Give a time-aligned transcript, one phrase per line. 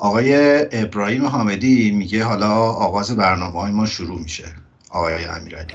[0.00, 4.44] آقای ابراهیم حامدی میگه حالا آغاز برنامه های ما شروع میشه.
[4.90, 5.74] آقای امیرعلی.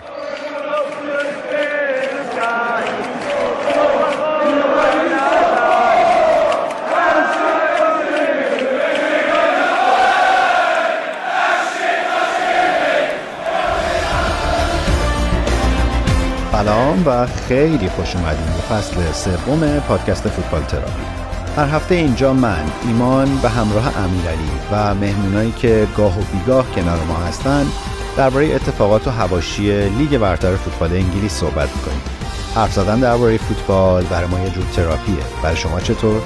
[16.52, 21.23] سلام و خیلی خوش اومدیم به فصل سوم پادکست فوتبال تراپی.
[21.55, 27.03] هر هفته اینجا من ایمان به همراه امیرعلی و مهمونایی که گاه و بیگاه کنار
[27.03, 27.66] ما هستن
[28.17, 32.02] درباره اتفاقات و هواشی لیگ برتر فوتبال انگلیس صحبت می‌کنیم.
[32.55, 35.16] حرف زدن درباره فوتبال برای ما یه جور تراپیه.
[35.44, 36.21] برای شما چطور؟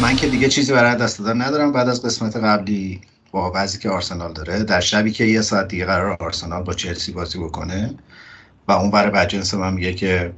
[0.00, 1.72] من که دیگه چیزی برای دست دادن ندارم.
[1.72, 5.84] بعد از قسمت قبلی با بعضی که آرسنال داره در شبی که یه ساعت دیگه
[5.84, 7.94] قرار آرسنال با چلسی بازی بکنه
[8.68, 10.32] و اون برای بجنس من میگه که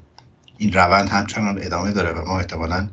[0.59, 2.89] این روند همچنان ادامه داره و ما احتمالا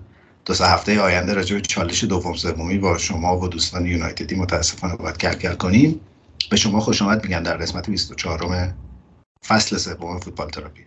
[0.46, 4.96] دو سه هفته آینده راجع به چالش دوم سومی با شما و دوستان یونایتدی متاسفانه
[4.96, 6.00] باید کل کل کنیم.
[6.50, 8.74] به شما خوش آمد میگن در قسمت 24
[9.48, 10.82] فصل سوم فوتبال تراپی.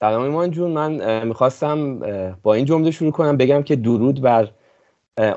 [0.00, 1.98] سلام ایمان جون من می‌خواستم
[2.42, 4.50] با این جمله شروع کنم بگم که درود بر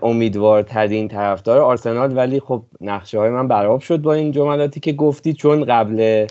[0.02, 5.34] امیدوارترین طرفدار آرسنال ولی خب نقشه های من براب شد با این جملاتی که گفتی.
[5.34, 6.28] چون قبل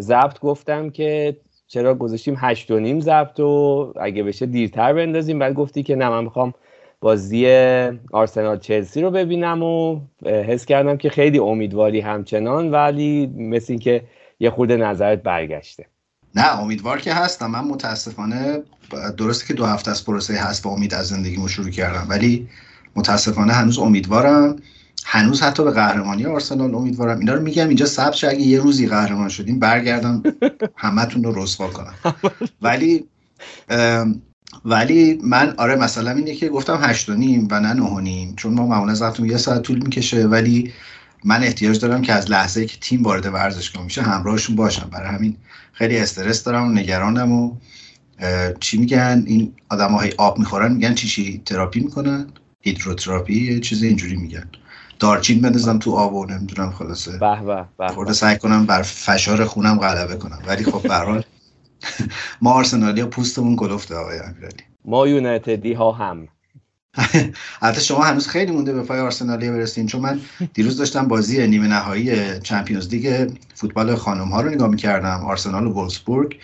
[0.00, 1.36] ضبط گفتم که
[1.72, 5.38] چرا گذاشتیم هشت و نیم ضبط و اگه بشه دیرتر بندازیم.
[5.38, 6.54] بعد گفتی که نه من می‌خوام
[7.00, 7.46] بازی
[8.12, 14.02] آرسنال چلسی رو ببینم و حس کردم که خیلی امیدواری همچنان ولی مثل اینکه
[14.40, 15.86] یه خورده نظرت برگشته.
[16.34, 18.62] نه امیدوار که هستم من متاسفانه
[19.18, 22.48] درسته که دو هفته از پروسه هست و امید از زندگیمو شروع کردم ولی
[22.96, 24.56] متاسفانه هنوز امیدوارم.
[25.04, 27.18] هنوز حتی به قهرمانی آرسنال امیدوارم.
[27.18, 30.22] اینا رو میگم اینجا ثبت اگه یه روزی قهرمان شدیم برگردم
[30.76, 31.94] همتون رو رسوا کنم.
[32.62, 33.04] ولی
[34.64, 38.34] ولی من آره مثلا اینه که گفتم هشت و نیم و نه نه و نیم
[38.36, 40.72] چون ما معمولا زبطمون یه ساعت طول می‌کشه ولی
[41.24, 44.90] من احتیاج دارم که از لحظه که تیم وارد ورزشگاه میشه همراهشون باشم.
[44.92, 45.36] برای همین
[45.72, 47.56] خیلی استرس دارم و نگرانم و
[48.60, 52.26] چی میگن؟ این آدم های آب می‌خورن میگن چی چی تراپی می‌کنن؟
[52.60, 54.48] هیدروتراپی یه چیز اینجوری میگن.
[54.98, 57.18] دارچین بندازم تو آب و نمی‌دونم خلاصه.
[57.18, 60.42] به به سعی کنم بر فشار خونم غلبه کنم.
[60.46, 61.22] ولی خب به حال
[62.42, 64.62] ما آرسنالی پوستمون گلفته آقای امیرعلی.
[64.84, 66.28] ما یونایتدی ها هم.
[67.62, 69.86] البته شما هنوز خیلی مونده به پای آرسنالی برسین.
[69.86, 70.20] چون من
[70.54, 75.24] دیروز داشتم بازی نیمه نهایی چمپیونز لیگ فوتبال خانم ها رو نگاه می‌کردم.
[75.24, 76.36] آرسنال و وولسبورگ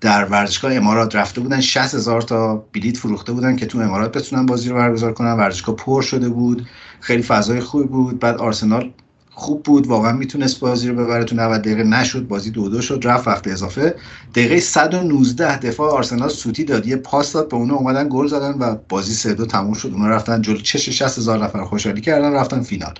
[0.00, 1.60] در ورزشگاه امارات رفته بودن.
[1.60, 5.32] 60 هزار تا بلیت فروخته بودن که تو امارات بتونن بازی رو برگزار کنن.
[5.32, 6.66] ورزشگاه پر شده بود.
[7.00, 8.18] خیلی فضای خوبی بود.
[8.18, 8.92] بعد آرسنال
[9.30, 9.86] خوب بود.
[9.86, 11.24] واقعا می‌تونست بازی رو ببره.
[11.24, 12.28] تو 90 دقیقه نشد.
[12.28, 13.00] بازی دو دو شد.
[13.04, 13.94] رفت وقت اضافه.
[14.34, 16.86] دقیقه 119 دفاع آرسنال سوتی داد.
[16.86, 17.48] یه پاس داد.
[17.48, 19.90] به اونا اومدن گل زدن و بازی 3 دو تموم شد.
[19.92, 20.56] اونا رفتن جلو.
[20.56, 22.32] چش 60 هزار نفر خوشحالی کردن.
[22.32, 22.94] رفتن فینال.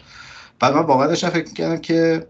[0.60, 2.26] بعد من واقعا داشتم فکر می‌کردم که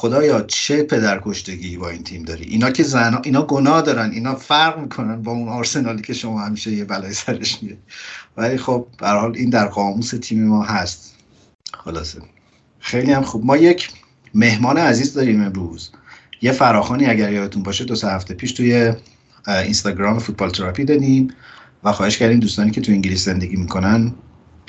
[0.00, 4.78] خدایا چه پدرکشتگی با این تیم داری؟ اینا که زن اینا گناه دارن اینا فرق
[4.78, 7.78] می‌کنن با اون آرسنالی که شما همیشه یه بلای سرش میاد
[8.36, 11.14] ولی خب به حال این در قاموس تیم ما هست.
[11.84, 12.18] خلاصه.
[12.80, 13.44] خیلی هم خوب.
[13.44, 13.90] ما یک
[14.34, 15.90] مهمان عزیز داریم امروز.
[16.42, 18.92] یه فراخانی اگر یادتون باشه دو سه هفته پیش توی
[19.48, 21.28] اینستاگرام فوتبال تراپی دادیم
[21.84, 24.14] و خواهش کردیم دوستانی که تو انگلیس زندگی می‌کنن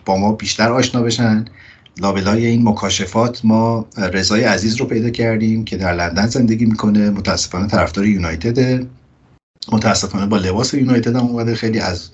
[0.05, 1.45] با ما بیشتر آشنا بشن.
[1.97, 7.67] لابلای این مکاشفات ما رضای عزیز رو پیدا کردیم که در لندن زندگی می‌کنه متاسفانه
[7.67, 8.87] طرفدار یونایتده.
[9.71, 11.55] متاسفانه با لباس یونایتد هم اومده.
[11.55, 12.09] خیلی از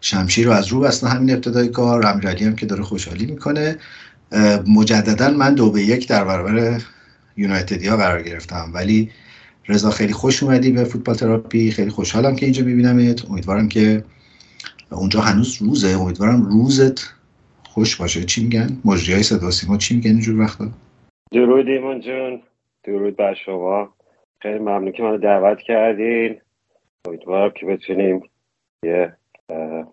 [0.00, 2.06] شمشیر رو از رو بسته همین ابتدای کار.
[2.06, 3.78] امیرعلی هم که داره خوشحالی می‌کنه.
[4.66, 6.80] مجددا من دو به یک در برابر
[7.36, 8.70] یونایتدی ها قرار گرفتم.
[8.74, 9.10] ولی
[9.68, 11.70] رضا خیلی خوش اومدی به فوتبال تراپی.
[11.70, 13.30] خیلی خوشحالم که اینجا ببینمت.
[13.30, 14.04] امیدوارم که
[14.90, 15.88] اونجا هنوز روزه.
[15.88, 17.15] امیدوارم روزت
[17.76, 18.24] خوش باشه.
[18.24, 20.64] چی میگن؟ مجری های صدا سیما چی میگن اینجور وقتا؟
[21.32, 22.42] درود ایمان جون.
[22.84, 23.94] درود بر شما.
[24.42, 26.40] خیلی ممنون که منو دعوت کردین.
[27.08, 28.30] امیدوارم که بتونیم
[28.84, 29.16] یه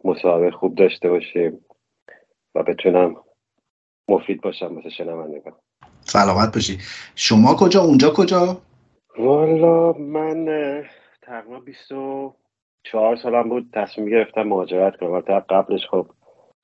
[0.03, 1.59] مسابقه خوب داشته باشیم
[2.55, 3.15] و بتونم
[4.09, 5.53] مفید باشم مثل شنوندگان.
[6.01, 6.77] سلامت باشی.
[7.15, 8.61] شما کجا؟ اونجا کجا؟
[9.17, 10.45] والا من
[11.21, 13.69] تقریبا 24 سالم بود.
[13.73, 15.19] تصمیم گرفتم مهاجرت کنم.
[15.49, 16.07] قبلش خب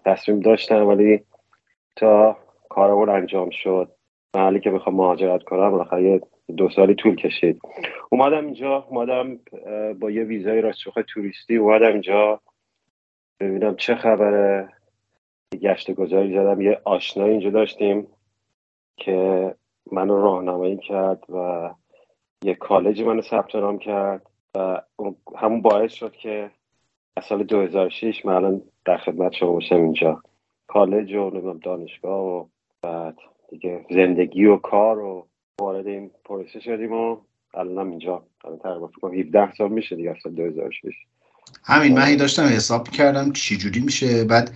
[0.05, 1.21] تصمیم داشتم ولی
[1.95, 2.37] تا
[2.69, 3.91] کارمون انجام شد
[4.35, 6.21] محلی که می‌خوام مهاجرت کنم بالاخره
[6.57, 7.61] دو سالی طول کشید.
[8.09, 9.39] اومدم اینجا اومدم
[9.99, 12.41] با یه ویزای راستشوخ توریستی اومدم اینجا.
[13.39, 14.69] ببینم چه خبره.
[15.61, 16.61] گشت گذاری زدم.
[16.61, 18.07] یه آشنایی اینجا داشتیم
[18.97, 19.55] که
[19.91, 21.69] منو راهنمایی کرد و
[22.43, 24.21] یه کالجی منو ثبت نام کرد
[24.55, 24.81] و
[25.37, 26.51] همون باعث شد که
[27.17, 30.21] از سال 2006 من الان در خدمت شما باشم اینجا.
[30.67, 32.45] کالج و نمی‌دونم دانشگاه و
[32.81, 33.15] بعد
[33.49, 35.27] دیگه زندگی و کار و
[35.61, 37.17] وارد این پروسه شدیم و
[37.53, 38.23] الانم اینجا.
[38.45, 40.93] الان تقریبا فکر کنم 17 سال میشه دیگه اصلا 2006
[41.63, 44.23] همین من داشتم حساب کردم چی جوری میشه.
[44.23, 44.51] بعد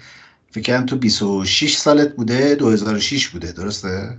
[0.52, 4.18] فکر کردم تو 26 سالت بوده 2006 بوده درسته؟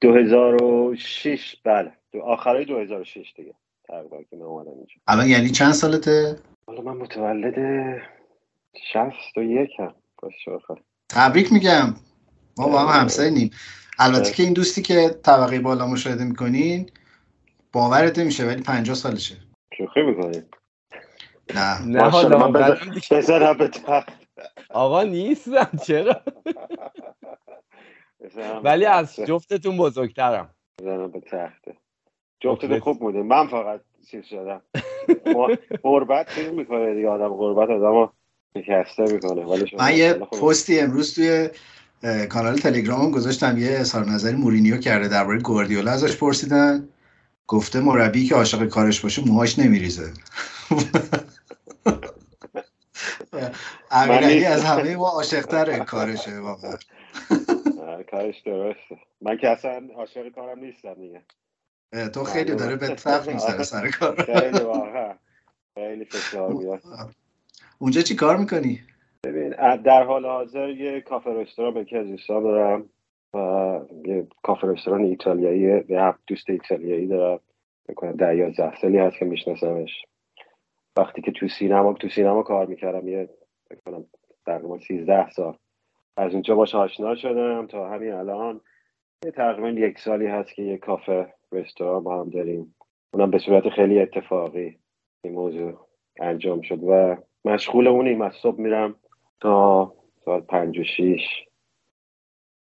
[0.00, 1.92] 2006 بله.
[2.24, 3.54] آخرای 2006 دیگه
[3.88, 4.94] تقریبا که من اومدم اینجا.
[5.06, 6.36] الان یعنی چند سالته؟
[6.66, 7.54] حالا من متولد
[8.92, 9.94] 61 هم.
[10.22, 10.50] باشه
[11.08, 11.94] تبریک میگم.
[12.58, 13.50] ما با هم همساییم
[13.98, 16.90] البته که این دوستی که طبقه بالا مشاهده می‌کنین
[17.72, 19.36] باورت نمیشه ولی 50 سالشه.
[19.78, 20.42] شوخی می‌کنی؟
[21.54, 21.82] نه.
[21.86, 22.52] نه حالا من
[23.10, 23.70] بذارم به
[24.70, 25.70] آقا نیستم.
[25.86, 26.22] چرا؟
[28.64, 30.54] ولی از جفتتون بزرگترم.
[30.80, 31.76] بزنم به تخته.
[32.40, 33.80] جفتتون خوب بوده من فقط
[34.10, 34.62] چیز شدم.
[35.82, 38.12] غربت چیز می‌کنه دیگه آدم غربت آدم
[39.78, 41.48] من یه پستی امروز توی
[42.28, 43.58] کانال تلگرامم گذاشتم.
[43.58, 46.88] یه اظهار نظری مورینیو کرده درباره گواردیولا ازش پرسیدن.
[47.46, 50.12] گفته مربی که عاشق کارش باشه موهاش نمیریزه.
[53.90, 56.76] امیرعلی از همه ما عاشقتر کارشه واقعا.
[58.10, 58.98] کارش درسته.
[59.20, 61.22] من که اصلا عاشق کارم نیستم دیگه.
[62.08, 65.14] تو خیلی داره به تفت می‌زنه سر کار خیلی واقعا.
[65.74, 66.82] خیلی فشار میاد
[67.82, 68.80] اونجا چی کار می‌کنی؟
[69.24, 72.88] ببین در حال حاضر یه کافه رستوران به از دوستان دارم
[73.34, 77.40] و یه کافه رستوران ایتالیایی یه دوست ایتالیایی دارم.
[77.88, 80.04] می‌کنم در یازده سالی هست که میشناسمش.
[80.96, 83.28] وقتی که تو سینما تو سینما کار می‌کردم یه
[83.70, 84.04] بکنم
[84.46, 85.56] تقریبا 13 سال.
[86.16, 88.60] از اونجا باش آشنا شدم تا همین الان.
[89.24, 92.74] یه تقریبا یک سالی هست که یه کافه رستوران با هم داریم.
[93.14, 94.78] اونم به صورت خیلی اتفاقی
[95.24, 95.86] این موضوع
[96.20, 98.94] انجام شد و مشغول اونیم از صبح میرم
[99.40, 99.92] تا
[100.24, 101.22] ساعت پنج و شیش.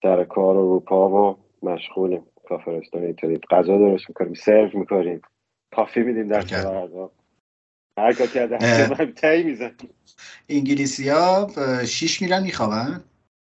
[0.02, 2.26] سر کار و روپا و مشغولیم.
[2.48, 4.34] کافه رستوران اینطوری غذا درست می‌کنیم.
[4.34, 5.22] سرو می‌کنیم.
[5.72, 7.12] کافی میدیم در کنار غذا.
[7.98, 9.72] هر کار کرده تایی میزن
[10.50, 11.48] انگلیسی ها
[11.86, 13.04] شیش میرن میخوابن؟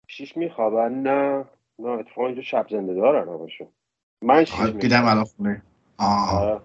[0.08, 0.94] شیش میخوابن.
[0.94, 1.44] نه.
[1.78, 3.68] نه اتفاقا اینجا شب زنده دارن همشون
[4.22, 5.62] من شیش دیدم الان خونه.
[5.98, 6.60] آره.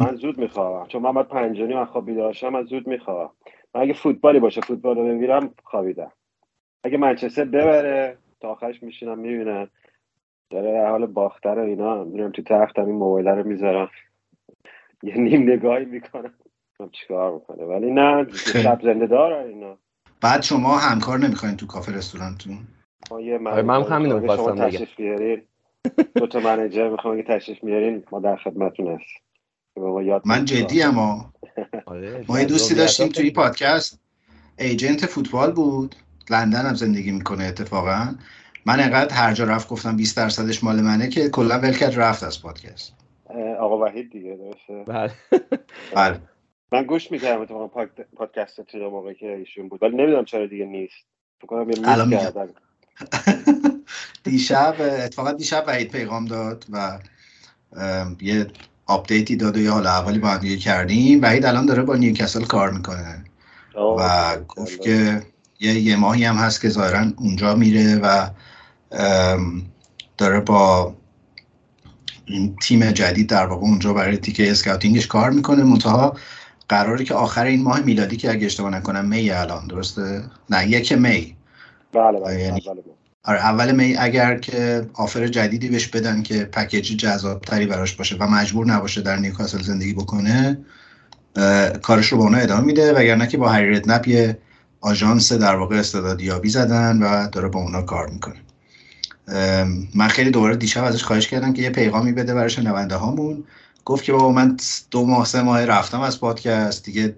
[0.00, 0.86] من زود میخوابم.
[0.86, 3.30] چون من باید پنجانی من خواب بیدارشم من زود میخوابم.
[3.74, 6.12] من اگه فوتبالی باشه فوتبال رو ببینم خوابیدم.
[6.84, 9.68] اگه منچستر ببره تا آخرش میشینم می‌بینم
[10.50, 13.90] داره در حال باختر اینا میرم تو تختم این موبایل رو می‌ذارم.
[15.02, 16.34] یه نیم نگاهی می‌کنم.
[16.92, 19.78] چیکار می‌کنه ولی نه شب زنده دارن اینا.
[20.20, 22.58] بعد شما همکار نمی‌خواین تو کافه رستورانتون؟
[23.10, 25.42] آره، من هم همین رو می‌خواستم بگم.
[26.14, 28.04] دو تا منیجر می‌خوام اگه تشریف میارین.
[28.12, 29.10] ما در خدمتتون هست
[30.24, 31.32] من جدی اما
[32.28, 34.00] ما یه دوستی داشتیم توی پادکست.
[34.58, 35.94] ایجنت فوتبال بود.
[36.30, 38.14] لندن هم زندگی می‌کنه اتفاقا.
[38.66, 42.22] من انقدر هر جا رفت گفتم 20 درصدش مال منه که کلا ول کرد رفت
[42.22, 42.94] از پادکست.
[43.60, 45.12] آقا وحید دیگه درسته؟ بله.
[45.94, 46.20] بله.
[46.72, 47.70] من گوش می‌کردم تو
[48.16, 49.82] پادکست تو موقع که ایشون بود.
[49.82, 51.06] ولی نمی‌دونم چرا دیگه نیست.
[51.38, 52.32] فکر کنم یه
[54.24, 56.98] دیشب اتفاقا دیشب وحید پیغام داد و
[58.20, 58.46] یه
[58.86, 61.22] update ی داد و یه حال احوالی با هم کردیم.
[61.22, 63.24] وحید الان داره با نیوکاسل کار می‌کنه.
[63.98, 65.22] و گفت که
[65.60, 68.28] یه یه ماهی هم هست که ظاهرا اونجا میره و
[70.18, 70.94] داره با
[72.24, 75.62] این تیم جدید در واقع اونجا برای تیکه اسکاوتینگش کار می‌کنه.
[75.62, 76.16] منتها
[76.68, 80.92] قراره که آخر این ماه میلادی که اگه اشتباه نکنم می الان درسته؟ نه یک
[80.92, 81.36] می.
[81.92, 82.62] بله بله, یعنی...
[83.24, 88.16] آره اول می اگر که آفر جدیدی بهش بدن که پکیج جذاب تری براش باشه
[88.16, 90.58] و مجبور نباشه در نیوکاسل زندگی بکنه
[91.82, 94.38] کارش رو با اونا ادامه میده وگرنه که با هری ردنپ یه
[94.80, 98.36] آژانس در واقع استعدادیابی زدن و داره با اونا کار می‌کنه.
[99.94, 103.44] من خیلی دوباره دیشب ازش خواهش کردم که یه پیغامی بده برای شنونده هامون.
[103.84, 104.56] گفت که بابا من
[104.90, 107.16] دو ماه سه ماه رفتم از پادکست دیگه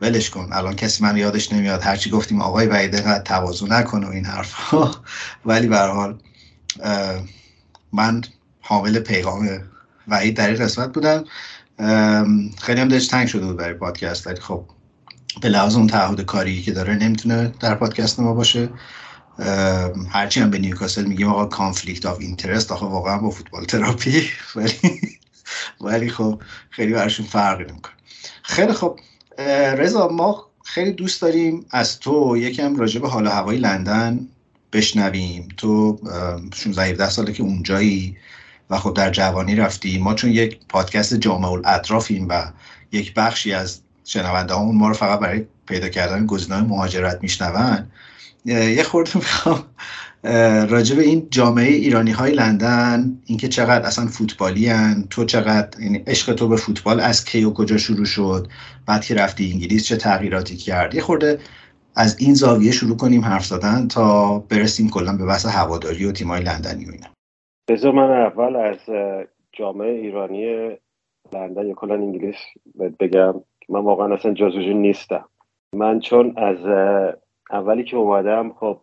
[0.00, 0.48] ولش کن.
[0.52, 4.94] الان کسی من یادش نمیاد هرچی گفتیم آقای وعیده قد تواضع نکن و این حرفها
[5.46, 6.18] ولی به حال
[7.92, 8.22] من
[8.60, 9.60] حامل پیغام
[10.08, 11.24] وعید در این قسمت بودم.
[12.58, 14.64] خیلی هم دلش تنگ شده بود برای پادکست ولی خب
[15.40, 18.68] به لحاظ اون تعهد کاری که داره نمی‌تونه در پادکست ما باشه.
[20.10, 24.30] هرچی هم به نیوکاسل میگیم آقا conflict of interest آقا واقعا با فوتبال تراپی.
[24.56, 24.74] ولی
[25.80, 27.94] ولی خب خیلی براشون فرقی نمی‌کنه.
[28.42, 28.98] خیلی خب
[29.38, 34.28] رضا ما خیلی دوست داریم از تو یکم راجع به حال و هوای لندن
[34.72, 35.48] بشنویم.
[35.56, 35.98] تو
[36.54, 38.16] 16 17 ساله که اونجایی
[38.70, 39.98] و خب در جوانی رفتی.
[39.98, 42.44] ما چون یک پادکست جامع‌الاطرافیم و
[42.92, 47.90] یک بخشی از شنونده‌هامون ما رو فقط برای پیدا کردن گزینه‌های مهاجرت میشنون
[48.44, 49.64] یه خورده می‌خوام
[50.68, 55.04] راجع به این جامعه ایرانی های لندن اینکه چقدر اصلا فوتبالی هن.
[55.10, 58.48] تو چقدر یعنی عشق تو به فوتبال از کی و کجا شروع شد
[58.86, 61.38] بعد که رفتی انگلیس چه تغییراتی کرد یه خورده
[61.96, 66.40] از این زاویه شروع کنیم حرف زدن تا برسیم کلا به بحث هواداری و تیمای
[66.40, 67.06] لندنی و اینا
[67.68, 68.78] بذار من اول از
[69.52, 70.68] جامعه ایرانی
[71.32, 72.36] لندن یا کلا انگلیس
[73.00, 73.34] بگم
[73.68, 75.24] من واقعا اصلا جزوجی نیستم
[75.74, 76.56] من چون از
[77.50, 78.80] اولی که اومدم خب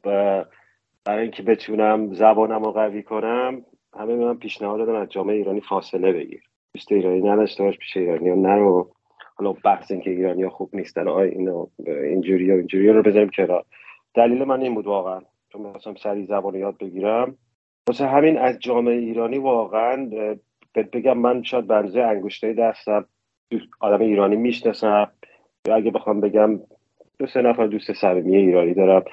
[1.06, 3.62] برای اینکه بتونم زبانم رو قوی کنم
[3.94, 6.42] همه به من پیشنهاد دادن از جامعه ایرانی فاصله بگیر.
[6.74, 8.92] دوست ایرانی نداشته باش پیش ایرانی ها نرو.
[9.36, 13.66] حالا بحث اینکه ایرانی ها خوب نیستن آی اینو اینجوری و اینجوری رو بذاریم کنار.
[14.14, 15.22] دلیل من این بود واقعا.
[15.50, 17.38] چون مثلا سری زبان یاد بگیرم.
[17.88, 20.10] واسه همین از جامعه ایرانی واقعا
[20.76, 23.06] بگم من شاید بنزه انگشته دستم.
[23.80, 25.12] آدم ایرانی می‌شناسم.
[25.68, 26.60] یا اگه بخوام بگم
[27.20, 29.04] دو سه نفر دوست صمیمی ایرانی دارم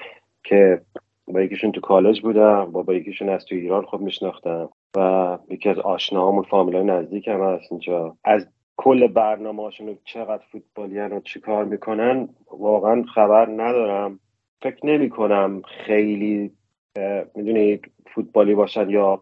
[0.43, 0.81] که
[1.27, 5.69] با یکیشون تو کالج بودم با با یکیشون از تو ایران خود میشناختم و یکی
[5.69, 8.17] از آشناهامون فامیلای نزدیک هم هست اینجا.
[8.23, 9.69] از کل برنامه
[10.05, 14.19] چقدر فوتبالی و چی کار می‌کنن واقعا خبر ندارم.
[14.61, 16.51] فکر نمی کنم خیلی
[17.35, 19.21] می‌دونید فوتبالی باشن یا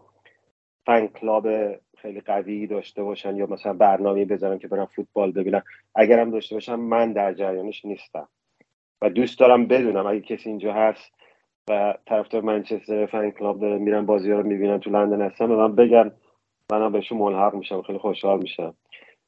[0.86, 1.48] فن کلاب
[1.98, 5.62] خیلی قوی داشته باشن یا مثلا برنامه بزنن که برن فوتبال ببینن.
[5.96, 8.28] اگرم داشته باشن من در جریانش نیستم.
[9.02, 11.21] و دوست دارم بدونم اگه کسی اینجا هست
[12.06, 13.78] طرفدار منچستر فن کلاب داره.
[13.78, 16.12] میرن بازی ها رو می‌بینن تو لندن هستن به من بگن
[16.72, 18.74] منم بهشون ملحق میشم خیلی خوشحال میشم.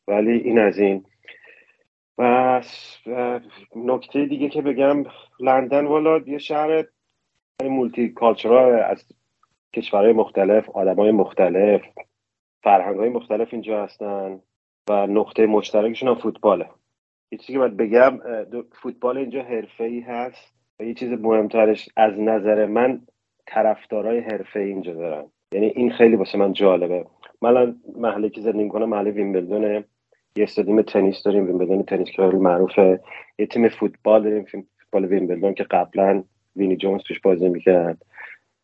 [0.07, 1.05] ولی این از این.
[2.17, 2.61] و
[3.75, 5.03] نکته دیگه که بگم
[5.39, 6.83] لندن والا یه شهر
[7.63, 9.05] مولتی کالچرال از
[9.73, 11.81] کشورهای مختلف آدمای مختلف
[12.63, 14.39] فرهنگ های مختلف اینجا هستن
[14.89, 16.69] و نقطه مشترکشون هم فوتباله.
[17.31, 18.19] یه چیزی که باید بگم
[18.81, 20.53] فوتبال اینجا حرفه ای هست.
[20.79, 23.01] یه چیز مهمترش از نظر من
[23.47, 25.25] طرفدارای حرفه ای اینجا دارن.
[25.51, 27.05] یعنی این خیلی واسه من جالبه.
[27.41, 29.83] من محله که زندگی کنم محله ویمبلدونه.
[30.35, 32.99] یه استادیوم تنیس داریم ویمبلدون تنیس که معروفه.
[33.39, 36.23] یه تیم فوتبال داریم فوتبال ویمبلدون که قبلا
[36.55, 38.05] وینی جونز توش بازی می‌کرد.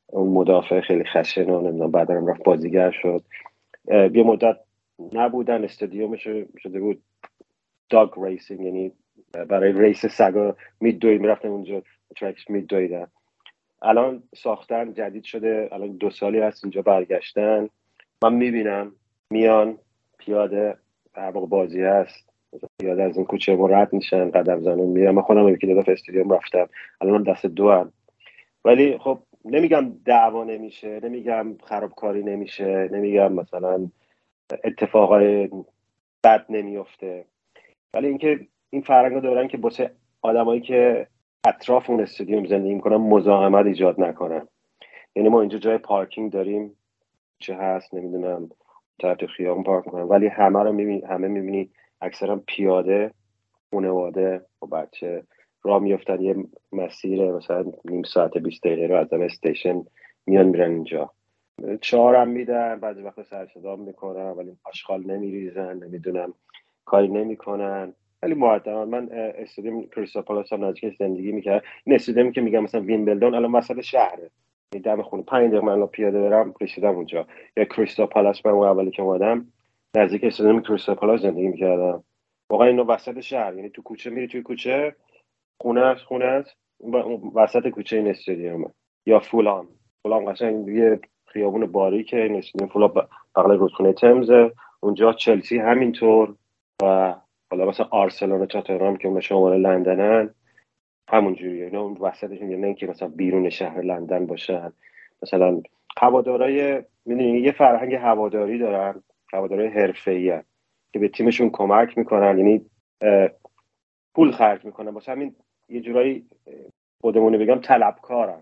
[0.07, 3.23] اون مدافع خیلی خشن و نمی‌دونم بعد رفت بازیگر شد.
[3.87, 4.57] یه مدت
[5.13, 7.01] نبودن استادیومش شده بود.
[7.89, 8.91] dog racing یعنی
[9.49, 11.81] برای race سگا میدوی می‌رفتن اونجا.
[12.15, 13.07] ترکش میدویدن
[13.81, 15.69] الان ساختن جدید شده.
[15.71, 17.69] الان دو سالی هست اینجا برگشتن.
[18.23, 18.91] من می‌بینم.
[19.29, 19.77] میان.
[20.17, 20.77] پیاده.
[21.15, 22.29] هر بازی هست.
[22.79, 24.31] پیاده از این کوچه ما رد میشن.
[24.31, 26.69] قدم زنون میرم من خودم یکی دو استادیوم رفتم.
[27.01, 27.91] الان دست دو هم.
[28.65, 30.99] ولی خب نمیگم دعوا نمیشه.
[31.03, 32.89] نمیگم خرابکاری نمیشه.
[32.91, 33.89] نمیگم مثلا
[34.63, 35.49] اتفاقای
[36.23, 37.25] بد نمیفته
[37.93, 38.39] ولی اینکه
[38.69, 41.07] این فرنگ دارن که بسه آدمایی که
[41.43, 44.48] اطراف اون استادیوم زندگی می‌کنن مزاحمت ایجاد نکنن.
[45.15, 46.75] یعنی ما اینجا جای پارکینگ داریم.
[47.39, 48.50] چه هست نمی‌دونم.
[49.00, 50.03] طرف خیابون پارک می‌کنن.
[50.03, 51.69] ولی همه رو می‌بینی همه می‌بینی
[52.01, 53.12] اکثرا پیاده
[53.72, 55.24] خانواده و بچه
[55.63, 56.36] راه میفتن یه
[56.72, 59.86] مسیر مثلا نیم ساعت 20 دقیقه رو از استیشن
[60.25, 61.12] میان میرن اینجا.
[61.81, 66.34] چهارم میدن بعضی وقت سر صدا می‌کنن ولی آشغال نمیریزن نمی‌دونم.
[66.86, 67.93] کاری نمی‌کنن.
[68.23, 71.63] ولی معدل من استادیوم کریستال پالاس هم نزدیک زندگی می‌کرد.
[71.83, 74.29] این استادیومی که میگم مثلا وینبلدون الان وسط شهره.
[74.73, 75.23] این دم خونه.
[75.23, 77.27] پنج دقیقه من پیاده برم رسیدم اونجا.
[77.57, 79.47] یا کریستال پالاس من اولی که اومدم
[79.97, 82.03] نزدیک استادیوم کریستال پالاس زندگی می‌کردم.
[82.49, 83.55] واقعا اینو وسط شهر.
[83.55, 84.95] یعنی تو کوچه میری توی کوچه
[85.61, 86.57] خونه است خونه است.
[87.35, 88.67] وسط کوچه این استادیومه.
[89.05, 89.67] یا فولان
[90.03, 92.91] فولان قشنگ یه خیابون باریکه این استادیوم فولان
[93.35, 94.51] بغل رودخونه تمزه.
[94.79, 96.35] اونجا چلسی همینطور
[96.83, 97.15] و
[97.51, 100.34] حالا مثلا آرسنال و تاتنهام که اون شمال لندنن
[101.10, 101.65] همون جوریه.
[101.65, 104.74] اینا اون وسطش نه اینکه مثلا بیرون شهر لندن باشن.
[105.24, 105.62] مثلا
[105.98, 109.03] هوادارای می‌دونی یه فرهنگ هواداری دارن
[109.34, 110.41] هوادارای حرفه‌ای
[110.94, 112.38] که به تیمشون کمک می‌کنن.
[112.38, 112.65] یعنی
[114.15, 114.89] پول خرج می‌کنن.
[114.89, 115.36] واسه همین
[115.70, 116.25] یه جورایی
[117.01, 118.41] خودمونو بگم طلبکارن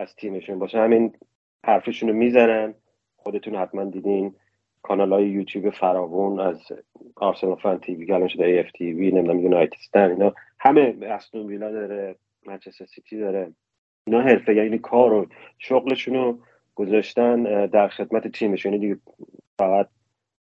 [0.00, 0.58] از تیمشون.
[0.58, 1.12] باشه همین
[1.64, 2.74] حرفشون رو می‌زنن.
[3.16, 4.34] خودتون حتما دیدین.
[4.88, 6.62] کانال های یوتیوب فراوون از
[7.16, 12.16] Arsenal Fan TV الان شده AFTV نمی‌دونم United Stand اینا همه استون ویلا داره
[12.46, 13.52] منچستر سیتی داره
[14.06, 15.26] اینا حرفه یعنی کار و
[15.58, 16.38] شغلشون رو
[16.74, 18.72] گذاشتن در خدمت تیمشون.
[18.72, 19.00] یعنی دیگه
[19.58, 19.88] فقط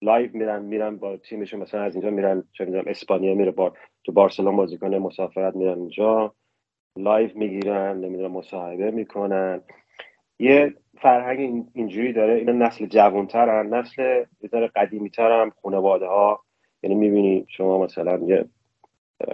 [0.02, 3.74] live میرن میرن با تیمشون مثلا از اینجا میرن چه می‌دونم اسپانیا میره با
[4.04, 6.34] تو بارسلون بازی کنه مسافرت میرن اینجا
[6.98, 9.62] live می‌گیرن نمی‌دونم مصاحبه می‌کنن.
[10.40, 16.44] یه فرهنگ اینجوری داره اینا نسل جوانترن نسل یه قدیمی تر خانواده ها
[16.84, 18.46] یعنی می‌بینی شما مثلا یه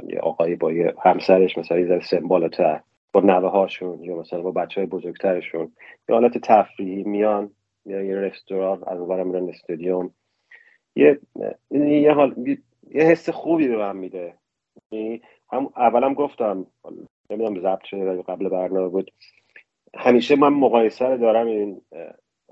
[0.09, 2.81] یه آقایی با یه همسرش مثلا یه ذره سن بالاتر
[3.13, 5.71] با نوه هاشون یا مثلا با بچه های بزرگترشون.
[6.09, 7.51] یه حالت تفریحی میان
[7.85, 10.13] یا یه رستوران از اونورم میرن استادیوم.
[10.95, 11.19] یه
[11.71, 12.35] یه حال
[12.91, 14.33] یه حس خوبی به من میده.
[14.91, 16.67] یعنی هم اولم گفتم
[17.29, 19.11] نمی‌دونم ضبط شده قبل برنامه بود.
[19.95, 21.81] همیشه من مقایسه رو دارم این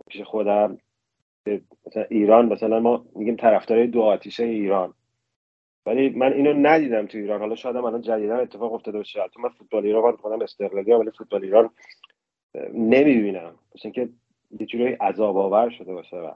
[0.08, 0.77] پیش خودم.
[1.88, 4.93] مثلا ایران مثلا ما میگیم طرفدارای دو آتیشه ایران.
[5.86, 7.39] ولی من اینو ندیدم تو ایران.
[7.39, 9.19] حالا شاید الان جدیدا اتفاق افتاده باشه.
[9.34, 11.69] تو من فوتبال ایران خودم استقلالی ولی فوتبال ایران
[12.74, 13.55] نمی‌بینم.
[13.75, 14.10] مثل اینکه
[14.60, 16.31] یه جوری عذاب آور شده باشه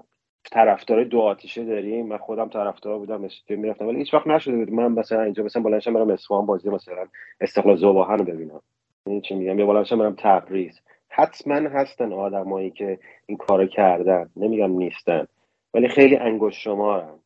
[0.52, 2.08] طرفدار دو آتیشه داریم.
[2.08, 3.88] من خودم طرفدار بودم استودیو می‌رفتم.
[3.88, 4.72] ولی هیچ وقت نشده بود.
[4.72, 7.08] من مثلا اینجا مثلا بلندشم برم اصفهان بازی مثلا
[7.42, 8.62] استقلال زوباهن رو ببینم.
[9.08, 10.82] این چی میگم؟ یا بلندشم برم تبریز.
[11.16, 14.30] حتما هستن آدمایی که این کارو کردن.
[14.36, 15.28] نمیگم نیستن
[15.74, 17.20] ولی خیلی انگشت شمارن.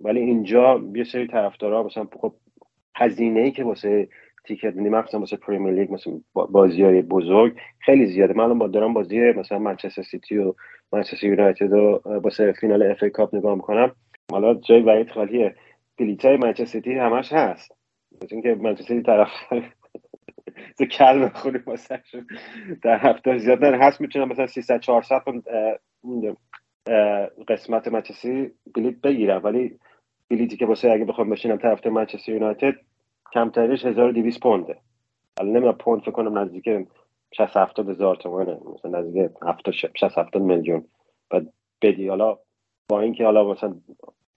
[0.00, 2.34] ولی اینجا یه سری طرفدارا مثلا خب
[2.94, 4.08] هزینه ای که واسه
[4.44, 8.34] ticket میدیم مثلا واسه Premier League مثلا بازی های بزرگ خیلی زیاده.
[8.34, 10.54] من با دارم بازی مثلا منچستر سیتی و
[10.92, 13.92] منچستر یونایتد و واسه فینال FA Cup نگاه می‌کنم.
[14.30, 15.54] حالا جای وحید خالیه.
[16.24, 17.72] های منچستر سیتی همش هست.
[18.22, 19.28] مثل اینکه منچستر سیتی طرف
[20.78, 22.02] تو کل بخونیم واسه
[22.82, 25.22] در هفته زیاد هست می‌تونم مثلا 300 400
[27.48, 29.40] قسمت منچستر بلیت بگیرم.
[29.44, 29.78] ولی
[30.30, 32.74] بلیتی که واسه اگه بخوام بشینم طرف منچستر یونایتد
[33.32, 34.78] کمترش 1200 پونده.
[35.40, 36.68] الان نمی‌دونم پوند فکر کنم نزدیک
[37.32, 38.58] 60 70 هزار تومانه.
[38.74, 40.84] مثلا نزدیک 70 60 70 میلیون.
[41.30, 41.52] بعد
[41.82, 42.08] بدی.
[42.08, 42.38] حالا
[42.88, 43.74] با اینکه حالا مثلا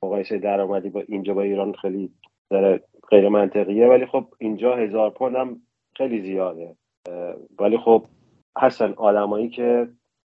[0.04, 2.12] مقایسه درآمدی با اینجا با ایران خیلی
[2.50, 5.62] داره غیر منطقیه ولی خب اینجا هزار پوند هم
[5.98, 6.76] خیلی زیاده.
[7.60, 8.06] ولی خب
[8.58, 9.88] هستن آدمایی که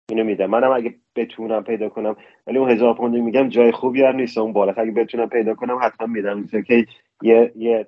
[0.10, 2.16] اینو میده منم اگه بتونم پیدا کنم
[2.48, 4.38] ولی اون هزار پوند میگم جای خوبی هم نیست.
[4.38, 6.88] اون بالا اگه بتونم پیدا کنم حتما میدم که
[7.22, 7.88] یه یه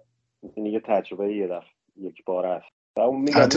[0.57, 2.67] یه تجربه یه دفعه یک بار است.
[2.97, 3.49] و اون میگم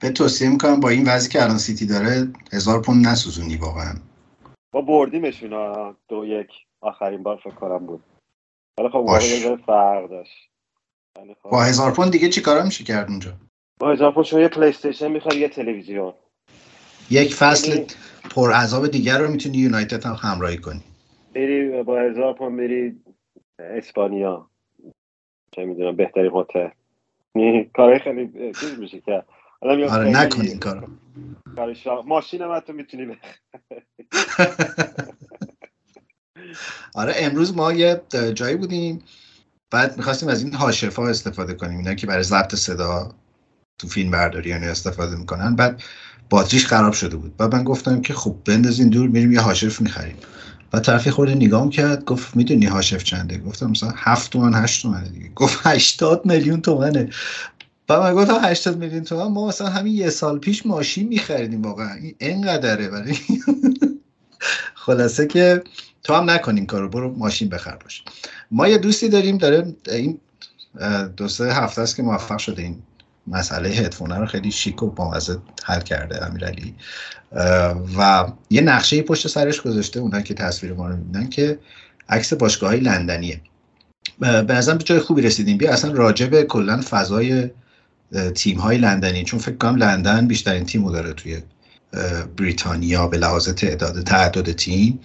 [0.00, 3.94] به توصیه می‌کنم با این وضعی که الان سیتی داره هزار پوند نسوزونی واقعا.
[4.72, 6.50] با بردیمشون دو یک.
[6.80, 8.02] آخرین بار فکر کنم بود.
[8.78, 10.49] ولی خب واقعا فرق داشت.
[11.42, 13.32] با هزار پوند دیگه چی کارا میشه کرد اونجا؟
[13.78, 16.12] با هزار پوند شما یه PlayStation می‌خواد یه تلویزیون.
[17.10, 17.86] یک فصل یعنی
[18.30, 20.82] پر عذاب دیگر رو می‌تونی یونایتد هم همراهی کنی.
[21.34, 23.00] بری با هزار پوند بری
[23.58, 24.50] اسپانیا.
[25.52, 26.68] چه می‌دونم بهترین هتل.
[27.74, 29.22] کارهای خیلی چیز میشه که
[29.60, 30.88] آره نکن این کارو.
[32.06, 33.06] ماشین هم تو می‌تونی
[36.94, 38.00] آره امروز ما یه
[38.34, 39.04] جایی بودیم.
[39.70, 43.14] بعد می‌خواستیم از این هاشفا استفاده کنیم اینا که برای ضبط صدا
[43.78, 45.56] تو فیلم برداری یعنی استفاده می‌کنن.
[45.56, 45.82] بعد
[46.30, 47.36] باتریش خراب شده بود.
[47.36, 50.16] بعد من گفتم که خب بندازین دور میریم یه هاشف می‌خریم.
[50.72, 55.08] و طرفی خورده نگام کرد گفت می‌دونی هاشف چنده؟ گفتم مثلا هفت تومن هشت تومنه
[55.08, 55.28] دیگه.
[55.28, 57.10] گفت هشتاد میلیون تومنه.
[57.88, 61.94] و من گفتم 80 میلیون تومن؟ ما مثلا همین یه سال پیش ماشین میخریدیم واقعا.
[61.94, 63.14] این انقدره برای
[64.84, 65.62] خلاصه که
[66.02, 68.04] تو هم نکنیم کارو برو ماشین بخر باش.
[68.50, 70.18] ما یه دوستی داریم داره این
[71.16, 72.82] دو سه هفته است که موفق شده این
[73.26, 76.74] مسئله هدفونه رو خیلی شیک و بامزه حل کرده امیرعلی.
[77.98, 81.58] و یه نقشه پشت سرش گذاشته اونها که تصویر ما رو می‌بینن که
[82.08, 83.40] عکس باشگاه لندنیه.
[84.18, 85.58] به نظرم به جای خوبی رسیدیم.
[85.58, 87.50] بیا اصلا راجع به کلا فضای
[88.34, 91.42] تیم های لندنی چون فکر کنم لندن بیشترین تیمو داره توی
[92.36, 95.00] بریتانیا به لحاظ تعداد تعداد تیم.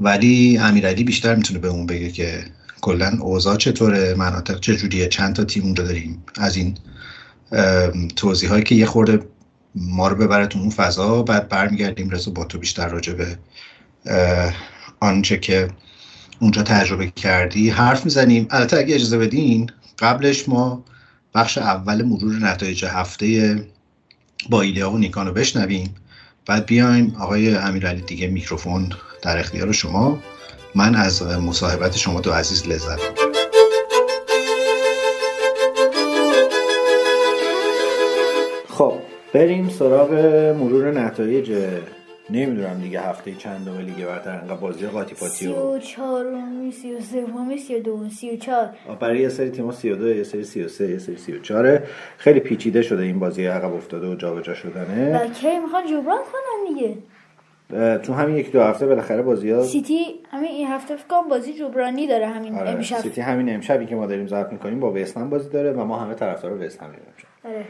[0.00, 2.44] ولی امیرعلی بیشتر می‌تونه به اون بگه که
[2.80, 6.78] کلا اوضاع چطوره؟ مناطق چجوریه؟ چند تا تیم اونجا داریم؟ از این
[8.16, 9.26] توضیح هایی که یه خورده
[9.74, 13.38] ما رو ببره تو اون فضا بعد برمیگردیم رسو با تو بیشتر راجع به
[15.00, 15.68] آنچه که
[16.40, 17.70] اونجا تجربه کردی.
[17.70, 18.46] حرف می‌زنیم.
[18.50, 20.84] البته اگه اجازه بدین قبلش ما
[21.34, 23.56] بخش اول مرور نتایج هفته
[24.50, 25.94] با ایلیا و نیکان رو بشنویم.
[26.46, 30.18] بعد بیایم آقای امیرعلی دیگه میکروفون در اختیار شما.
[30.74, 32.98] من از مصاحبت شما دو عزیز لذت
[38.68, 38.92] خب
[39.34, 40.12] بریم سراغ
[40.58, 41.52] مرور نتایج
[42.30, 46.24] نمی‌دونم دیگه هفته چند دومه لیگ برتر انقدر بازی قاطی پاتی و 34
[46.72, 51.82] 33 32 34 برای یه سری تیم‌ها 32 یه سری 33 یه سری 34
[52.18, 55.16] خیلی پیچیده شده این بازی عقب افتاده و جابجا شدنه.
[55.16, 56.96] و کی می‌خوان جبران کنن دیگه.
[58.02, 62.06] تو همین یک دو هفته بالاخره بازی ها سیتی همین این هفته فکر بازی جبرانی
[62.06, 62.70] داره همین آره.
[62.70, 62.98] امشب.
[62.98, 66.14] سیتی همین امشبی که ما داریم ضبط می‌کنیم با وستهم بازی داره و ما همه
[66.14, 66.90] طرفدار وست هم
[67.44, 67.64] آره.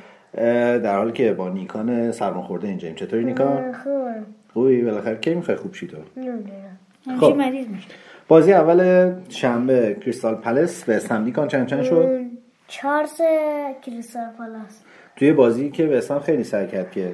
[0.78, 4.14] در حالی که با نیکان سرماخورده اینجاییم چطوری نیکان؟ خوبه
[4.52, 5.96] خوبی؟ بالاخره کی می‌خوای خوب شی تو؟
[7.20, 7.34] خب.
[7.36, 7.88] مریض میشه.
[8.28, 12.20] بازی اول شنبه کریستال پلس وستهم نیکان چند چند شد؟
[12.68, 13.06] چهار
[13.82, 14.82] کریستال پلس
[15.16, 17.12] توی بازی که وستهم خیلی سعی کرد که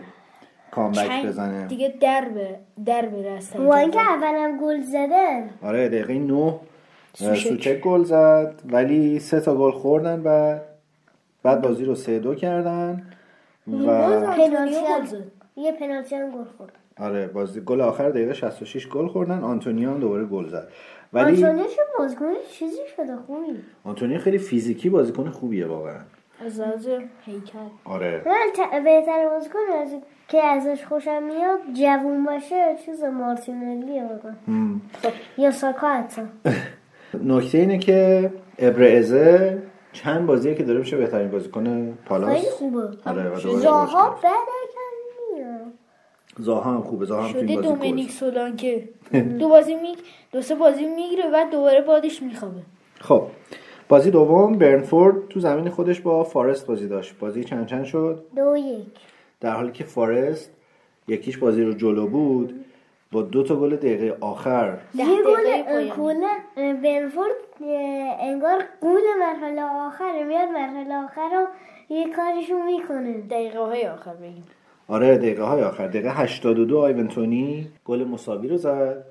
[0.76, 1.66] comeback چند- بزنه.
[1.66, 6.54] دیگه در به در به رستن با اینکه اولم گل زدن آره دقیقه 9
[7.14, 7.80] سوچک.
[7.80, 10.62] گل زد ولی سه تا گل خوردن بعد.
[11.42, 13.06] بعد بازی رو سه دو کردن
[13.66, 15.22] و پنالتی گل هم زد.
[15.56, 16.72] یه پنالتی هم گل خورد.
[17.00, 19.42] آره بازی گل آخر دقیقه 66 گل خوردن.
[19.42, 20.68] آنتونیو هم دوباره گل زد.
[21.12, 23.52] ولی آنتونیو چه بازیکن چیزی شده خوبی.
[23.84, 25.98] آنتونیو خیلی فیزیکی بازیکن خوبیه واقعا.
[26.44, 26.88] از لحاظ
[27.24, 27.58] هیکل.
[27.84, 28.22] آره.
[28.26, 29.88] من ت- بهتر بازیکن از
[30.28, 34.80] که ازش خوشم میاد جوون باشه چیز مارتینلیه واقعا هم.
[35.38, 36.22] یا ساکا حتی.
[37.24, 42.80] نکته اینه که ابرزه چند بازیه که داره میشه بهترین بازیکن پالاس؟ خیلی خوبه.
[43.06, 44.18] آره دوباره زاها
[46.38, 48.88] زاها هم خوبه زاها هم شده بازی دومینیک گل سولانکه.
[49.40, 49.98] دو بازی میگ
[50.32, 52.60] دو سه بازی می‌گیره و دوباره بادش میخوابه.
[53.00, 53.22] خب.
[53.88, 57.18] بازی دوم برنفورد تو زمین خودش با فارست بازی داشت.
[57.18, 58.86] بازی چند چند شد؟ دو یک.
[59.40, 60.50] در حالی که فارست
[61.08, 62.64] یکیش بازی رو جلو بود
[63.12, 64.78] با دو تا گل دقیقه آخر.
[64.94, 65.88] یه دقیقه گل.
[65.88, 66.20] کل
[66.56, 67.36] بنفورد
[68.20, 71.46] انگار گول مرحله آخره میاد مرحله آخر رو
[71.96, 73.20] یه کارشون می‌کنه.
[73.20, 74.44] دقیقه های آخر بگیم.
[74.88, 79.04] آره دقیقه های آخر دقیقه 82 آیونتونی گل مساوی رو زد.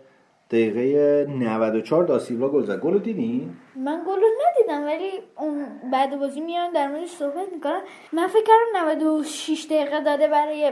[0.55, 6.41] دقیقه 94 داسیلوا گل زد گل دیدی؟ من گل رو ندیدم ولی اون بعد بازی
[6.41, 7.81] میان در موردش صحبت می‌کنن.
[8.13, 10.71] من فکر کردم 96 دقیقه داده برای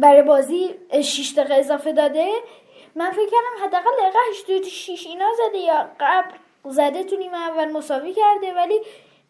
[0.00, 0.70] برای بازی
[1.02, 2.26] 6 دقیقه اضافه داده.
[2.96, 6.30] من فکر کردم حداقل دقیقه 86 اینا زده یا قبل
[6.64, 8.80] زده تو نیمه اول مساوی کرده ولی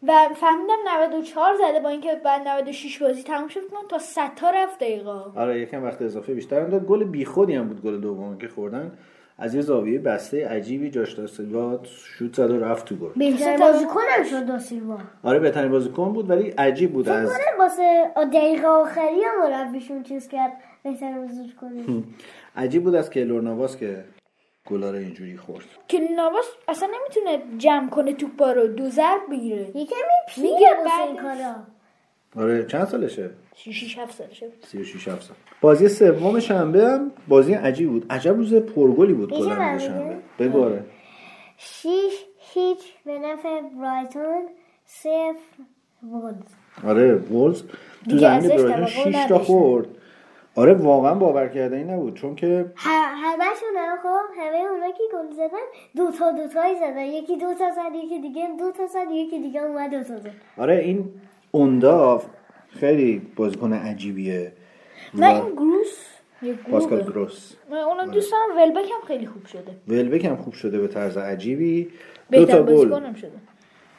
[0.03, 4.51] و فهمیدم 94 زده با اینکه بعد 96 بازی تموم شد من تا 100 تا
[4.51, 5.11] رفت دقیقه.
[5.37, 6.87] آره یکم وقت اضافه بیشتر هم داد.
[6.87, 8.99] گل بیخودی هم بود گل دوم که خوردن.
[9.39, 13.13] از یه زاویه بسته عجیبی جاش داسیلوا شوت زد و رفت تو گل.
[13.17, 19.23] بهتر بازیکنم شد داسیلوا آره بهترین بازیکن بود ولی عجیب بود از واسه دقیقه آخری
[19.25, 22.05] هم مربیشون چیز کرد بهتر بازیکن
[22.57, 24.05] عجیب بود از کیلور نواس که
[24.67, 25.65] گلا رو اینجوری خورد.
[25.89, 29.63] که نواس اصلا نمی‌تونه جمع کنه توپا رو دو ضرب بگیره.
[29.69, 29.83] یکمی
[30.37, 31.55] میگه واسه بعدش- این کارا.
[32.37, 34.47] آره چند سالشه؟ 6 7 سالشه.
[34.67, 35.37] 36 7 سال.
[35.61, 38.07] بازی سوم شنبه هم بازی عجیب بود.
[38.11, 40.17] عجب روز پرگلی بود کلا روز؟ شنبه.
[40.39, 40.85] بگو آره.
[41.57, 44.43] شیش هیچ به نفع برایتون
[44.85, 45.63] صفر
[46.03, 46.55] وولز
[46.87, 47.63] آره وولز
[48.11, 49.39] تو زمین برایتون توقع 6 تا.
[49.39, 49.89] خورد.
[50.55, 52.15] آره واقعا باور کردنی نبود.
[52.15, 57.05] چون که همشون هم خب همه اونا که گل زدن دو تا دو تایی زدن.
[57.05, 60.31] یکی دو تا زد یکی دیگه دو تا زد یکی دیگه اومد دو تا زد.
[60.59, 61.09] آره این
[61.57, 62.27] اونداف
[62.69, 64.53] خیلی بازیکن عجیبیه.
[65.15, 65.95] و این گروس
[66.71, 67.53] پاسکال گروس.
[67.71, 69.73] اونم دوست دارم ولبک هم خیلی خوب شده.
[69.89, 71.89] ولبک هم خوب شده به طرز عجیبی.
[72.33, 73.15] دو تا گل.
[73.15, 73.31] شده.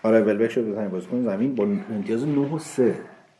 [0.03, 2.95] آره ولبک شد بهترین بازیکن زمین با امتیاز 9 و 3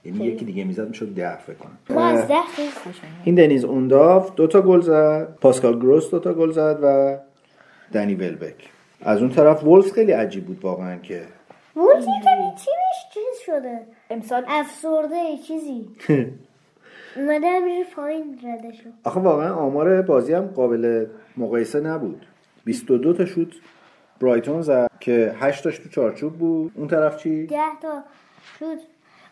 [0.06, 1.78] یعنی یکی دیگه می‌زد می‌شد 10 فکر کنم.
[1.90, 2.70] ما از ده خیلی
[3.24, 5.38] این دنیز اونداف دو تا گل زد.
[5.42, 7.18] پاسکال گروس دو تا گل زد و
[7.94, 8.70] دنی ولبک.
[9.02, 11.22] از اون طرف وولز خیلی عجیب بود واقعا که
[11.78, 13.80] وولز یکمی تیمش چیز شده.
[14.10, 15.90] امسال؟ افسرده چیزی.
[17.16, 21.06] اومده همینجوری پایین رده شد آخه واقعا آمار بازی هم قابل
[21.38, 22.26] مقایسه نبود.
[22.66, 23.54] 22 تا شوت
[24.22, 26.72] برایتون زد که 8 تاش تو چارچوب بود.
[26.76, 28.04] اون طرف چی؟ ده تا
[28.60, 28.78] شوت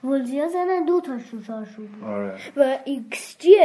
[0.06, 2.36] وولزیا زدن دو تا شد چهار شد آره.
[2.58, 3.56] و ایکس جی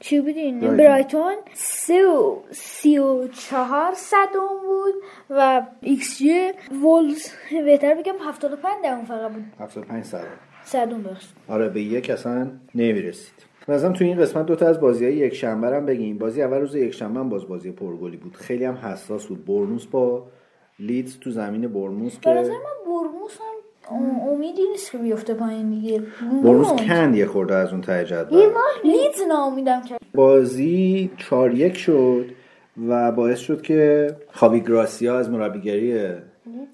[0.00, 0.76] چی بودین؟ برایتون.
[0.76, 4.94] برایتون سه و سی و چهار صدم بود
[5.30, 6.52] و ایکس جی
[6.82, 9.44] وولز بهتر بگم هفتاد و پنج دهم فقط بود.
[9.58, 10.24] 75 صد
[10.64, 11.02] صدم.
[11.02, 13.34] بخشت آره به یک اصلا نمی‌رسید.
[13.68, 16.18] مثلا تو این قسمت دوتا از بازی های یک شنبه هم بگیم.
[16.18, 18.36] بازی اول روز یک شنبه هم باز بازی پرگلی بود.
[18.36, 19.44] خیلی هم حساس بود.
[19.44, 20.26] برنوس با
[20.78, 23.53] لیدز تو زمین برنوس که برموس هم
[23.90, 26.02] امیدی نیست که بیفته پایین دیگه.
[26.42, 26.66] موند.
[26.66, 28.50] کند یه خورده از اون ته جدول.
[28.84, 32.26] لیدز ناامیدم کرد بازی 4 یک شد
[32.88, 36.08] و باعث شد که خاوی گراسیا از مربیگری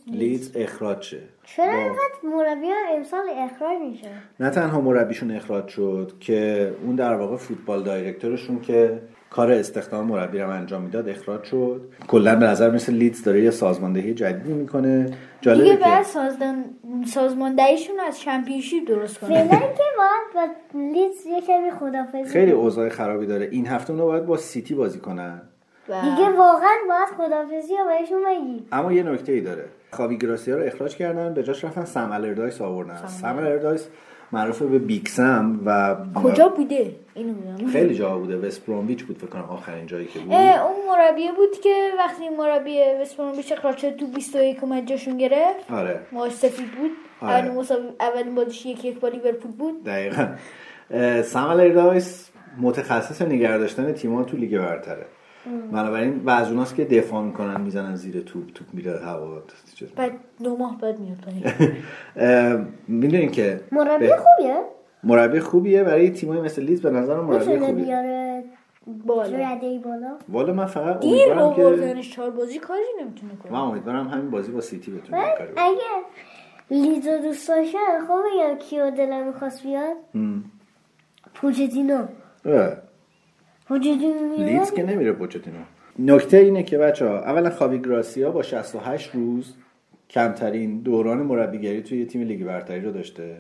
[0.07, 1.19] لیدز اخراج شه.
[1.45, 4.09] چرا اینقدر مربی ها امسال اخراج میشه؟
[4.41, 10.07] نه تنها مربیشون اخراج شد که اون در واقع football director شون که کار استخدام
[10.07, 11.81] مربی رو انجام می‌داد اخراج شد.
[12.09, 15.11] کلا به نظر مثل لیدز داره یه سازماندهی جدیدی می‌کنه.
[15.41, 16.65] جالبه دیگه که بعد سازدن
[17.07, 19.29] سازماندهیشون از Championship درست کنه.
[19.29, 23.49] فعلا که باید با لیدز یه کمی خداحافظی خیلی اوضاع خرابی داره.
[23.51, 25.43] این هفته اونا باید با سیتی بازی کنن.
[25.89, 29.65] و دیگه واقعا باید خدافزی رو بهشون بگی اما یه نکته ای داره.
[29.93, 31.85] خاوی گراسیا رو اخراج کردن به جاش رفتن.
[31.85, 33.07] سم الردایس آوردن.
[33.07, 33.89] سم الردایس
[34.33, 37.71] معروف به بیکسم و کجا بوده؟ اینو می‌دونم.
[37.71, 38.37] خیلی جا بوده.
[38.37, 40.33] وست برومویچ بود فکر کنم آخرین جایی که بود.
[40.33, 45.71] اون مربی بود که وقتی مربی وست برومویچ اخراج شد تو 21 اومد جاشون گرفت.
[45.71, 46.01] آره.
[46.13, 46.91] ماش سفید بود.
[47.21, 47.33] آره.
[47.33, 49.85] اولین مساوی اولین بازیش یک یک با لیورپول بود.
[49.85, 50.27] دقیقا.
[51.23, 55.07] سم الاردایس متخصص نگه داشتن تیم‌ها تو لیگ برتره.
[55.73, 59.43] بنابراین و از اوناست که دفاع می‌کنن می‌زنن زیر توپ توپ میره هوا.
[59.97, 60.13] بعد
[60.45, 61.17] دو ماه بعد میاد
[62.89, 64.57] می‌دونین که مربی به- خوبیه؟
[65.05, 68.45] مربی خوبیه برای تیمای مثل لیدز به نظرم مربی خوبیه.
[69.07, 69.59] بالا.
[69.85, 74.09] بالا؟ والا من فقط دیر امیدوارم که آوردنش چهار بازی کاری نمی‌تونه من کنه امیدوارم
[74.09, 75.65] همین بازی با سیتی بتونه من کاری بکنه.
[75.65, 75.81] اگه
[76.71, 79.97] لیدزو دوست داشتم خب بگم کیو دلم می‌خواست بیاد.
[81.35, 82.07] پوچتینو
[84.39, 85.57] لیدز که نمیره پوچتینو.
[85.99, 89.55] نکته اینه که بچه ها اولا خاوی گراسیا با 68 روز
[90.11, 93.37] کمترین دوران مربیگری توی تیم لیگ برتری رو داشته.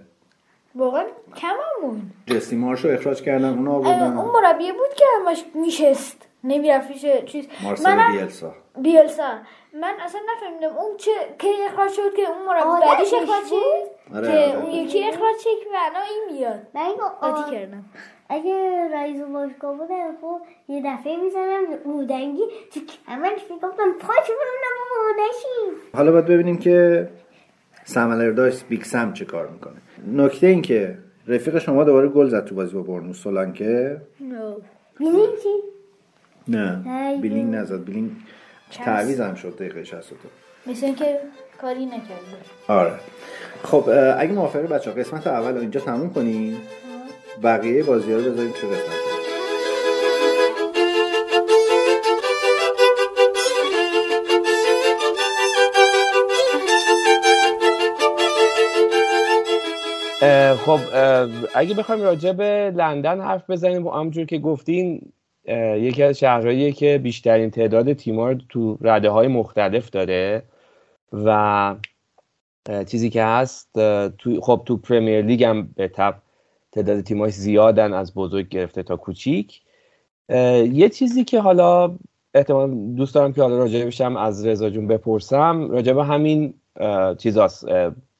[0.74, 1.04] واقعا
[1.36, 4.16] کم هم بود جسی مارشو اخراج کردن اون آوردن.
[4.16, 6.26] اون مربی بود که همش میشست.
[6.44, 6.92] نمی‌رفت
[7.26, 7.46] چیز.
[7.62, 8.54] مارسلو منم بیلسا.
[8.82, 9.38] بیلسا.
[9.74, 14.16] من اصلا نفهمیدم اون چه کی اخراج شد که اون مربی آدمش بعدیش اخراج؟ شد؟
[14.16, 14.56] آره، که آره.
[14.62, 16.60] اون یکی اخراج شد که الان این میاد.
[16.74, 16.80] من
[17.20, 17.84] آ- کردم.
[18.28, 22.42] اگه رئیس باشگاه بودم خب یه دفعه می‌زنم اودنگی
[22.74, 27.08] تو کمرش می‌گفتم پاچ برونم نشیم حالا باید ببینیم که
[27.84, 29.76] سملر داشت بیگ سم چه کار می‌کنه.
[30.24, 34.00] نکته این که رفیق شما دوباره گل زد تو بازی با برنوس سولانکه.
[34.98, 35.48] بینیم چی؟
[36.48, 36.82] نه
[37.22, 37.84] بیلینگ نزد.
[37.84, 38.10] بیلینگ
[38.70, 40.28] تعویض هم شد دقیقه 62
[40.66, 41.18] مثل اینکه
[41.60, 42.12] کاری نکرده
[42.68, 42.92] آره.
[43.62, 43.84] خب
[44.18, 46.62] اگه موافقه بچه قسمت اول رو اینجا تموم کنیم.
[47.42, 49.10] بقیه بازی رو بذاریم چه قسمت
[60.56, 60.80] خب
[61.54, 65.12] اگه بخوایم راجع به لندن حرف بزنیم همونجور که گفتین
[65.76, 70.42] یکی از شهرهاییه که بیشترین تعداد تیم‌ها رو تو رده های مختلف داره
[71.12, 71.76] و
[72.86, 73.72] چیزی که هست
[74.18, 76.14] تو خب تو پرمیر لیگ هم به تب
[76.72, 79.60] تعداد تیم‌هاش زیادن از بزرگ گرفته تا کوچیک.
[80.72, 81.98] یه چیزی که حالا
[82.34, 86.54] احتمال دوست دارم که حالا راجع بشم از رضا جون بپرسم راجع به همین
[87.18, 87.66] چیزاست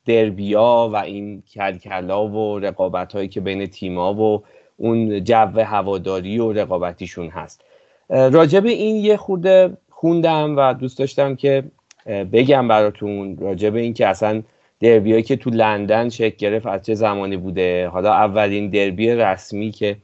[0.06, 4.42] دربیا و این کلکلا و رقابت هایی که بین تیما و
[4.80, 7.64] اون جو هواداری و رقابتیشون هست.
[8.08, 11.62] به این یه خورده خوندم و دوست داشتم که
[12.06, 14.42] بگم براتون راجع به این که اصلا
[14.80, 17.88] دربیایی که تو لندن شکل گرفت از چه زمانی بوده.
[17.88, 19.96] حالا اولین دربی رسمی که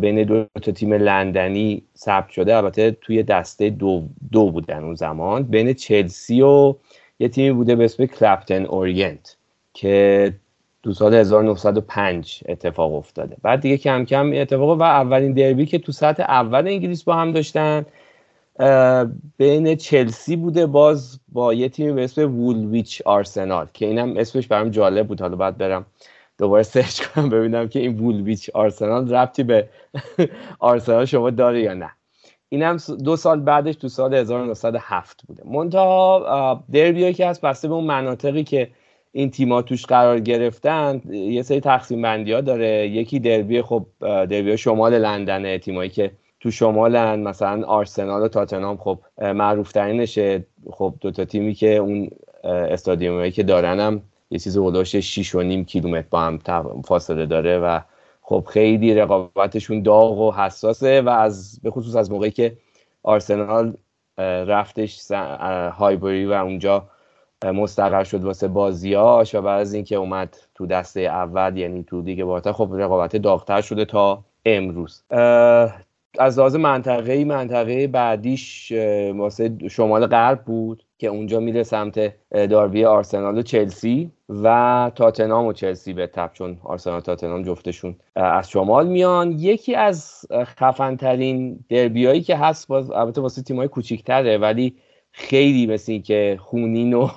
[0.00, 5.42] بین دو تا تیم لندنی ثبت شده البته توی دسته دو, دو بودن اون زمان
[5.42, 6.74] بین چلسی و
[7.18, 9.36] یه تیمی بوده به اسم کلپتون اورینت
[9.74, 10.32] که
[10.82, 13.36] تو سال 1905 اتفاق افتاده.
[13.42, 17.32] بعد دیگه کم کم اتفاق و اولین دربی که تو سطح اول انگلیس با هم
[17.32, 17.86] داشتن
[19.36, 24.68] بین چلسی بوده باز با یه تیمی به اسم وولویچ آرسنال که اینم اسمش برام
[24.68, 25.20] جالب بود.
[25.20, 25.86] حالا باید برم
[26.38, 29.68] دوباره سرچ کنم ببینم که این وولویچ آرسنال ربطی به
[30.58, 31.90] آرسنال شما داره یا نه.
[32.48, 35.42] اینم دو سال بعدش تو سال 1907 بوده.
[35.46, 38.70] منتها دربی که هست بسته به اون مناطقی که
[39.12, 42.88] این تیما توش قرار گرفتن یه سری تقسیم بندی ها داره.
[42.88, 48.98] یکی دربی خب دربی شمال لندنه تیمایی که تو شمالن مثلا آرسنال و تاتنهام خب
[49.18, 52.10] معروف ترینشه خب دو تا تیمی که اون
[52.44, 56.38] استادیومایی که دارن هم یه چیز هولوش 6 و نیم کیلومتر با هم
[56.84, 57.80] فاصله داره و
[58.22, 62.56] خب خیلی رقابتشون داغ و حساسه و از به خصوص از موقعی که
[63.02, 63.76] آرسنال
[64.18, 65.10] رفتش
[65.72, 66.88] هایبری و اونجا
[67.44, 72.24] مستقر شد واسه بازیاش و بعد از اینکه اومد تو دسته اول یعنی تو لیگ
[72.24, 75.02] بالاتر خب رقابت داغتر شده تا امروز.
[76.18, 78.72] از لحاظ منطقه منطقه بعدیش
[79.14, 85.52] واسه شمال غرب بود که اونجا میره سمت داربی آرسنال و چلسی و تاتنهام و
[85.52, 89.32] چلسی به تب چون آرسنال و تاتنهام جفتشون از شمال میان.
[89.32, 94.76] یکی از خفن ترین دربیایی که هست باز البته واسه تیمای کوچیکتره ولی
[95.20, 97.08] خیلی مثل این که خونین و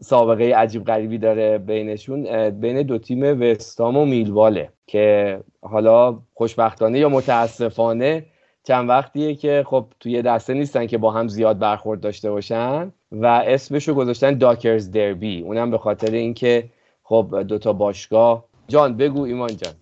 [0.00, 7.08] سابقه عجیب غریبی داره بینشون بین دو تیم وستام و میلواله که حالا خوشبختانه یا
[7.08, 8.24] متاسفانه
[8.64, 13.26] چند وقتیه که خب توی دسته نیستن که با هم زیاد برخورد داشته باشن و
[13.26, 16.68] اسمشو گذاشتن داکرز دربی اونم به خاطر اینکه
[17.02, 19.72] خب دوتا باشگاه جان بگو ایمان جان.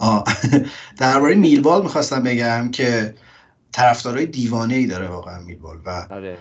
[1.00, 3.14] درباره میلوال می‌خواستم بگم که
[3.76, 6.38] طرفدارای دیوانه ای داره واقعا میلوال و آره.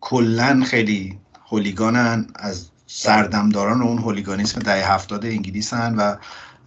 [0.00, 2.26] کلا خیلی هولیگانن.
[2.34, 6.16] از سردمداران اون هولیگانیسم دهه هفتاد انگلیسن و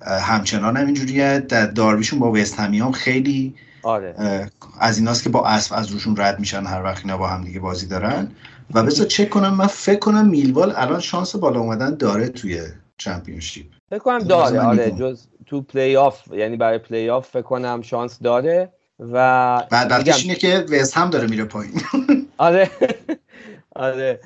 [0.01, 1.39] همچنان هم اینجوریه.
[1.39, 4.49] در داربیشون با وست هم خیلی آره.
[4.79, 7.59] از ایناست که با اسب از روشون رد میشن هر وقت اینا با هم دیگه
[7.59, 8.31] بازی دارن.
[8.73, 12.61] و بذار چک کنم من فکر کنم میلوال الان شانس بالا اومدن داره توی
[12.97, 13.65] Championship.
[13.89, 14.59] فکر کنم داره.
[14.59, 18.73] آره جز تو پلی آف یعنی برای پلی آف فکر کنم شانس داره.
[18.99, 19.13] و
[19.71, 21.73] بعد اینه که وست هم داره میره پایین.
[22.37, 22.69] آره.
[23.75, 24.19] آره.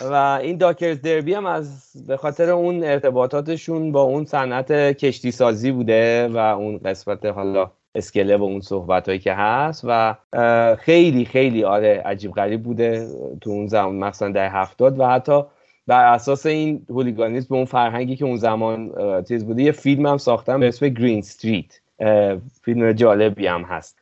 [0.00, 5.72] و این داکرز دربی هم از به خاطر اون ارتباطاتشون با اون صنعت کشتی سازی
[5.72, 10.16] بوده و اون قسمت حالا اسکله و اون صحبت هایی که هست و
[10.76, 13.08] خیلی خیلی آره عجیب غریب بوده
[13.40, 15.42] تو اون زمان مثلا در هفتاد و حتی
[15.86, 18.92] بر اساس این هولیگانیسم به اون فرهنگی که اون زمان
[19.28, 21.80] چیز بوده یه فیلم هم ساختم به اسم گرین استریت
[22.62, 24.01] فیلم جالبی هم هست.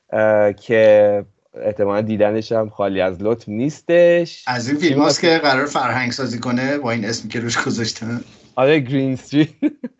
[0.60, 4.44] که احتمالا دیدنش هم خالی از لطف نیستش.
[4.46, 8.20] از این فیلم هاست که قرار فرهنگ سازی کنه با این اسمی که روش گذاشتن.
[8.56, 9.48] آره گرین استریت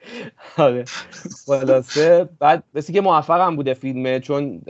[0.56, 0.84] آره.
[1.46, 2.28] خلاصه.
[2.38, 4.62] بعد مثل که موفق هم بوده فیلمه چون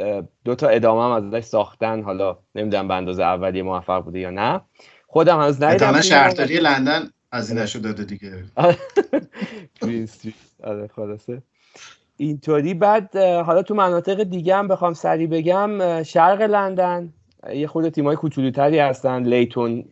[0.44, 2.02] دو تا ادامه هم ازش ساختن.
[2.02, 4.60] حالا نمی‌دونم به اندازه اولی موفق بوده یا نه.
[5.06, 8.32] خودم هنوز ندیدم شهرداری لندن از این داده دیگه.
[9.82, 11.42] گرین استریت آره خلاصه.
[12.20, 12.74] اینطوری.
[12.74, 17.12] بعد حالا تو مناطق دیگه هم بخوام سری بگم شرق لندن
[17.54, 19.22] یه خود تیمای کوچولوتری هستن.
[19.22, 19.84] لیتون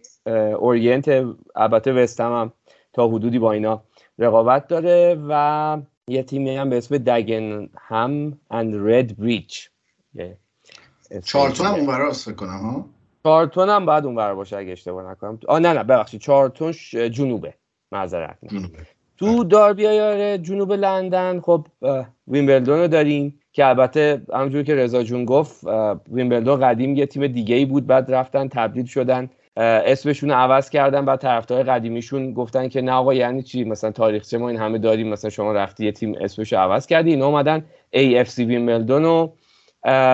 [0.59, 1.25] اورینت
[1.57, 2.53] البته وستم هم
[2.93, 3.83] تا حدودی با اینا
[4.19, 9.71] رقابت داره و یه تیمی هم به اسم دگن هم اند رد بریچ
[11.25, 12.87] چارتون هم اون فکر کنم ها؟
[13.25, 15.39] چارتون هم باید اون باشه اگه اشتباه نکنم.
[15.49, 16.73] آه نه نه ببخشید چارتون
[17.11, 17.55] جنوبه.
[17.93, 18.39] معذرت
[19.19, 21.41] تو داربی های جنوب لندن.
[21.41, 21.67] خب
[22.29, 25.67] ویمبلدون رو داریم که البته همونجور که رضا جون گفت
[26.13, 29.31] ویمبلدون قدیم یه تیم دیگه ای بود بعد رفتن تبدیل شدن.
[29.57, 34.49] اسمشون عوض کردن بعد طرفدار قدیمیشون گفتن که نه آقا یعنی چی؟ مثلا تاریخچه ما
[34.49, 37.11] این همه داریم مثلا شما رفتی یه تیم اسمش رو عوض کردی.
[37.11, 37.65] اینا اومدن
[37.97, 39.33] AFC ویمبلدون رو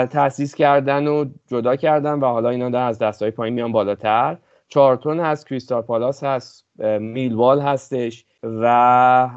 [0.06, 4.36] تاسیس کردن و جدا کردن و حالا اینا در از دستای پایین میان بالاتر.
[4.68, 6.66] چارتون هست کریستال پالاس هست
[7.00, 8.24] میلوال هستش.
[8.44, 9.30] و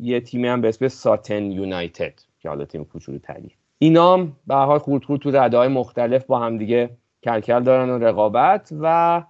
[0.00, 4.54] یه تیمی هم به اسم ساتن یونایتد که حالا تیم کوچولو تری اینا هم به
[4.54, 6.90] حال خورد خورد تو رده های مختلف با هم دیگه
[7.22, 9.22] کلکل دارن و رقابت و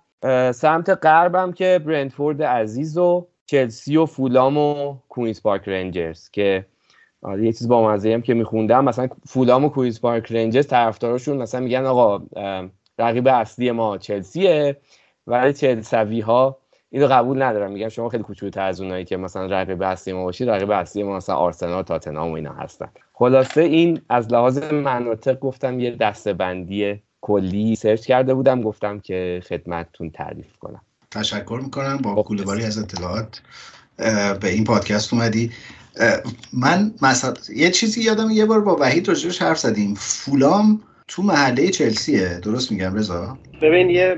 [0.53, 6.67] سمت غربم که برنتفورد عزیز و چلسی و فولام و کوینز پارک رنجرز که
[7.23, 11.37] آره یه چیز با مزه هم که میخوندم مثلا فولام و کوینز پارک رنجرز طرفداراشون
[11.37, 12.23] مثلا میگن آقا
[12.99, 14.77] رقیب اصلی ما چلسیه
[15.27, 16.60] ولی چلسوی ها
[16.91, 17.73] اینو قبول ندارم.
[17.73, 21.17] میگم شما خیلی کوچولوتر از اونایی که مثلا رقیب اصلی ما باشید رقیب اصلی ما
[21.17, 22.89] مثلا آرسنال تاتنهام و اینا هستن.
[23.13, 28.63] خلاصه این از لحاظ مناطق گفتم یه دستبندی کلی سرچ کرده بودم.
[28.63, 30.81] گفتم که خدمتتون تعریف کنم.
[31.11, 33.43] تشکر می‌کنم با خب، کولهباری از اطلاعات.
[34.41, 35.51] به این پادکست اومدی.
[36.53, 39.95] من مثلا یه چیزی یادم یه بار با وحید راجبش حرف زدیم.
[39.95, 42.41] فولام تو محله چلسیه.
[42.43, 44.17] درست میگم رضا؟ ببین یه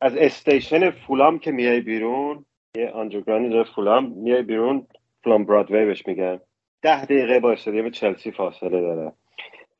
[0.00, 2.44] از استیشن فولام که میای بیرون
[2.76, 4.86] یه آنجوگرانی داره فولام میای بیرون
[5.24, 6.40] فولام برادوی بهش میگن.
[6.82, 9.12] ده دقیقه با استادیوم چلسی فاصله داره.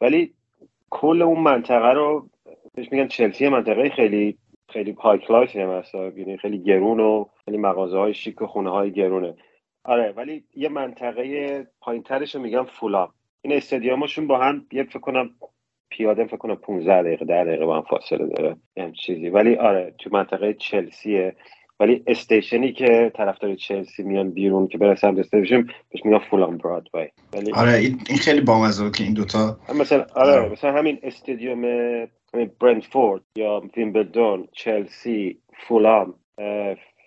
[0.01, 0.35] ولی
[0.91, 2.29] کل اون منطقه رو
[2.75, 7.57] بهش میگن چلسی منطقه خیلی خیلی های کلاسی هم هست یعنی خیلی گرون و خیلی
[7.57, 9.35] مغازه های شیک و خونه های گرونه.
[9.85, 13.13] آره ولی یه منطقه پایین ترش رو میگن فولام.
[13.43, 15.31] این استادیومشون با هم یه فکر کنم
[15.91, 18.57] پیاده فکر کنم 15 دقیقه 10 دقیقه با هم فاصله داره.
[18.77, 19.29] هم چیزی.
[19.29, 21.37] ولی آره تو منطقه چلسیه.
[21.81, 27.09] ولی استیشنی که طرفدار چلسی میان بیرون که برسن به استیشن بهش میگن فولام برادوی.
[27.33, 29.57] ولی آره این خیلی بامزه که این دوتا.
[29.81, 31.63] مثلا آره مثلا همین استادیوم
[32.61, 36.15] برنتفورد یا ویمبلدون چلسی فولام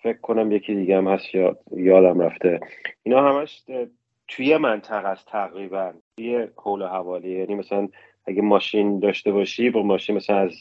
[0.02, 2.60] فکر کنم یکی دیگه هم هست یا یادم رفته.
[3.02, 3.62] اینا همش
[4.28, 5.92] توی منطقه است تقریبا.
[6.16, 7.38] توی حول حوالی.
[7.38, 7.88] یعنی مثلا
[8.26, 10.54] اگه ماشین داشته باشی با ماشین مثلا از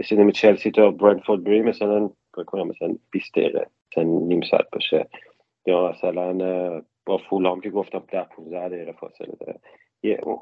[0.00, 2.10] استادیوم چلسی تا برندفورد بری مثلا
[2.46, 5.08] کنم مثلا 20 دقیقه مثلا نیم ساعت باشه.
[5.66, 6.32] یا مثلا
[7.06, 9.60] با فولام که گفتم 10 15 دقیقه فاصله داره.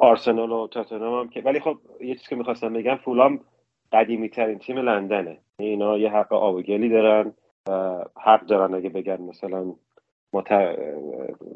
[0.00, 3.40] آرسنال و تاتنهام هم که ولی خب یه چیزی که می‌خواستم بگم فولام
[3.92, 5.38] قدیمی ترین تیم لندنه.
[5.58, 7.32] اینا یه حق آب و گلی دارن
[8.16, 9.74] حق دارن اگه بگن مثلا
[10.32, 10.44] ما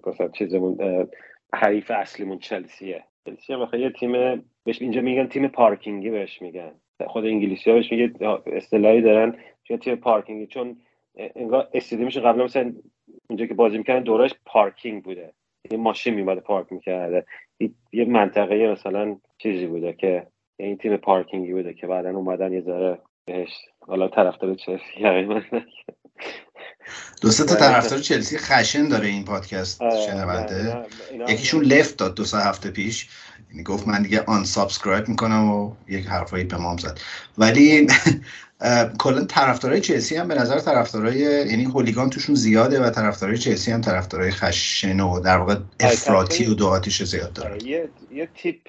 [0.07, 0.79] مثلا چیزمون
[1.55, 3.05] حریف اصلیمون چلسیه.
[3.27, 4.13] چلسی هم یه تیم
[4.65, 6.73] بهش اینجا میگن تیم پارکینگی بهش میگن.
[7.07, 8.13] خود انگلیسی ها بهش میگه
[8.47, 10.77] اصطلاحی دارن چون تیم پارکینگی چون
[11.37, 12.73] انگار استادیومش قبلا مثلا
[13.29, 15.33] اونجا که بازی می‌کنن دورش پارکینگ بوده.
[15.71, 17.27] یه ماشین میماده پارک می‌کرده.
[17.93, 22.99] یه منطقه مثلا چیزی بوده که این تیم پارکینگی بوده که بعدا اومدن یه ذره
[23.25, 25.05] بهش حالا طرفدار چلسی
[27.21, 30.87] دو سه تا طرفدار چلسی خشن داره این پادکست شنونده.
[31.29, 33.09] یکیشون left داد دو سه هفته پیش.
[33.51, 37.01] یعنی گفت من دیگه unsubscribe می‌کنم و یک حرفایی به مام زد.
[37.39, 37.87] ولی
[38.99, 43.81] کلا طرفدارای چلسی هم به نظر طرفدارای یعنی هولیگان توشون زیاده و طرفدارای چلسی هم
[43.81, 48.69] طرفدارای خشن و در واقع افراطی و دو زیاد داره یه یه تیپ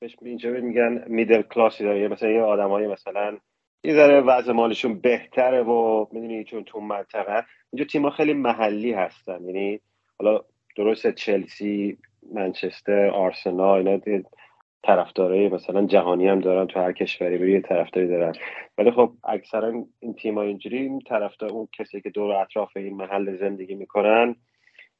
[0.00, 3.38] بهش اینجا میگن میدل کلاسی داره مثلا یه آدمای مثلا
[3.84, 7.44] یه ذره وضع مالشون بهتره و می‌دونی چون تو منطقه.
[7.72, 9.44] اینجا تیم‌ها خیلی محلی هستن.
[9.44, 9.80] یعنی
[10.18, 10.40] حالا
[10.76, 11.98] درست چلسی
[12.32, 14.22] منچستر آرسنال اینا
[14.82, 18.32] طرفدارای مثلا جهانی هم دارن تو هر کشوری بری طرفداری دارن.
[18.78, 22.96] ولی خب اکثرا این تیم ها اینجوری این طرفدار اون کسی که دور اطراف این
[22.96, 24.36] محل زندگی می‌کنن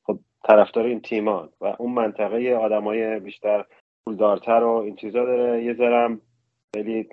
[0.02, 3.64] خب طرفدار این تیمان و اون منطقه آدمای بیشتر
[4.04, 5.64] پولدارتر و این چیزا داره.
[5.64, 6.20] یه ذرم
[6.74, 7.08] خیلی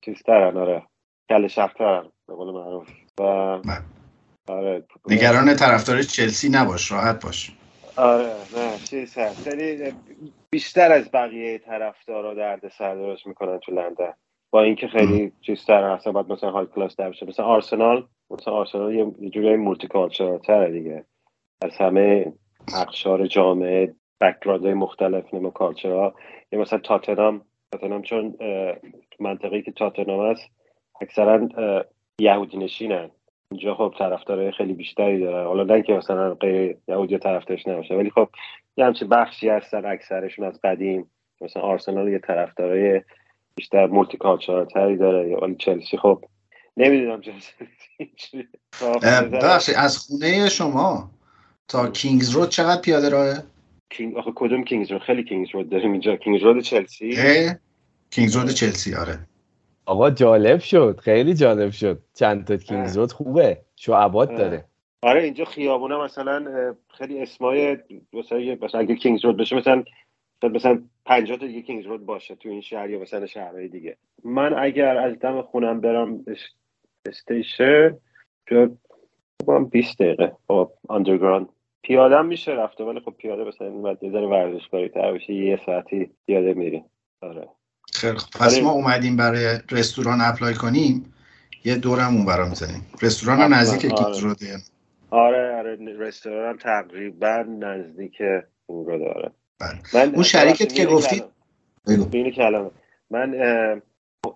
[0.00, 0.82] چیزترن آره.
[1.28, 2.88] کل شخترن به قول معروف.
[3.20, 3.82] و بله.
[4.48, 7.52] آره نگران طرفدار چلسی نباش راحت باش.
[7.96, 9.48] آره نه چیز هست.
[9.48, 9.92] خیلی
[10.50, 14.12] بیشتر از بقیه طرفدارا درد سر درست می‌کنن تو لندن.
[14.50, 16.08] با اینکه خیلی چیزتر هست.
[16.08, 19.88] باید مثلا های کلاس در بشه مثلا آرسنال مثلا آرسنال یه جوری مولتی
[20.46, 21.04] تره دیگه.
[21.62, 22.32] از همه
[22.74, 26.14] اقشار جامعه background های مختلف نمی‌دونم culture ها
[26.52, 28.36] یه مثلا تاتنام تاتنام چون
[29.20, 30.50] منطقه که تاتنام هست
[31.00, 31.48] اکثرا
[32.18, 33.10] یهودی نشینن.
[33.50, 35.46] اینجا خب طرفدار خیلی بیشتری دارن.
[35.46, 38.28] حالا نه که مثلا غیر یهودی طرفدارش نباشه ولی خب
[38.76, 41.10] یه همچین بخشی هستن اکثرشون از قدیم.
[41.40, 43.02] مثلا آرسنال یه طرفدارای
[43.54, 44.18] بیشتر multi
[44.74, 45.28] تری داره.
[45.28, 46.24] یا چلسی خب
[46.76, 47.20] نمی‌دونم
[49.42, 51.10] بخشی از خونه شما
[51.68, 53.42] تا کینگز رود چقدر پیاده راهه؟
[53.90, 56.16] کینگ آخه کدوم کینگز رود؟ خیلی کینگز رود داریم اینجا.
[56.16, 57.16] کینگز رود چلسی؟
[58.10, 59.18] کینگز رود چلسی آره.
[59.86, 61.00] آقا جالب شد.
[61.02, 62.02] خیلی جالب شد.
[62.14, 63.60] چند تا کینگز رود خوبه.
[63.76, 64.64] شعبات داره.
[65.02, 67.78] آره اینجا خیابونه مثلا خیلی اسمای
[68.12, 69.84] مثلا مثلا اگه کینگز رود بشه مثلا
[70.42, 73.96] مثلا 50 تا دیگه کینگز رود باشه تو این شهر یا مثلا شهرهای دیگه.
[74.24, 76.24] من اگر از دم خونم برم
[77.06, 77.96] station
[79.44, 81.48] با 20 دقیقه با underground
[81.82, 86.10] پیاده میشه رفته ولی خب پیاده مثلا بعد یه ذره ورزشکاری تر بشه یه ساعتی
[86.26, 86.84] پیاده میری
[87.22, 87.48] آره.
[87.92, 91.14] خیلی خب پس ما اومدیم برای رستوران apply کنیم
[91.64, 94.04] یه دورم اون برا می‌زنیم رستوران نزدیک آره.
[94.04, 94.56] کینگز روده
[95.10, 95.78] آره آره.
[95.98, 98.22] رستوران تقریبا نزدیک
[98.66, 99.30] اون رو داره
[99.94, 100.14] بله.
[100.14, 101.22] اون شریکت که گفتی؟
[101.88, 102.30] بگو.
[102.30, 102.70] کلمه.
[103.10, 103.34] من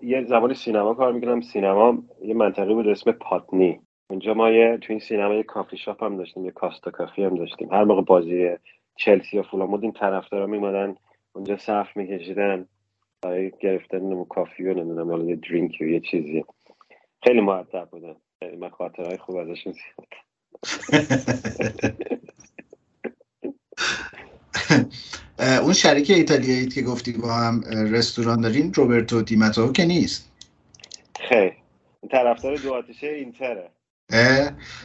[0.01, 1.41] یه زبان سینما کار می‌کنم.
[1.41, 3.79] سینما یه منطقه بود اسم پاتنی.
[4.09, 7.35] اونجا ما یه تو این سینما یه کافی شاپ هم داشتیم یه کاستا کافی هم
[7.37, 7.73] داشتیم.
[7.73, 8.49] هر موقع بازی
[8.95, 10.95] چلسی و فولام بود این طرفدارا میمدن
[11.35, 12.67] اونجا صف میکشیدن
[13.23, 16.45] برای گرفتن نمو کافی و نمی‌دونم حالا یه درینک و یه چیزی.
[17.23, 20.07] خیلی معدب بودن خیلی من خاطرهای خوب ازشون زیاد.
[25.63, 30.31] اون شریک ایتالیایی که گفتی با هم رستوران دارین روبرتو دیماتو که نیست.
[31.19, 31.53] خیلی
[32.11, 33.71] طرفدار دو آتیشه اینتره.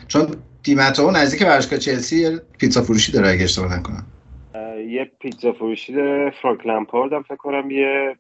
[0.09, 4.07] چون دیماتو نزدیک ورزشگاه چلسی پیتزا فروشی داره اگه اشتباه نکنم.
[4.89, 6.31] یه پیتزا فروشی داره.
[6.43, 8.17] فرانک لمپارد هم فکر کنم یه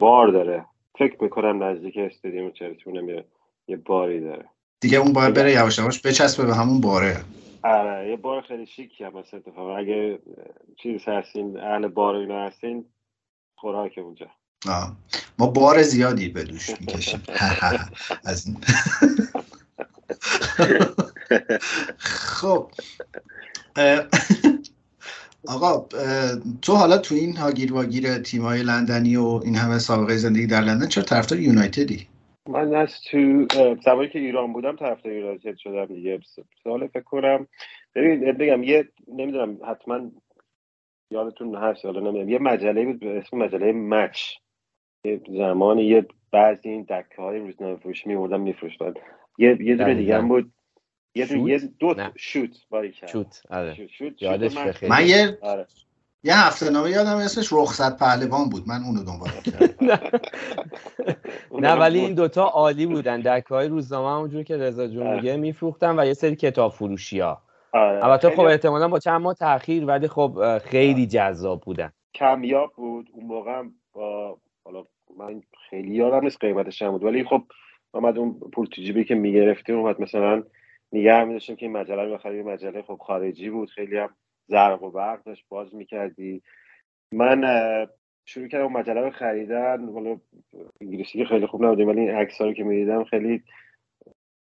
[0.00, 0.64] بار داره.
[0.98, 3.24] فکر می‌کنم نزدیک استادیوم چلسی یه
[3.68, 4.44] یه باری داره.
[4.80, 7.16] دیگه اون باید بره یواش یواش بچسبه به همون باره.
[7.62, 9.76] آره یه بار خیلی شیکی هم مثل اتفاقا.
[9.76, 10.18] اگه
[10.82, 12.84] چیز هستین اهل بار اینا هستین
[13.56, 14.26] خوراک اونجا.
[14.68, 14.96] آه.
[15.38, 17.22] ما بار زیادی به دوش می‌کشیم.
[18.24, 18.56] از این.
[21.98, 22.70] خب
[25.48, 25.86] آقا
[26.62, 30.88] تو حالا تو این هاگیر واگیر تیمای لندنی و این همه سابقه زندگی در لندن
[30.88, 32.06] چرا طرفدار یونایتدی؟
[32.48, 33.46] من از تو
[33.84, 35.86] زمانی که ایران بودم طرفدار یونایتد شدم.
[35.86, 36.20] دیگه
[36.64, 37.46] سال فکر کنم.
[37.94, 40.10] ببین بگم یه نمی‌دونم حتما
[41.10, 42.28] یادتون هست حالا نمی‌دونم.
[42.28, 44.20] یه مجله بود به اسم مجله مچ.
[45.04, 48.94] یه زمان یه بعضی این دکه های روزنامه فروشی میوردن میفروشتن.
[49.38, 50.52] یه یه دونه دیگه هم بود.
[51.14, 53.10] یه دو یه دو شوت باری کرد.
[53.10, 53.88] شوت آره.
[53.88, 54.22] شوت.
[54.22, 54.88] یادش بخیر.
[54.88, 55.66] من یه آره.
[56.24, 58.68] یه هفته نامه یادم اسمش رخصت پهلوان بود.
[58.68, 59.98] من اونو دنبال کردم
[61.60, 61.72] نه.
[61.72, 63.20] ولی این دوتا عالی بودن.
[63.20, 65.16] دکه های روزنامه اونجور که رضا جون آره.
[65.16, 68.04] میگه میفروختن و یه سری کتاب فروشی ها آره.
[68.04, 71.92] البته خب احتمالا با چند ماه تاخیر ولی خب خیلی جذاب بودن.
[72.14, 73.08] کمیاب بود.
[73.12, 73.62] اون موقع
[73.92, 74.84] با حالا
[75.18, 77.04] من خیلی یادم نیست قیمتش هم بود.
[77.04, 77.42] ولی خب
[77.94, 80.44] اومد اون پول تو که می‌گرفتیم اومد مثلا
[80.92, 83.70] نگه می که این مجله رو بخریم مجله خب خارجی بود.
[83.70, 84.16] خیلی هم
[84.46, 85.44] زرق و برق داشت.
[85.48, 86.42] باز می‌کردی.
[87.12, 87.44] من
[88.28, 89.88] شروع کردم مجله رو خریدن.
[89.88, 90.20] حالا
[90.80, 93.42] انگلیسی که خیلی خوب نبودیم ولی این عکس رو که می‌دیدم خیلی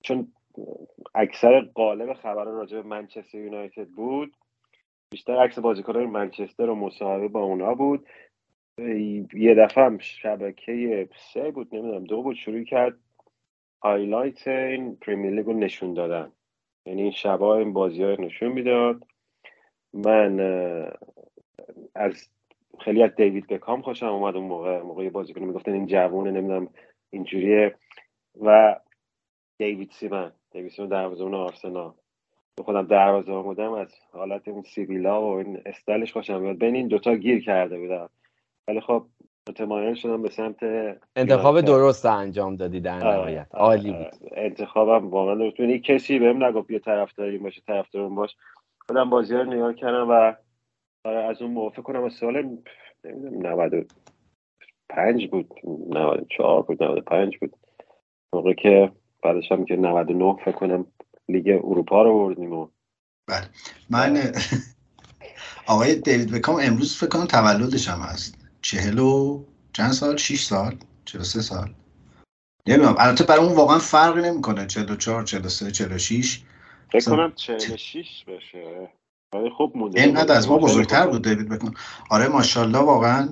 [0.03, 0.33] چون
[1.15, 4.35] اکثر قالب خبر راجع به منچستر یونایتد بود.
[5.11, 8.07] بیشتر عکس بازیکنان منچستر و مصاحبه با اونا بود.
[9.33, 12.35] یه دفعه هم شبکه سه بود نمی‌دونم دو بود.
[12.35, 12.97] شروع کرد
[13.85, 16.31] highlight این Premier League رو نشون دادن.
[16.85, 19.03] یعنی این شبا این بازی های نشون می‌داد.
[19.93, 20.39] من
[21.95, 22.29] از
[22.79, 24.81] خیلی از دیوید بکام خوشم اومد اون موقع.
[24.81, 26.69] موقع بازیکن می‌گفتن این جوونه نمی‌دونم
[27.09, 27.75] اینجوریه.
[28.41, 28.79] و
[29.57, 31.93] دیوید سیمن دیوید سیمن دروازه‌بان آرسنال.
[32.63, 37.15] خودم دروازه بودم از حالت اون سیبیلا و این استایلش خوشم میاد بین این دوتا
[37.15, 38.09] گیر کرده بودم.
[38.67, 39.05] ولی خب
[39.49, 40.55] متمایل شدم به سمت
[41.15, 43.47] انتخاب درست انجام دادی در آره، نهایت.
[43.51, 44.11] آره، عالی آره.
[44.21, 45.69] بود انتخابم واقعا درست بود.
[45.69, 48.35] یعنی کسی بهم نگفت بیا طرفداری باشه طرفدارم باش.
[48.87, 50.33] خودم بازی رو نگاه کردم و
[51.05, 52.03] آره از اون فکر کنم.
[52.03, 52.57] از سال
[53.03, 57.55] نمی‌دونم 95 بود 94 بود 95 بود.
[58.33, 58.91] موقع که
[59.23, 60.85] بعدش هم که 99 فکر کنم
[61.29, 62.67] لیگ اروپا رو بردیم و
[63.27, 63.45] بله.
[63.89, 64.17] من
[65.67, 68.44] آقای دیوید بکام امروز فکر کنم تولدش هم هست.
[68.65, 69.43] چهل و
[69.73, 71.73] چند سال؟ شیش سال؟ چهل سه سال.
[72.67, 72.95] نمی‌دونم.
[72.99, 74.65] البته برای اون واقعا فرقی نمی‌کنه.
[74.67, 76.43] چهل و چهار چهل و سه چهل و شیش.
[76.87, 78.89] فکر اصلا- کنم 46 بشه.
[79.33, 80.01] ولی خب مونده.
[80.01, 81.73] اینقدر از ما بزرگتر بود دیوید بکام
[82.09, 83.29] آره ماشاءالله واقعا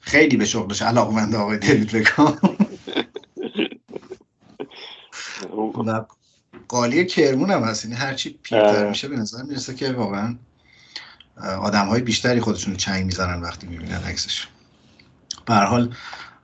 [0.00, 1.94] خیلی به شغلش علاقمند آقای دیوید
[5.56, 6.04] و
[6.68, 7.84] قالی کرمون هم هست.
[7.84, 8.88] یعنی هرچی پیرتر.
[8.88, 10.36] میشه به نظر می‌رسه که واقعا
[11.62, 14.46] آدم های بیشتری خودشون چنگ می‌زنن وقتی می‌بینن عکسش
[15.48, 15.94] به هر حال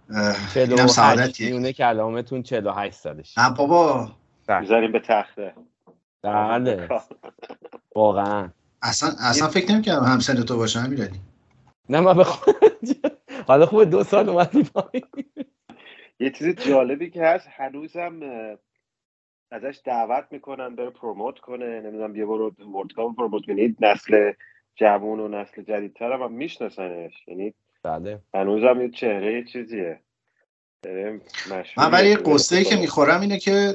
[0.09, 1.48] اینم 48 سعادتیه.
[1.50, 4.09] میونه کلامتون 48 سالش نه بابا.
[4.61, 5.55] می‌ذاریم به تخته.
[6.22, 6.88] بله.
[7.96, 8.50] واقعا.
[8.82, 11.20] اصلا اصلا فکر نمی‌کردم همسن تو باشم امیرعلی
[11.88, 12.57] نه من بخوام
[13.48, 15.05] حالا خوبه دو سال اومدی پایین.
[16.20, 18.20] یه چیز جالبی که هست هنوزم
[19.50, 21.80] ازش دعوت می‌کنن بره پروموت کنه.
[21.80, 24.32] نمی‌دونم بیا برو ورد پروموت کنید نسل
[24.76, 27.12] جوون و نسل جدیدتر هم میشناسنش.
[27.26, 27.55] یعنی
[27.85, 28.18] بله.
[28.35, 30.01] هنوزم یه چهره یه چیزیه
[31.47, 32.76] مشهوریه من ولی تو قصه که.
[32.76, 33.72] می‌خورم اینه که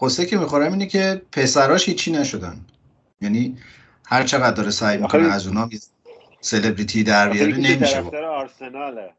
[0.00, 2.60] قصه که می‌خورم اینه که پسراش هیچی نشدن.
[3.20, 3.56] یعنی
[4.06, 5.68] هر چقدر داره سعی می‌کنه از اونا
[6.40, 9.12] سلبریتی در بیاره نمیشه آرسناله.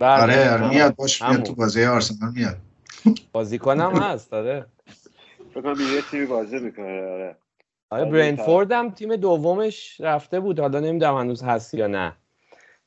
[0.00, 0.22] بله.
[0.22, 0.68] آره آره.
[0.68, 1.42] میاد باش میاد.
[1.42, 2.56] تو بازی آرسنال میاد.
[3.32, 4.66] بازیکنم هست داره
[5.54, 7.36] فکر کنم یه تیمی بازی می‌کنه آره.
[7.90, 10.60] آره آره، برنفورد هم تیم دومش رفته بود.
[10.60, 12.16] حالا نمی‌دونم هنوز هست یا نه.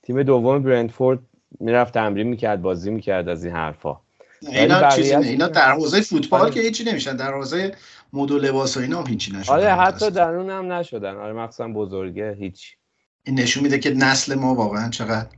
[0.08, 1.20] تیم دوم برنفورد
[1.60, 4.00] می‌رفت تمرین می‌کرد بازی می‌کرد از این حرفا.
[4.42, 6.52] اینا چیزی نه اینا در حوزه فوتبال آره.
[6.52, 7.76] که هیچی نمیشن در حوزه
[8.14, 9.54] مد و لباس و اینا هم هیچی نشدن.
[9.54, 10.12] آره حتی.
[10.12, 11.16] در اون هم نشدن.
[11.16, 12.76] آره مخصوصا بزرگه هیچ.
[13.24, 15.30] این نشون میده که نسل ما واقعا چقدر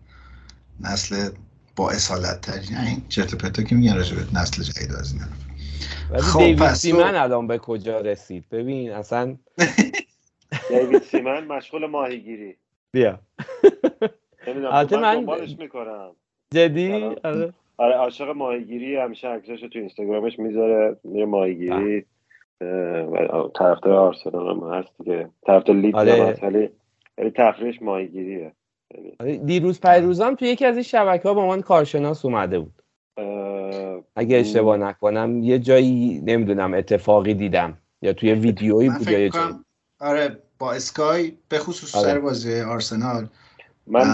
[0.80, 1.30] نسل
[1.76, 5.14] با اصالت تری نه این چرت و پرتا که میگن راجع به نسل جدید از
[5.14, 5.26] اینا
[6.10, 9.38] ولی خب، دیوید پس تو- سیمن الان به کجا رسید؟ ببین اصلا
[10.70, 12.56] دیوید سیمن مشغول ماهیگیری.
[12.92, 13.20] بیا.
[14.48, 16.12] البته من من- دنبالش می‌کنم.
[16.54, 16.92] جدی.
[17.24, 17.54] آره.
[17.78, 22.06] آره عاشق ماهیگیری همیشه عکساشو تو اینستاگرامش می‌ذاره میره ماهیگیری
[22.62, 22.68] اه،
[23.02, 25.30] و طرفدار آرسنال هم هست دیگه.
[25.46, 26.14] طرفدار لیدز آره.
[26.14, 26.70] هم هست ولی
[27.18, 28.52] ولی تفریحش ماهیگیریه.
[28.96, 32.82] یعنی، آره، دیروز پیروزم تو یکی از این شبکه ها با من کارشناس اومده بود.
[33.18, 37.78] اه، اگه اشتباه نکنم یه جایی نمی‌دونم اتفاقی دیدم.
[38.02, 39.46] یا توی ویدیویی من بود یا فکر یه جایی.
[39.48, 39.66] کنم
[40.00, 42.08] آره با اسکای به خصوص آره.
[42.08, 43.28] سر بازی آرسنال.
[43.90, 44.06] من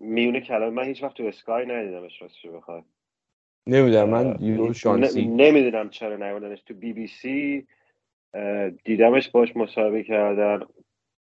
[0.00, 2.82] میونه کلام من هیچ وقت تو اسکای ندیدمش راستشو بخوای.
[3.66, 5.26] نمی‌دونم من ن- شانسی.
[5.26, 6.62] نمی‌دونم چرا نیوردنش.
[6.62, 7.66] تو بی بی سی
[8.84, 10.66] دیدمش باش مصاحبه کردن.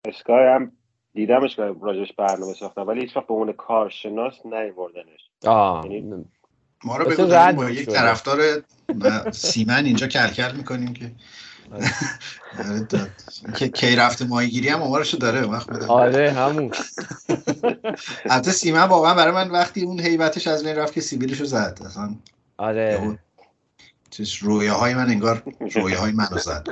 [0.07, 0.71] اسکای هم
[1.13, 5.29] دیدمش که راجش برنامه ساختن ولی هیچ وقت به عنوان کارشناس نیوردنش.
[5.45, 6.25] آه یعنی-
[6.85, 7.89] ما رو بگو با یک.
[7.89, 8.39] طرفدار
[9.31, 11.11] سیمن اینجا کلکل می‌کنیم که.
[13.55, 15.87] که کی رفته ماهیگیری هم آمارشو داره وقت بده.
[15.87, 16.71] آره همون.
[18.25, 22.15] البته سیمن واقعا برای من وقتی اون هیبتش از بین رفت که سیبیلشو زد اصلا
[22.57, 23.19] آره.
[24.09, 25.43] چیز رویاهای من انگار
[25.75, 26.67] رویاهای منو زد.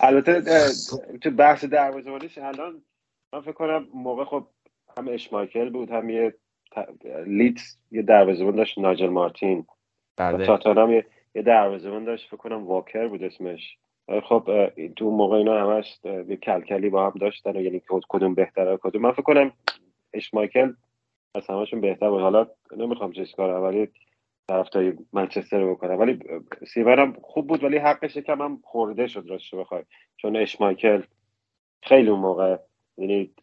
[0.00, 0.70] البته اه،
[1.18, 2.82] تو بحث دروازه‌بانیش الان
[3.32, 4.46] من فکر کنم موقع خب
[4.98, 6.34] هم اشمایکل بود هم یه
[7.26, 7.62] لیدز
[7.92, 9.66] یه دروازه‌بان داشت ناجل مارتین.
[10.16, 10.46] بله.
[10.46, 13.78] تاتانام یه یه دروازه‌بان داشت فکر کنم واکر بود اسمش.
[14.24, 18.34] خب تو اون موقع اینا همش یه کلکلی با هم داشتن و یعنی کد- کدوم
[18.34, 19.02] بهتره کدوم.
[19.02, 19.52] من فکر کنم
[20.14, 20.72] اشمایکل
[21.34, 22.20] از همشون بهتر بود.
[22.20, 23.88] حالا نمی‌خوام چیز کنم ولی
[24.48, 25.98] طرفداری منچستر رو بکنم.
[25.98, 26.18] ولی
[26.68, 29.84] سیون هم خوب بود ولی حقش یکم هم خورده شد راستش بخوای.
[30.16, 31.02] چون اشمایکل
[31.82, 32.56] خیلی اون موقع
[32.98, 33.34] یعنی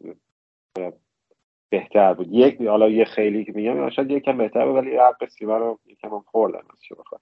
[1.70, 2.28] بهتر بود.
[2.34, 6.10] یک حالا یه خیلی که میگم شاید یکم بهتر بود ولی حق سیون رو یکم
[6.10, 7.22] هم خوردن راستش بخوای.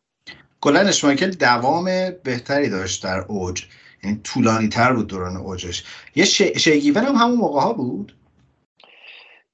[0.61, 1.85] کلا اشمایکل دوام
[2.23, 3.65] بهتری داشت در اوج.
[4.03, 5.83] یعنی طولانی تر بود دوران اوجش.
[6.15, 8.17] یه شیگیون هم همون موقع ها بود؟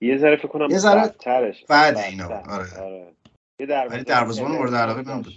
[0.01, 3.13] یه ذره فکر کنم یه ذره ترش بعد اینا آره, آره.
[3.59, 3.65] یه
[4.03, 5.33] دروازه‌بان مورد علاقه من بود.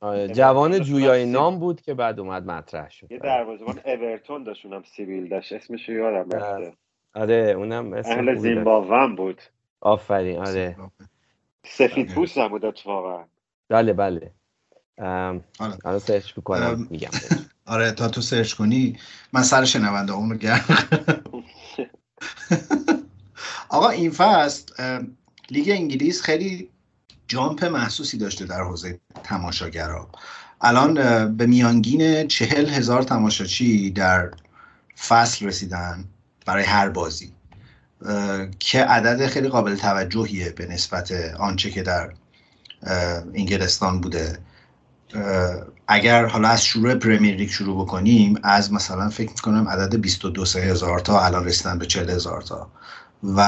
[0.00, 3.12] آره جوان جویای نام بود که بعد اومد مطرح شد.
[3.12, 5.52] یه دروازه‌بان اورتون داشت اونم سیبیل داشت.
[5.52, 6.72] اسمش یادم رفته.
[7.14, 9.42] آره اونم اسم اهل زیمبابوه بود.
[9.80, 10.76] آفرین آره.
[11.66, 13.24] سفید پوست هم بود اتفاقا.
[13.68, 14.30] بله بله.
[14.98, 15.42] آره.
[15.84, 17.10] الان سرچ می‌کنم میگم.
[17.66, 18.98] آره تا تو سرچ کنی
[19.32, 20.64] من سر شنونده اون رو گرم
[23.68, 24.64] آقا این فصل
[25.50, 26.68] لیگ انگلیس خیلی
[27.28, 30.08] jump محسوسی داشته در حوزه تماشاگرها
[30.60, 30.94] الان
[31.36, 34.30] به میانگین چهل هزار تماشاچی در
[35.08, 36.04] فصل رسیدن
[36.46, 37.32] برای هر بازی.
[38.58, 42.12] که عدد خیلی قابل توجهیه به نسبت آنچه که در
[43.34, 44.38] انگلستان بوده.
[45.88, 50.98] اگر حالا از شروع پرمیر لیگ شروع بکنیم از مثلا فکر می‌کنم عدد 22 هزار
[50.98, 52.68] تا الان رسیدن به 40 هزار تا.
[53.22, 53.40] و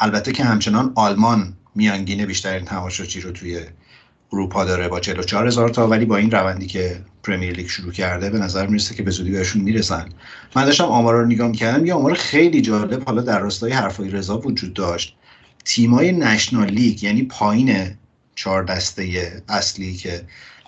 [0.00, 3.60] البته که همچنان آلمان میانگین بیشترین تماشاچی رو توی
[4.32, 8.30] اروپا داره با 44 هزار تا ولی با این روندی که پرمیر لیگ شروع کرده
[8.30, 10.08] به نظر می‌رسه که به زودی بهشون می‌رسن.
[10.56, 14.38] من داشتم آمارا رو نگاه می‌کردم یه آمار خیلی جالب حالا در راستای حرفای رضا
[14.38, 15.16] وجود داشت.
[15.64, 17.96] تیمای نشنال لیگ یعنی پایین
[18.34, 20.24] چهار دسته اصلی که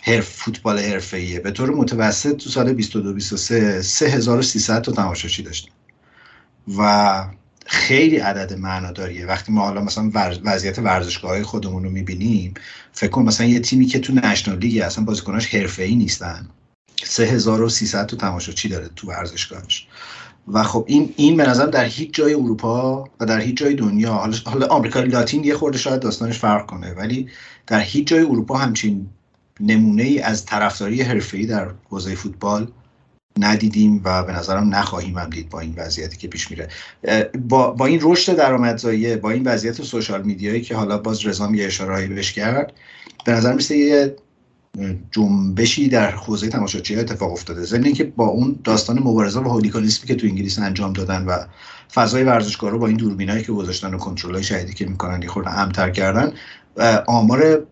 [0.06, 1.40] حرف فوتبال حرفه‌ایه.
[1.40, 5.72] به طور متوسط تو سال 22 23 3300 تا تماشاچی داشتیم.
[6.78, 7.24] و
[7.66, 9.26] خیلی عدد معناداریه.
[9.26, 10.10] وقتی ما حالا مثلا
[10.44, 12.54] وضعیت ورزشگاه خودمون رو می‌بینیم
[12.92, 16.48] فکر کن مثلا یه تیمی که تو نشنال لیگ اصلا بازیکناش حرفه‌ای نیستن.
[17.04, 19.86] 3300 تا تماشاچی داره تو ورزشگاهش.
[20.48, 24.12] و خب این این به نظر در هیچ جای اروپا و در هیچ جای دنیا
[24.12, 27.28] حالا حالا آمریکا لاتین یه خورده شاید داستانش فرق کنه ولی
[27.66, 29.06] در هیچ جای اروپا همچین
[29.60, 32.70] نمونه ای از طرفداری حرفه‌ای در حوزه فوتبال
[33.38, 36.68] ندیدیم و به نظرم نخواهیم هم دید با این وضعیتی که پیش میره.
[37.48, 41.66] با, با این رشد درآمدزایی با این وضعیت سوشال میدیایی که حالا باز رزام یه
[41.66, 42.72] اشارهایی بهش کرد
[43.24, 44.16] به نظر میسه یه
[45.10, 47.62] جنبشی در حوزه تماشاچی اتفاق افتاده.
[47.62, 51.38] ضمن اینکه با اون داستان مبارزه و هولیگانیسمی که تو انگلیس انجام دادن و
[51.94, 55.58] فضای ورزشگاه رو با این دوربینایی که گذاشتن و کنترلای شهیدی که می‌کنن یه خورده
[55.58, 56.32] امتر کردن
[57.06, 57.66] آمار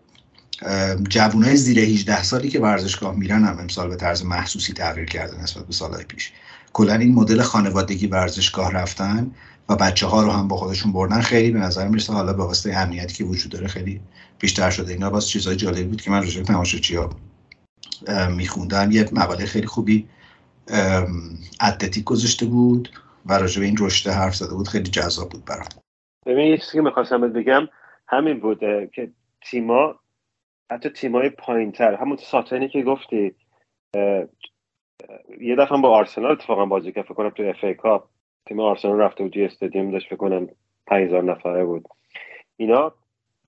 [1.09, 5.65] جوانای زیر 18 سالی که ورزشگاه میرن هم امسال به طرز محسوسی تغییر کرده نسبت
[5.65, 6.31] به سالهای پیش.
[6.73, 9.31] کلا این مدل خانوادگی ورزشگاه رفتن
[9.69, 12.77] و بچه ها رو هم با خودشون بردن خیلی به نظر می‌رسه حالا به واسطه
[12.77, 14.01] امنیتی که وجود داره خیلی
[14.39, 14.93] بیشتر شده.
[14.93, 17.09] اینا باز چیزای جالبی بود که من راجع به ها
[18.29, 18.91] میخوندم.
[18.91, 20.07] یه مقاله خیلی خوبی
[21.61, 22.89] اتلتیک گذاشته بود
[23.25, 24.67] و راجع به این رشد حرف زده بود.
[24.67, 25.67] خیلی جذاب بود برام.
[26.25, 27.67] ببین یه چیزی که می‌خواستم بگم
[28.07, 29.11] همین بوده که
[29.51, 29.95] تیما
[30.73, 33.35] حتی تیمای پایینتر همون ساتنی که گفتی
[35.41, 38.09] یه دفعه با آرسنال اتفاقا بازی که فکر کنم تو FA Cup.
[38.45, 40.47] تیم آرسنال رفته بود استادیوم داشت فکر کنم
[40.87, 41.87] 5000 نفره بود.
[42.57, 42.93] اینا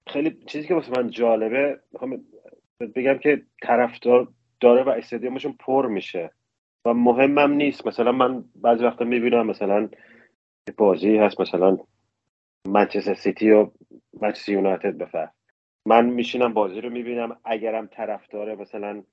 [0.08, 2.26] خیلی چیزی که واسه من جالبه می‌خوام
[2.96, 4.28] بگم که طرفدار
[4.60, 6.32] داره و استادیومشون پر میشه.
[6.86, 7.88] و مهمم نیست.
[7.88, 9.90] مثلا من بعضی وقتا می‌بینم مثلا
[10.78, 11.78] بازی هست مثلا
[12.68, 13.72] منچستر سیتی و
[14.22, 15.30] منچستر یونایتد به فرض
[15.86, 17.38] من میشینم بازی رو می‌بینم.
[17.44, 19.04] اگرم طرفدار مثلا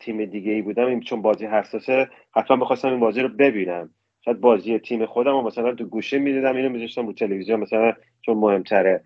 [0.00, 3.90] تیم دیگه ای بودم این چون بازی حساسه حتما می‌خواستم این بازی رو ببینم.
[4.24, 8.36] شاید بازی تیم خودم رو مثلا تو گوشه می‌دیدم اینو میذاشتم رو تلویزیون مثلا چون
[8.36, 9.02] مهمتره.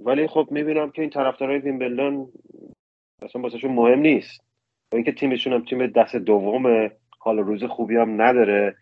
[0.00, 2.28] ولی خب می‌بینم که این طرفدارای ویمبلدون
[3.22, 4.44] اصلا واسهشون مهم نیست.
[4.92, 8.76] و اینکه تیمشون هم تیم دست دوم حال روز خوبی هم نداره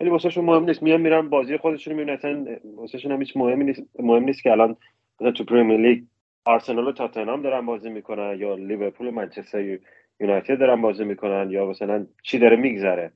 [0.00, 0.82] ولی واسهشون مهم نیست.
[0.82, 2.46] میان میرم بازی خودشون می‌بینن اصلا
[2.76, 4.76] واسهشون هم هیچ مهم نیست مهم نیست که الان
[5.34, 6.04] تو پرمیر لیگ
[6.44, 9.78] آرسنال و تاتنهام دارن بازی می‌کنن یا لیورپول و منچستر
[10.20, 13.12] یونایتد دارن بازی می‌کنن یا مثلا چی داره میگذره.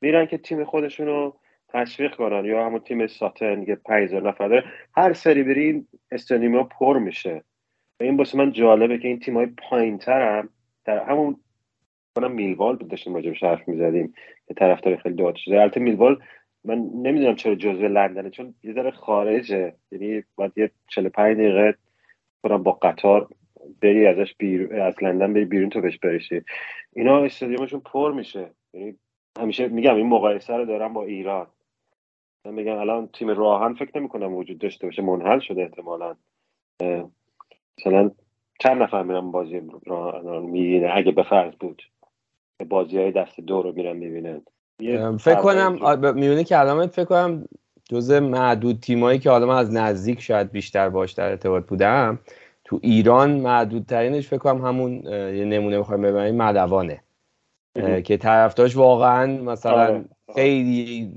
[0.00, 1.36] میرن که تیم خودشون رو
[1.68, 4.64] تشویق کنن یا همون تیم ساتن که 5000 نفر داره.
[4.96, 5.86] هر سری بری
[6.30, 7.44] این ها پر میشه.
[8.00, 10.48] و این واسه من جالبه که این تیم های پایین هم
[10.84, 11.36] در همون
[12.16, 14.14] کنم میلوال داشتیم راجبش حرف می‌زدیم
[14.48, 16.22] که طرفدار خیلی داد شده البته میلوال
[16.64, 19.74] من نمی‌دونم چرا جزو لندنه چون یه ذره خارجه.
[19.92, 21.74] یعنی باید یه 45 دقیقه
[22.42, 23.28] کنم با قطار
[23.82, 24.82] بری ازش بیر...
[24.82, 26.42] از لندن بری بیرون تو بهش برسی.
[26.92, 28.50] اینا استادیومشون پر میشه.
[28.74, 28.96] یعنی
[29.38, 31.46] همیشه میگم این مقایسه رو دارم با ایران.
[32.44, 36.14] من میگم الان تیم راهن فکر نمی کنم وجود داشته باشه منحل شده احتمالا.
[37.78, 38.10] مثلا
[38.60, 41.82] چند نفر میرن بازی راهن می‌بینه اگه به فرض بود
[42.68, 44.42] بازی های دست دو رو میرن می‌بینن.
[45.18, 45.72] فکر کنم
[46.14, 47.48] می‌بینه که علامت فکر کنم
[47.88, 52.18] جزء معدود تیمایی که حالا من از نزدیک شاید بیشتر باش در ارتباط بودم
[52.64, 57.00] تو ایران معدودترینش فکر کنم همون یه نمونه بخوایم ببینیم مدوانه
[58.04, 59.92] که طرفدارش واقعا مثلا آره.
[59.92, 60.04] آره.
[60.34, 61.12] خیلی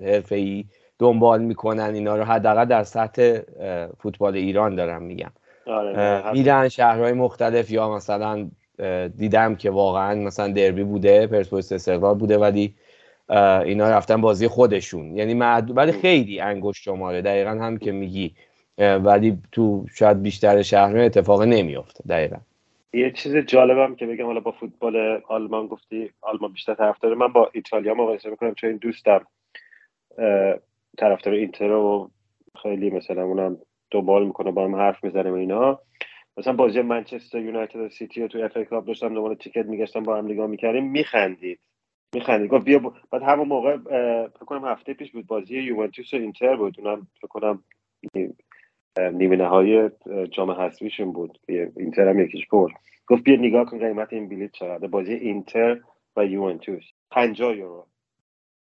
[0.00, 0.64] حرفه‌ای
[0.98, 3.38] دنبال می‌کنن اینا رو حداقل در سطح
[3.98, 5.30] فوتبال ایران دارم میگم
[5.66, 8.50] آره میرن شهرهای مختلف یا مثلا
[9.16, 12.74] دیدم که واقعا مثلا دربی بوده پرسپولیس استقلال بوده ولی
[13.30, 15.16] اینا رفتن بازی خودشون.
[15.16, 17.22] یعنی ولی خیلی انگشت شماره.
[17.22, 18.34] دقیقا هم که میگی.
[18.78, 22.36] ولی تو شاید بیشتر شهر اتفاق نمیافته دقیقا.
[22.92, 27.50] یه چیز جالبم که بگم حالا با فوتبال آلمان گفتی آلمان بیشتر طرفدار من با
[27.52, 29.26] ایتالیا مقایسه می‌کنم چون این دوستم
[30.98, 32.10] طرفدار اینتر رو
[32.62, 33.58] خیلی مثلا اونم
[33.90, 35.80] دنبال می‌کنه با هم حرف می‌زنه و اینا.
[36.36, 40.16] مثلا بازی منچستر یونایتد و سیتی رو تو FA Cup داشتم دنبال ticket میگشتم با
[40.16, 40.90] هم نگاه می‌کردیم.
[40.90, 41.60] میخندید.
[42.14, 43.76] میخندید گفت بیا بعد همون موقع
[44.28, 46.80] فکر کنم هفته پیش بود بازی یوونتوس و اینتر بود.
[46.80, 47.64] اونم فکر کنم
[49.12, 49.90] نیمه نهایی
[50.30, 51.38] جام حذفیشون بود.
[51.76, 52.72] اینتر هم یکیش برد.
[53.06, 55.80] گفت بیا نگاه کن قیمت این بلیط چقدر بازی اینتر
[56.16, 56.84] و یوونتوس.
[57.10, 57.86] 50 یورو.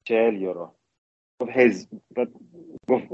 [0.03, 0.71] 40 یورو.
[1.41, 1.89] گفت هز...
[2.89, 3.07] گفت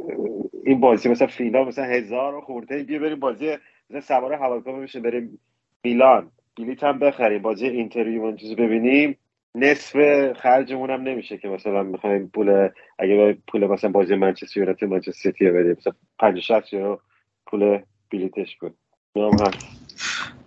[0.63, 2.83] این بازی مثلا فینال مثلا هزار خورده.
[2.83, 3.57] بیا بریم بازی
[3.89, 5.39] مثلا سوار هواپیما بشه بریم
[5.83, 6.31] میلان.
[6.57, 7.41] بلیط هم بخریم.
[7.41, 9.17] بازی اینتر یوونتوس ببینیم.
[9.59, 9.95] نصف
[10.41, 15.49] خرجمون هم نمیشه که مثلا می‌خوایم پول اگه پول مثلا بازی منچستر یونایتد منچستر سیتی
[15.51, 15.75] بدیم.
[15.79, 16.99] مثلا 50 60 یورو
[17.45, 17.79] پول
[18.11, 18.75] بلیتش بود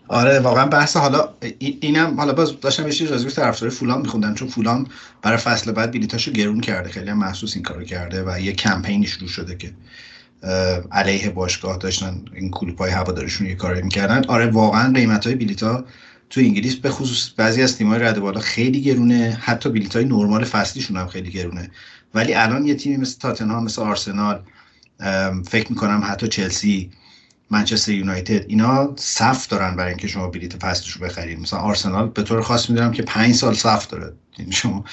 [0.08, 4.48] آره واقعا بحث حالا اینم حالا باز داشتم یه چیز راجع طرفدار فولان میخوندم چون
[4.48, 4.86] فولان
[5.22, 6.88] برای فصل بعد بلیتاشو گرون کرده.
[6.88, 9.70] خیلی هم محسوس این کارو کرده و یه کمپینی شروع شده که
[10.92, 14.24] علیه باشگاه داشتن این کلوپای هوادارشون یه کاری می‌کردن.
[14.28, 15.34] آره واقعا قیمت های
[16.30, 19.38] تو انگلیس به خصوص بعضی از تیم‌های رده بالا خیلی گرونه.
[19.40, 21.70] حتی بلیط های نرمال فصلیشون هم خیلی گرونه.
[22.14, 24.42] ولی الان یه تیمی مثل تاتنهام مثل آرسنال
[25.48, 26.90] فکر می‌کنم حتی چلسی
[27.50, 31.40] منچستر یونایتد اینا صف دارن برای اینکه شما بلیت فصلش رو بخرید.
[31.40, 34.12] مثلا آرسنال به طور خاص می‌دونم که پنج سال صف داره.
[34.38, 34.84] یعنی شما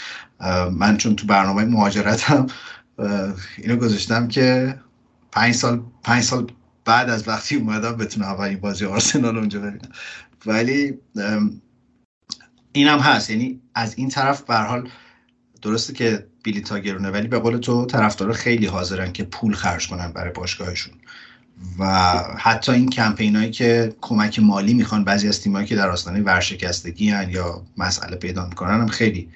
[0.72, 2.48] من چون تو برنامه مهاجرتم
[3.58, 4.76] اینو گذاشتم که
[5.32, 6.48] پنج سال پنج سال
[6.86, 9.92] بعد از وقتی اومدم بتونم اولین بازی آرسنال اونجا ببینم.
[10.46, 11.00] ولی
[12.72, 13.30] اینم هست.
[13.30, 14.90] یعنی از این طرف به حال
[15.62, 20.12] درسته که بلیتا گرونه ولی به قول تو طرفدارا خیلی حاضرن که پول خرج کنن
[20.12, 20.94] برای باشگاهشون.
[21.80, 21.86] و
[22.38, 27.10] حتی این کمپین هایی که کمک مالی می‌خوان بعضی از تیمایی که در آستانه ورشکستگی
[27.10, 29.30] هن یا مسئله پیدا می‌کنن هم خیلی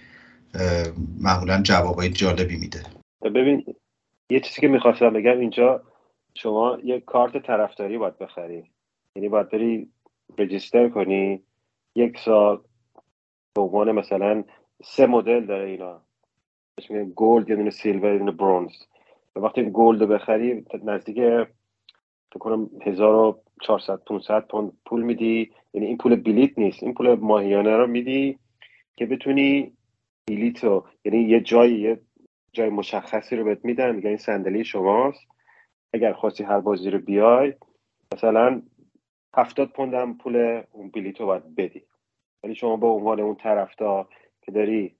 [1.19, 2.83] معمولا جوابای جالبی میده.
[3.21, 3.65] ببین
[4.29, 5.83] یه چیزی که می‌خواستم بگم اینجا
[6.33, 8.63] شما یه کارت طرفداری باید بخری.
[9.15, 9.89] یعنی باید بری
[10.37, 11.43] رجیستر کنی
[11.95, 12.61] یک سال
[13.55, 14.43] به عنوان مثلا
[14.83, 16.01] سه مدل داره اینا.
[17.15, 18.71] گولد یه دونه سیلور دونه برونز.
[19.35, 25.51] و وقتی گولد بخری نزدیک فکر کنم 1400 500 پوند پول میدی.
[25.73, 26.83] یعنی این پول بلیت نیست.
[26.83, 28.39] این پول ماهیانه رو میدی
[28.95, 29.73] که بتونی
[30.27, 32.01] بلیت رو یعنی یه جایی یه
[32.53, 33.95] جای مشخصی رو بهت میدن.
[33.95, 35.27] میگن این صندلی شماست.
[35.93, 37.53] اگر خواستی هر بازی رو بیای
[38.13, 38.61] مثلا
[39.35, 41.81] هفتاد پوند هم پول اون بلیت رو باید بدی.
[42.43, 44.07] یعنی شما به عنوان اون طرفدار
[44.41, 44.95] که داری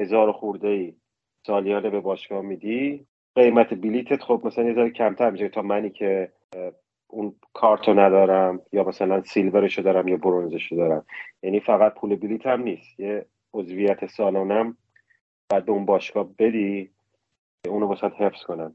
[0.00, 0.94] هزار خورده ای
[1.46, 6.32] سالیانه به باشگاه میدی قیمت بلیتت خب مثلا یه ذره کمتر میشه تا منی که
[7.08, 11.06] اون کارتو ندارم یا مثلا سیلورشو دارم یا برونزشو دارم.
[11.42, 13.00] یعنی فقط پول بلیت هم نیست.
[13.00, 14.76] یه عضویت سالانم
[15.48, 16.90] بعد به اون باشگاه بدی
[17.68, 18.74] اونو واسه حفظ کنن.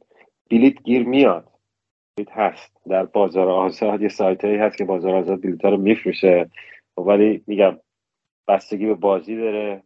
[0.52, 1.48] بلیت گیر میاد.
[2.32, 2.72] هست.
[2.90, 6.50] در بازار آزاد یه سایت هایی هست که بازار آزاد بلیت ها رو میفروشه.
[6.98, 7.78] ولی میگم
[8.48, 9.84] بستگی به بازی داره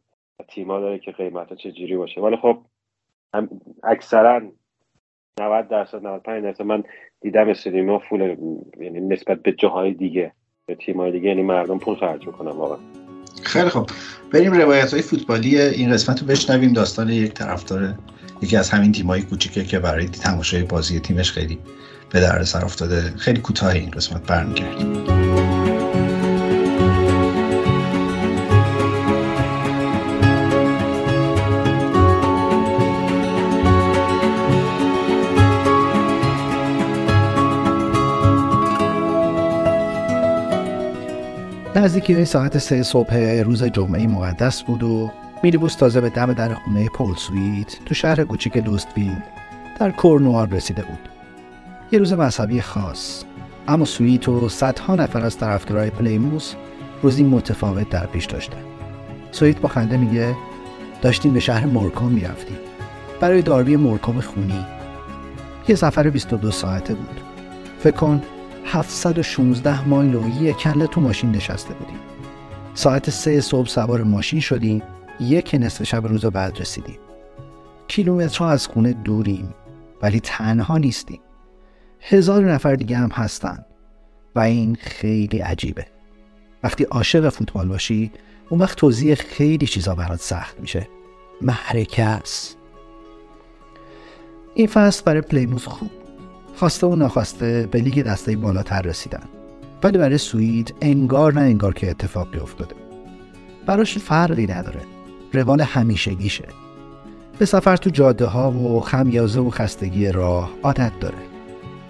[0.47, 2.21] تیما داره که قیمت ها چجوری باشه.
[2.21, 2.57] ولی خب
[3.83, 4.41] اکثرا
[5.39, 6.83] 90 درصد 95 درصد من
[7.21, 8.37] دیدم استادیوم فول
[8.79, 10.31] یعنی نسبت به جاهای دیگه
[10.65, 12.77] به تیم‌های دیگه یعنی مردم پول خرج می‌کنن واقعا.
[13.43, 13.89] خیلی خب.
[14.33, 16.73] بریم روایت های فوتبالی این قسمت رو بشنویم.
[16.73, 17.93] داستان یک طرفدار
[18.41, 21.59] یکی از همین تیمایی کوچیکه که برای تماشای بازی تیمش خیلی
[22.13, 23.13] به درد سر افتاده.
[23.17, 25.03] خیلی کوتاه این قسمت برمیگردیم
[41.75, 45.11] نزدیکی ساعت سه صبح روز جمعه مقدس بود و
[45.43, 49.17] مینی‌بوس تازه به دم در خونه پل سویت تو شهر کوچیک لوستویتیل
[49.79, 51.12] در کورنوال رسیده بود.
[51.93, 53.23] یه روز مذهبی خاص.
[53.67, 56.53] اما سویت و صدها نفر از طرفدارای پلیموس
[57.01, 58.57] روزی متفاوت در پیش داشته
[59.31, 60.35] سویت با خنده میگه
[61.01, 62.57] داشتیم به شهر مورکوم می‌رفتیم.
[63.19, 64.65] برای داربی مورکوم خونی.
[65.67, 67.21] یه سفر 22 ساعته بود.
[67.79, 68.21] فکر کن
[68.65, 71.99] 716 مایل و یک کله تو ماشین نشسته بودیم.
[72.73, 74.81] ساعت سه صبح سوار ماشین شدیم
[75.19, 76.99] یک نصف شب روز بعد رسیدیم.
[77.87, 79.53] کیلومترها از خونه دوریم
[80.01, 81.19] ولی تنها نیستیم.
[82.05, 83.65] هزار نفر دیگه هم هستن.
[84.35, 85.85] و این خیلی عجیبه.
[86.63, 88.11] وقتی عاشق فوتبال باشی
[88.49, 90.87] اون وقت توضیح خیلی چیزا برات سخت میشه.
[91.41, 92.57] محرکه است
[94.53, 95.91] این فصل برای پلیموس خوب.
[96.55, 99.23] خواسته و ناخواسته به لیگ دسته بالاتر رسیدن.
[99.83, 102.75] ولی برای سویت انگار نه انگار که اتفاقی افتاده.
[103.65, 104.81] براش فرقی نداره.
[105.33, 106.45] روال همیشگیشه.
[107.39, 111.32] به سفر تو جاده ها و خمیازه و خستگی راه عادت داره.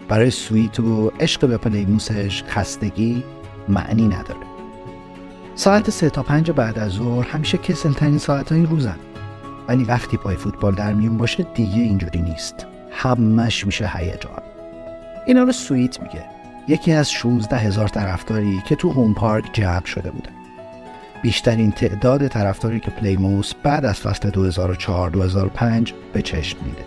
[0.10, 3.24] برای سویت و عشق به پلیموسش خستگی
[3.70, 4.46] معنی نداره.
[5.56, 9.00] ساعت سه تا پنج بعد از ظهر همیشه کسلترین ساعت های روزن.
[9.68, 12.68] ولی وقتی پای فوتبال در میون باشه دیگه اینجوری نیست.
[12.92, 14.42] همش میشه هیجان.
[15.28, 16.26] اینا رو سویت میگه.
[16.68, 20.34] یکی از 16 هزار طرفداری که تو هوم پارک جمع شده بودن
[21.24, 24.52] بیشترین تعداد طرفداری که پلیموس بعد از فصل
[25.88, 26.86] 2004-2005 به چشم دیده.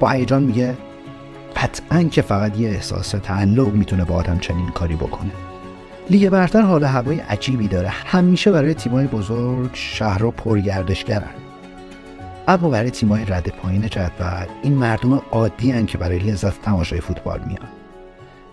[0.00, 0.76] با هیجان میگه
[1.56, 5.30] قطعا که فقط یه احساس تعلق می‌تونه با آدم چنین کاری بکنه.
[6.10, 7.88] لیگ برتر حال هوای عجیبی داره.
[7.88, 11.30] همیشه برای تیمای بزرگ شهر و پرگردشگرن.
[12.48, 17.40] اما برای تیمای رد پایین جدول این مردم عادی هن که برای لذت تماشای فوتبال
[17.46, 17.68] میان.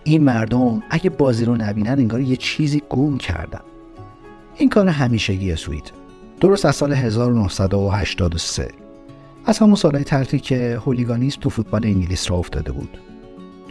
[0.03, 3.61] این مردم اگه بازی رو نبینن انگار یه چیزی گم کردن.
[4.55, 5.91] این کار همیشگی سوئید
[6.41, 8.67] درست از سال 1983
[9.45, 12.97] از همون سالهای تلخی که هولیگانیسم تو فوتبال انگلیس را افتاده بود.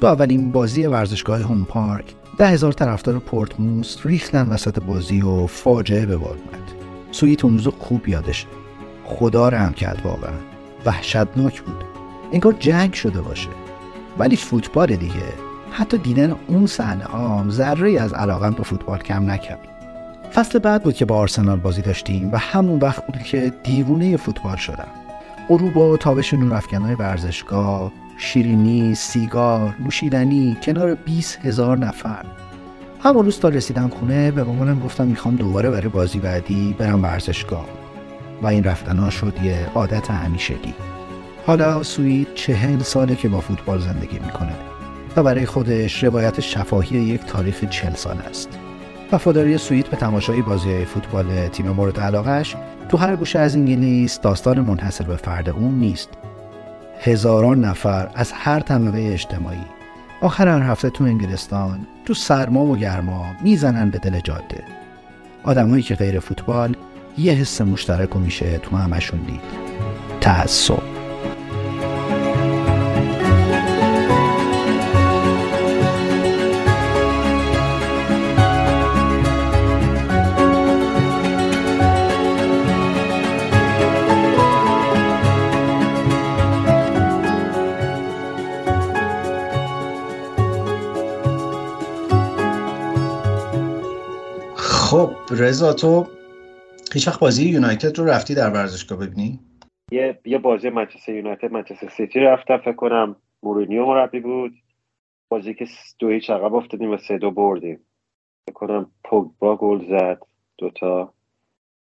[0.00, 6.06] تو اولین بازی ورزشگاه هوم پارک ده هزار طرفدار پورتموس ریختن وسط بازی و فاجعه
[6.06, 6.68] به بار اومد.
[7.10, 8.46] سوئیت اون خوب یادشه
[9.04, 10.34] خدا رحم کرد واقعا.
[10.86, 11.84] وحشتناک بود.
[12.32, 13.48] انگار جنگ شده باشه.
[14.18, 15.32] ولی فوتبال دیگه.
[15.70, 19.68] حتی دیدن اون صحنه ها ذره از علاقم به فوتبال کم نکرد.
[20.34, 24.56] فصل بعد بود که با آرسنال بازی داشتیم و همون وقت بود که دیوونه فوتبال
[24.56, 24.88] شدم.
[25.48, 27.92] غروب و تابش نورافکنهای ورزشگاه.
[28.16, 32.24] شیرینی، سیگار، نوشیدنی کنار 20 هزار نفر.
[33.02, 37.66] همون روز تا رسیدم خونه به مامانم گفتم می‌خوام دوباره برای بازی بعدی برم ورزشگاه.
[38.42, 40.74] و این رفتنها شد یه عادت همیشگی.
[41.46, 44.52] حالا سوئید چهل ساله که با فوتبال زندگی می‌کنه
[45.16, 48.58] و برای خودش روایت شفاهی یک تاریخ چهل سال است.
[49.12, 52.56] وفاداری سوئید به تماشای بازی فوتبال تیم مورد علاقش
[52.88, 56.08] تو هر گوشه از انگلیس داستان منحصر به فرد اون نیست.
[57.00, 59.64] هزاران نفر از هر طبقه اجتماعی.
[60.20, 64.64] آخر هر هفته تو انگلستان تو سرما و گرما می‌زنن به دل جاده.
[65.44, 66.76] آدمایی که غیر فوتبال
[67.18, 69.40] یه حس مشترک و میشه تو همشون دید.
[70.20, 70.97] تعصب.
[95.34, 96.06] رضا تو
[96.92, 99.40] هیچ وقت بازی یونایتد رو رفتی در ورزشگاه ببینی؟
[99.92, 104.52] یه یه بازی منچستر یونایتد منچستر سیتی رفتم فکر کنم مورینیو مربی بود.
[105.28, 105.66] بازی که
[105.98, 107.80] دو هیچ عقب افتادیم و سه دو بردیم.
[108.48, 110.22] فکر کنم پوگبا گل زد
[110.58, 111.14] دوتا.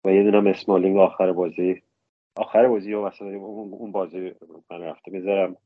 [0.05, 1.81] و یه دونم اسمالینگ آخر بازی.
[2.35, 4.31] آخر بازی و مثلا اون بازی
[4.71, 5.57] من رفته می‌ذارم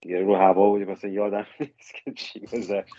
[0.00, 2.94] دیگه رو هوا بودی مثلا یادم نیست که چی گذشت.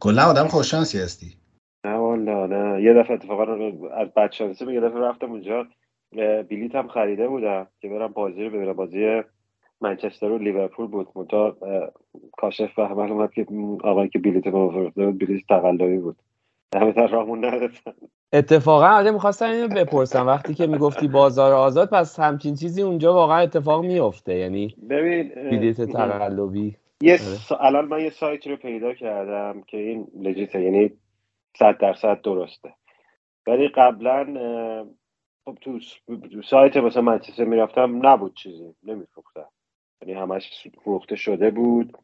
[0.00, 1.41] کلا آدم خوششانسی هستی.
[1.84, 2.82] نه والا نه.
[2.82, 3.42] یه دفعه اتفاقا
[3.96, 5.66] از بچانسی یه دفعه رفتم اونجا
[6.50, 8.72] بلیت هم خریده بودم که برم بازی رو ببینم.
[8.72, 9.22] بازی
[9.80, 11.08] منچستر و لیورپول بود.
[11.16, 11.56] منتها
[12.32, 13.46] کاشف فهمل اومد که
[13.84, 16.16] آقایی که بلیت ما فرسته بود بلیت تقلبی بود.
[16.74, 17.72] همه تر راهمون ندادن
[18.32, 20.26] اتفاقا آره می‌خواستم اینو بپرسم.
[20.26, 25.80] وقتی که می‌گفتی بازار آزاد پس همچین چیزی اونجا واقعا اتفاق میفته یعنی ببین بلیت
[25.80, 27.18] تقلبی؟ یه
[27.60, 30.90] الان من یه سایت رو پیدا کردم که این لجیته یعنی
[31.58, 32.74] صد درصد درسته.
[33.46, 34.24] ولی قبلا
[35.44, 35.78] خب تو
[36.44, 39.48] سایت مثلا منچستر می‌رفتم نبود چیزی نمیفروختم.
[40.02, 41.98] یعنی همش فروخته شده بود.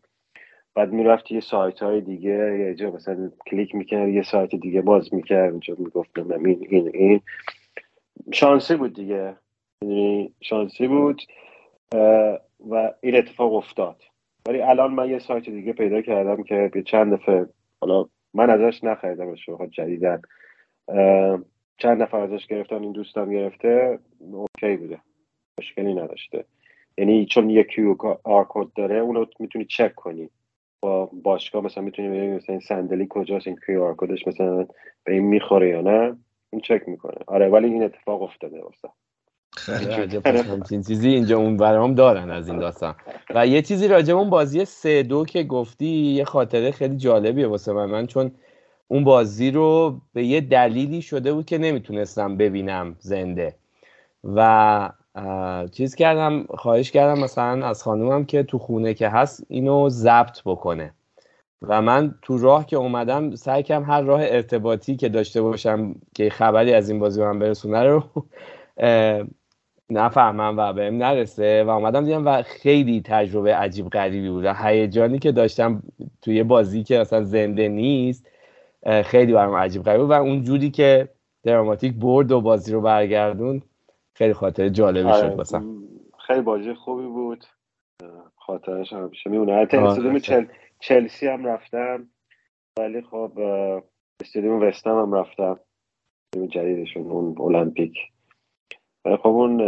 [0.75, 5.15] بعد می‌رفت یه سایت های دیگه یه جا مثلا کلیک می‌کرد یه سایت دیگه باز
[5.15, 7.21] می‌کرد اونجا می‌گفتم این این این.
[8.33, 9.37] شانسی بود دیگه.
[9.83, 11.23] یعنی شانسی بود
[12.71, 14.03] و این اتفاق افتاد.
[14.49, 17.47] ولی الان من یه سایت دیگه پیدا کردم که به چند دفعه
[17.81, 20.23] حالا من ازش نخریدم خود جدیدن.
[21.79, 25.01] چند نفر ازش گرفتن این دوستم گرفته OK بوده.
[25.59, 26.45] مشکلی نداشته.
[26.99, 30.31] یعنی چون یه QR code داره اونو می‌تونی چک کنی.
[30.81, 34.67] با باشگاه مثلا می‌تونیم ببینیم مثلا این صندلی کجاست این QR code ش مثلا
[35.05, 36.17] به این می‌خوره یا نه.
[36.51, 37.19] این چک می‌کنه.
[37.27, 38.89] آره ولی این اتفاق افتاده واسه.
[40.27, 42.95] همچین چیزی اینجا اون برام دارن از این داستان.
[43.35, 47.73] و یه چیزی راجع اون بازی سه دو که گفتی یه خاطره خیلی جالبیه واسه
[47.73, 47.87] من.
[47.87, 48.31] من چون
[48.89, 53.55] اون بازی رو به یه دلیلی شده بود که نمی‌تونستم ببینم زنده.
[54.25, 54.91] و
[55.73, 60.95] چیز کردم خواهش کردم مثلا از خانومم که تو خونه که هست اینو ضبط بکنه.
[61.63, 66.31] و من تو راه که اومدم سعی کردم هر راه ارتباطی که داشته باشم که
[66.31, 68.05] خبری از این بازی من برسونه رو
[69.91, 75.33] نفهمم و بهم نرسه و اومدم دیدم و خیلی تجربه عجیب غریبی بود هیجانی که
[75.33, 75.83] داشتم
[76.23, 78.31] توی بازی که اصلا زنده نیست
[79.05, 81.09] خیلی برام عجیب غریب بود و اون جوری که
[81.43, 83.63] دراماتیک برد و بازی رو برگردون
[84.15, 85.57] خیلی خاطر جالبی شد واسم.
[85.57, 85.67] آره،
[86.27, 87.45] خیلی بازی خوبی بود.
[88.37, 90.47] خاطرش هم پیش میمونه البته چل...
[90.81, 92.09] چلسی هم رفتم
[92.79, 93.33] ولی خب
[94.21, 95.61] استادیوم وستم هم رفتم
[96.51, 97.95] جدیدشون اون المپیک.
[99.17, 99.61] خب اون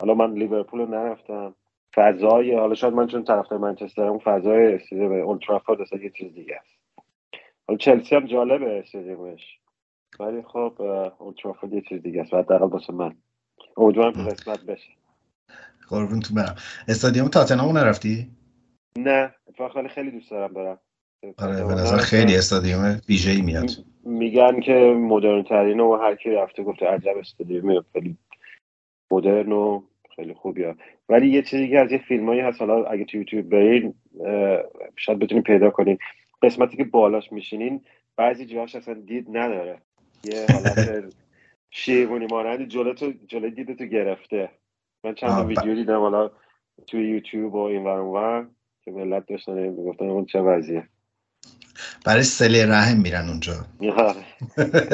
[0.00, 1.54] حالا من لیورپول رو نرفتم.
[1.94, 6.80] فضای حالا شاید من چون طرفدار منچسترم فضای استادیوم اولترافورد اصلا یه چیز دیگه است.
[7.68, 9.58] حالا چلسی هم جالبه استادیومش
[10.20, 10.82] ولی خب
[11.18, 12.34] اولترافورد یه چیز دیگه است.
[12.34, 13.16] حداقل واسه من.
[13.76, 14.92] امیدوارم که قسمت بشه.
[15.88, 16.54] قربون تو برم.
[16.88, 18.30] استادیوم تاتنهام نرفتی؟
[18.98, 20.78] نه اتفاقا خیلی دوست دارم برم.
[21.38, 23.70] آره به نظر خیلی استادیوم ویژه‌ای میاد.
[24.04, 28.16] میگن که مدرن ترین و هر کی رفته گفته عجب استادیوم خیلی
[29.10, 29.82] مدرن و
[30.16, 30.74] خیلی خوبیه
[31.08, 33.94] ولی یه چیزی که از یه فیلمایی هست حالا اگه تو یوتیوب برین
[34.96, 35.98] شاید بتونین پیدا کنین.
[36.42, 37.80] قسمتی که بالاش میشینین
[38.16, 39.78] بعضی جاهاش اصلا دید نداره.
[40.24, 41.04] یه حالت
[41.70, 44.50] شیرونی مانند جلو تو جلو دید تو گرفته.
[45.04, 46.30] من چند ویدیو دیدم حالا
[46.86, 48.46] تو یوتیوب و این ور
[48.84, 50.88] که ملت داشتن می‌گفتن اون چه وضعیه.
[52.06, 53.52] برای سله رحم میرن اونجا.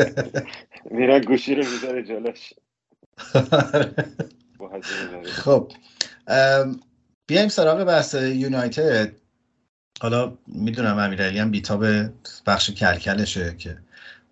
[0.91, 2.53] میرن گوشی رو می‌ذاره جلوش.
[5.45, 5.73] خب
[7.27, 9.13] بیایم سراغ بحث یونایتد.
[10.01, 11.85] حالا می‌دونم امیرعلی هم بیتاب
[12.47, 13.79] بخش کلکلشه که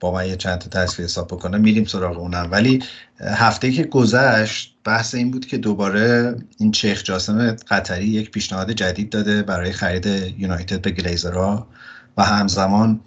[0.01, 2.49] با من یه چند تا تصفیه حساب بکنم میریم سراغ اونم.
[2.51, 2.82] ولی
[3.20, 9.11] هفته که گذشت بحث این بود که دوباره این چیخ جاسم قطری یک پیشنهاد جدید
[9.11, 10.07] داده برای خرید
[10.39, 11.68] یونایتد به گلیزرها
[12.16, 13.01] و همزمان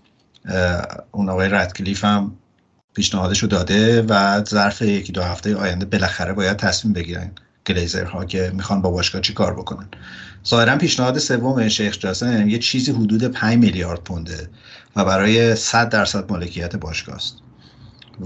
[1.11, 2.37] اون آقای ردکلیف هم
[2.97, 7.31] پیشنهادش رو داده و ظرف یکی دو هفته آینده بالاخره باید تصمیم بگیرن
[7.67, 9.87] گلیزرها که می‌خوان با باشگاه چی کار بکنن.
[10.47, 14.49] ظاهرا پیشنهاد سوم شیخ جاسم یه چیزی حدود 5 میلیارد پونده
[14.95, 17.37] و برای 100 درصد مالکیت باشگاه است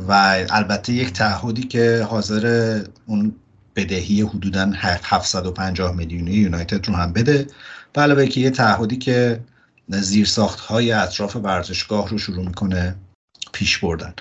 [0.07, 0.11] و
[0.49, 3.35] البته یک تعهدی که حاضر اون
[3.75, 7.47] بدهی حدودا 750 میلیونی یونایتد رو هم بده.
[7.95, 9.39] و علاوه که یه تعهدی که
[9.89, 12.95] زیرساخت های اطراف ورزشگاه رو شروع می‌کنه
[13.53, 14.13] پیش بردن.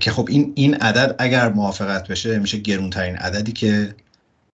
[0.00, 3.94] که خب این این عدد اگر موافقت بشه میشه گرونترین عددی که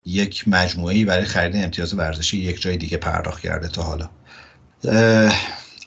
[0.06, 4.10] یک مجموعه برای خرید امتیاز ورزشی یک جای دیگه پرداخت کرده تا حالا.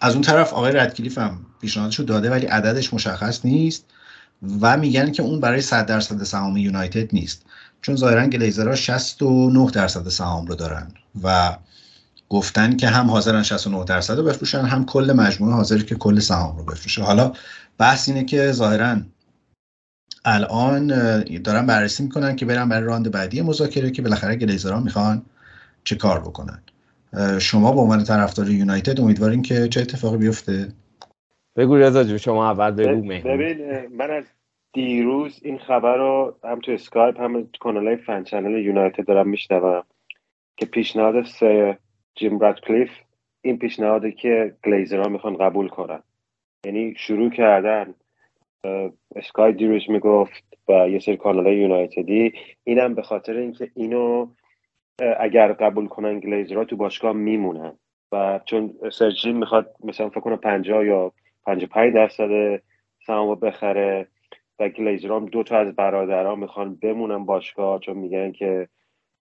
[0.00, 3.84] از اون طرف آقای ردکلیف هم پیشنهادش رو داده ولی عددش مشخص نیست
[4.60, 7.42] و میگن که اون برای 100 درصد سهام یونایتد نیست.
[7.82, 10.92] چون ظاهرا گلیزرها 69 درصد سهام رو دارن
[11.22, 11.56] و
[12.28, 16.58] گفتن که هم حاضرن 69 درصد رو بفروشن هم کل مجموعه حاضر که کل سهام
[16.58, 17.02] رو بفروشه.
[17.02, 17.32] حالا
[17.78, 18.96] بحث اینه که ظاهرا
[20.24, 20.86] الان
[21.44, 25.22] دارن بررسی می‌کنن که برن برای راند بعدی مذاکره که بالاخره گلیزرها می‌خوان
[25.84, 26.62] چه کار بکنن.
[27.40, 30.68] شما به عنوان طرفدار یونایتد امیدوارین که چه اتفاقی بیفته؟
[31.56, 34.24] بگو رضا جون شما اول بگو ببین من از
[34.72, 39.82] دیروز این خبر رو هم تو اسکای هم تو کانال fan channel یونایتد دارم میشنوم
[40.56, 41.78] که پیشنهاد سر
[42.14, 42.90] جیم رتکلیف
[43.42, 46.02] این پیشنهاده که گلیزرها می‌خوان قبول کنن.
[46.66, 47.94] یعنی شروع کردن
[49.16, 52.32] اسکای دیروز می‌گفت و یه سری کانال یونایتدی.
[52.64, 54.28] اینم به خاطر اینکه اینو
[55.20, 57.78] اگر قبول کنن گلیزرها تو باشگاه میمونن.
[58.12, 61.12] و چون سرجین می‌خواد مثلا فکر کنم 50 یا
[61.46, 62.62] 55 درصد
[63.06, 64.06] سهام بخره
[64.58, 68.68] و گلیزرها دو تا از برادرها می‌خوان بمونن باشگاه چون میگن که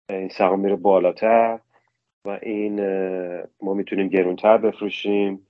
[0.09, 1.59] این سهام میره بالاتر
[2.25, 2.81] و این
[3.61, 5.47] ما می‌تونیم گرونتر بفروشیم.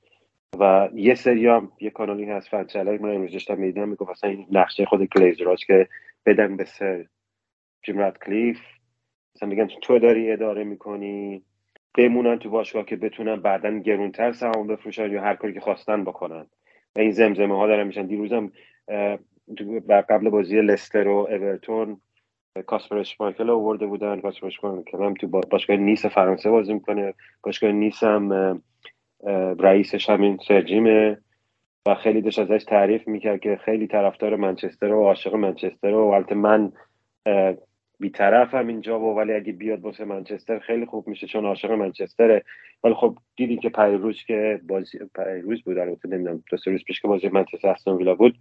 [0.60, 4.48] و یه سری هم یه کانالی هست فنچلای من امروز داشتم می‌دیدم می‌گفت اصلا این
[4.52, 5.88] نقشه خود گلیزراست که
[6.26, 7.06] بدن به سر
[7.84, 8.60] جیم کلیف
[9.36, 11.44] مثلا میگن تو داری اداره می‌کنی
[11.98, 16.48] بمونن تو باشگاه که بتونن بعدا گرونتر سهام بفروشن یا هر کاری که خواستن بکنن.
[16.96, 18.06] و این زمزمه ها دارن میشن.
[18.06, 18.52] دیروزم
[19.90, 22.02] قبل بازی لستر و اورتون
[22.66, 24.22] کاسپر اشمایکل آورده بودن.
[24.22, 27.14] کاسپر اشمایکل هم تو باشگاه نیس فرانسه بازی می‌کنه.
[27.44, 28.64] باشگاه نیس هم
[29.60, 31.18] رئیسش همین سرجیمه
[31.88, 36.36] و خیلی داشت ازش تعریف می‌کرد که خیلی طرفدار منچستر و عاشق منچستر و البته
[36.36, 36.72] من
[38.00, 42.44] بیطرفم اینجا و ولی اگه بیاد واسه منچستر خیلی خوب میشه چون عاشق منچستره.
[42.84, 45.00] ولی خب دیدیم که روز که بازی
[45.44, 48.36] روز بود البته نمی‌دونم دو سه روز پیش که بازی منچستر استون ویلا بود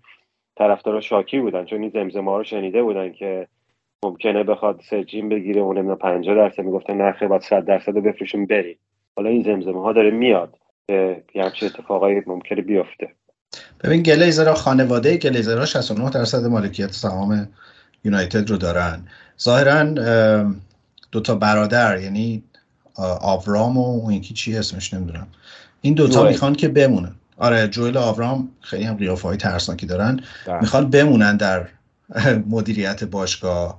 [0.58, 3.46] طرفدارا شاکی بودن چون این زمزمه رو شنیده بودن که
[4.04, 8.00] ممکنه بخواد سجین بگیره و نمی‌دونم 50 درصد می‌گفتن نه خیلی باید 100 درصد رو
[8.00, 8.78] بفروشیم بریم.
[9.16, 10.58] حالا این زمزمه ها داره میاد.
[10.90, 13.08] که یه همچین اتفاقایی ممکنه بیفته.
[13.84, 17.48] ببین گلیزر خانواده گلیزر 69 درصد مالکیت سهام
[18.04, 19.02] یونایتد رو دارن.
[19.40, 19.84] ظاهرا
[21.12, 22.42] دو تا برادر یعنی
[23.20, 25.26] آورام و اون یکی چی اسمش نمی‌دونم.
[25.80, 27.14] این دوتا می‌خوان که بمونن.
[27.38, 30.20] آره جویل آورام خیلی هم قیافه های ترسناکی دارن.
[30.46, 30.60] ده.
[30.60, 31.66] می‌خوان بمونن در
[32.54, 33.78] مدیریت باشگاه.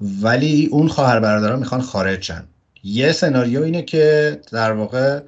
[0.00, 2.44] ولی اون خواهر برادران می‌خوان خارج شن.
[2.84, 5.20] یه سناریو اینه که در واقع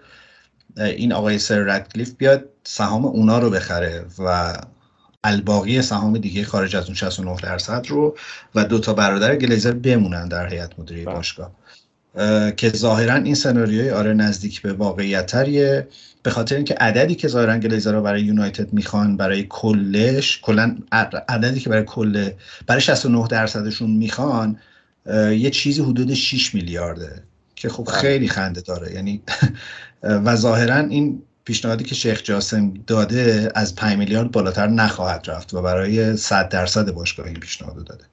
[0.77, 4.57] این آقای سر ردکلیف بیاد سهام اونا رو بخره و
[5.25, 8.17] الباقی سهام دیگه خارج از اون 69 درصد رو
[8.55, 11.15] و دو تا برادر گلیزر بمونن در هیئت مدیره بله.
[11.15, 11.53] باشگاه.
[12.57, 15.89] که ظاهرا این سناریوی آره نزدیک به واقعیت تریه
[16.23, 20.77] به خاطر اینکه عددی که ظاهرا گلیزر برای یونایتد می‌خوان برای کلش کلا
[21.29, 22.31] عددی که برای کل
[22.67, 24.59] برای 69 درصدشون می‌خوان
[25.31, 27.23] یه چیزی حدود 6 میلیارده.
[27.65, 27.95] که خب بله.
[27.95, 28.93] خیلی خنده داره.
[28.93, 29.23] یعنی
[30.25, 35.63] و ظاهرا این پیشنهادی که شیخ جاسم داده از 5 میلیارد بالاتر نخواهد رفت و
[35.63, 38.05] برای 100 درصد باشگاه این پیشنهاد داده.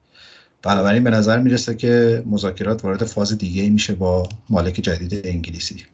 [0.62, 5.84] بنابراین به نظر می‌رسه که مذاکرات وارد فاز دیگه میشه با مالک جدید انگلیسی.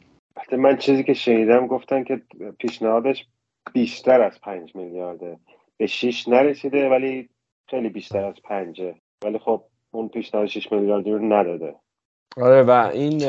[0.51, 2.21] من چیزی که شنیدم گفتن که
[2.59, 3.25] پیشنهادش
[3.73, 5.37] بیشتر از 5 میلیارده.
[5.77, 7.29] به 6 نرسیده ولی
[7.69, 8.81] خیلی بیشتر از 5
[9.23, 11.75] ولی خب اون پیشنهاد 6 میلیاردی رو نداده.
[12.37, 13.19] آره و این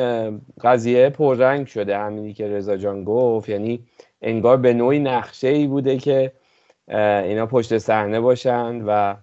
[0.61, 3.49] قضیه پررنگ شده همینی که رضا جان گفت.
[3.49, 3.85] یعنی
[4.23, 6.33] انگار به نوعی نقشه ای بوده که
[7.25, 9.15] اینا پشت صحنه باشن و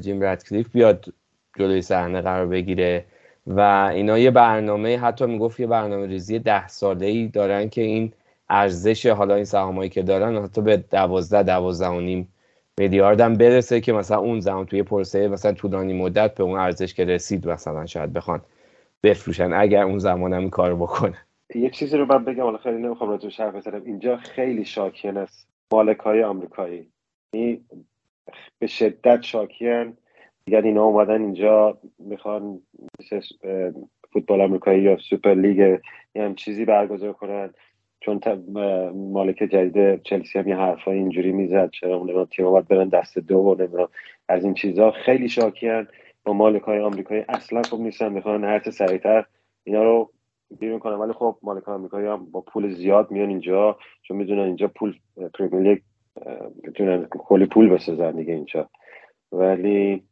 [0.00, 1.04] جیم ردکلیف بیاد
[1.58, 3.04] جلوی صحنه قرار بگیره
[3.46, 3.60] و
[3.94, 8.12] اینا یه برنامه حتی می‌گفت یه برنامه ریزی ده ساله ای دارن که این
[8.48, 12.28] ارزش حالا این سهامایی که دارن حتی به دوازده دوازده و نیم
[12.78, 16.94] میلیارد هم برسه که مثلا اون زمان توی پرسه مثلا طولانی مدت به اون ارزش
[16.94, 18.40] که رسید مثلا شاید بخوان
[19.02, 21.16] بفروشن اگر اون زمان هم کارو بکنه.
[21.54, 25.48] یه چیزی رو من بگم حالا خیلی نمی‌خوام راجع حرف بزنم اینجا خیلی شاکیان است.
[25.72, 26.88] مالک های آمریکایی.
[27.32, 27.60] یعنی
[28.58, 29.96] به شدت شاکیان.
[30.44, 32.60] دیگر اینا اومدن اینجا می‌خوان
[34.12, 35.78] فوتبال آمریکایی یا سوپر لیگ
[36.14, 37.50] یه هم چیزی برگزار کنن.
[38.00, 38.20] چون
[38.94, 43.36] مالک جدید چلسی هم یه حرفای اینجوری می‌زد چرا اون تیم باید برن دست دو
[43.36, 43.86] و
[44.28, 45.88] از این چیزها خیلی شاکیان.
[46.24, 49.24] با مالک های آمریکایی اصلا خوب نیستن می‌خوان هر سریعتر
[49.64, 50.10] اینا رو
[50.60, 50.94] بیرون کنن.
[50.94, 54.94] ولی خب مالک های آمریکایی هم با پول زیاد میان اینجا چون می‌دونن اینجا پول
[55.34, 55.78] پریمیر لیگ
[56.64, 58.68] بتونن کلی پول بسازن دیگه اینجا.
[59.32, 60.02] ولی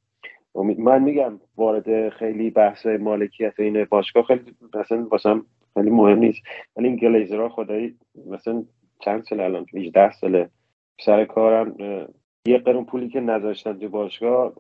[0.79, 6.43] من میگم وارد خیلی بحث مالکیت این باشگاه خیلی مثلا واسم خیلی مهم نیست.
[6.77, 7.97] ولی این گلیزرها خدایی
[8.27, 8.65] مثلا
[9.01, 10.51] چند سال الان؟ 18 ساله.
[11.01, 11.77] سر کارم
[12.47, 14.53] یه قرون پولی که نذاشتن تو باشگاه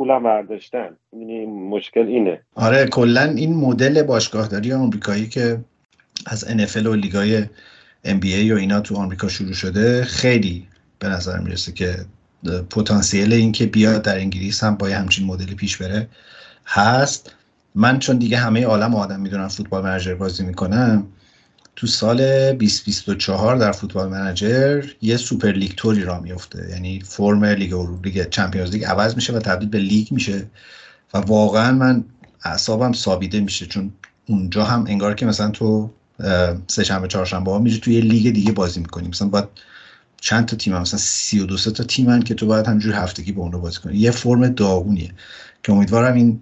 [0.00, 0.88] پولم برداشتن.
[1.12, 2.40] یعنی مشکل اینه.
[2.54, 5.60] آره کلا این مدل باشگاهداری آمریکایی که
[6.26, 7.44] از NFL و لیگای
[8.04, 10.66] NBA و اینا تو آمریکا شروع شده خیلی
[10.98, 11.94] به نظر می‌رسه که
[12.70, 16.08] پتانسیل این که بیاد در انگلیس هم با همچین مدلی پیش بره
[16.66, 17.34] هست.
[17.74, 21.06] من چون دیگه همه عالم آدم می‌دونن Football Manager بازی می‌کنم
[21.80, 22.16] تو سال
[22.52, 28.28] 2024 در Football Manager یه سوپر لیگ طوری راه میفته یعنی فرم لیگ اروپا لیگ
[28.28, 30.46] چمپیونز لیگ عوض میشه و تبدیل به لیگ میشه
[31.14, 32.04] و واقعا من
[32.44, 33.66] اعصابم سابیده میشه.
[33.66, 33.92] چون
[34.28, 35.90] اونجا هم انگار که مثلا تو
[36.66, 39.08] سه شنبه چهارشنبه ها میشه توی لیگ دیگه بازی می‌کنی.
[39.08, 39.48] مثلا باید
[40.20, 43.52] چند تا تیم هم مثلا 32 تا تیم که تو باید همجور هفتگی با اون
[43.52, 43.98] رو بازی کنی.
[43.98, 45.10] یه فرم داغونیه
[45.62, 46.40] که امیدوارم این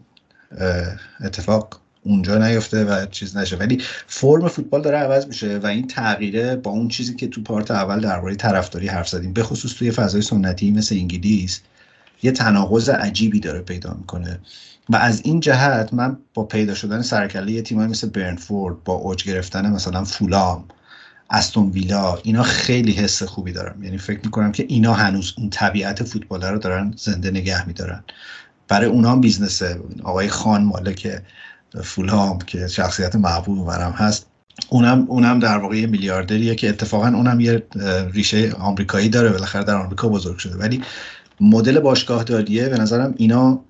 [1.20, 3.56] اتفاق اونجا نیفته و چیز نشه.
[3.56, 7.70] ولی فرم فوتبال داره عوض میشه و این تغییره با اون چیزی که تو پارت
[7.70, 9.32] اول درباره طرفداری حرف زدیم.
[9.32, 11.60] به خصوص توی فضای سنتی مثل انگلیس
[12.22, 14.40] یه تناقض عجیبی داره پیدا می‌کنه.
[14.88, 19.24] و از این جهت من با پیدا شدن سرکله یه تیمایی مثل برنفورد با اوج
[19.24, 20.64] گرفتن مثلا فولام
[21.30, 23.84] استون ویلا اینا خیلی حس خوبی دارم.
[23.84, 28.04] یعنی فکر می‌کنم که اینا هنوز اون طبیعت فوتبال رو دارن زنده نگه میدارن.
[28.68, 29.80] برای اونا بیزنسه.
[30.04, 31.22] آقای خان مالک
[31.82, 34.26] فولام که شخصیت محبوب برم هست.
[34.68, 37.62] اونم اونم در واقع یه میلیاردریه که اتفاقا اونم یه
[38.12, 40.56] ریشه آمریکایی داره بالاخره در آمریکا بزرگ شده.
[40.56, 40.82] ولی
[41.40, 43.60] مدل باشگاه داریه به نظرم اینا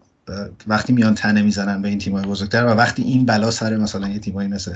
[0.67, 4.19] وقتی میان تنه می‌زنن به این تیمای بزرگتر و وقتی این بلا سر مثلا یه
[4.19, 4.75] تیمایی مثل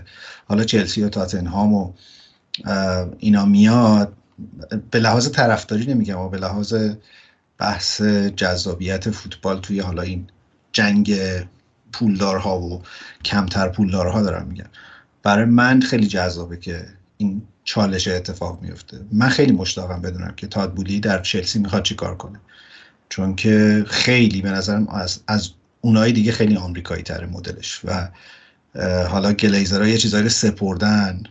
[0.48, 1.92] حالا چلسی و تاتنهام و
[3.18, 4.12] اینا میاد
[4.90, 6.74] به لحاظ طرفداری نمیگم و به لحاظ
[7.58, 8.02] بحث
[8.36, 10.26] جذابیت فوتبال توی حالا این
[10.72, 11.14] جنگ
[11.92, 12.82] پولدارها و
[13.24, 14.68] کمتر پولدارها دارم میگم
[15.22, 16.86] برای من خیلی جذابه که
[17.16, 19.00] این چالش اتفاق میفته.
[19.12, 22.40] من خیلی مشتاقم بدونم که تادبولی در چلسی می‌خواد چی کار کنه.
[23.08, 25.50] چون که خیلی به نظرم از, از
[25.80, 28.08] اونایی دیگه خیلی آمریکایی تره مدلش و
[29.08, 31.22] حالا گلیزرها یه چیزایی رو سپردن.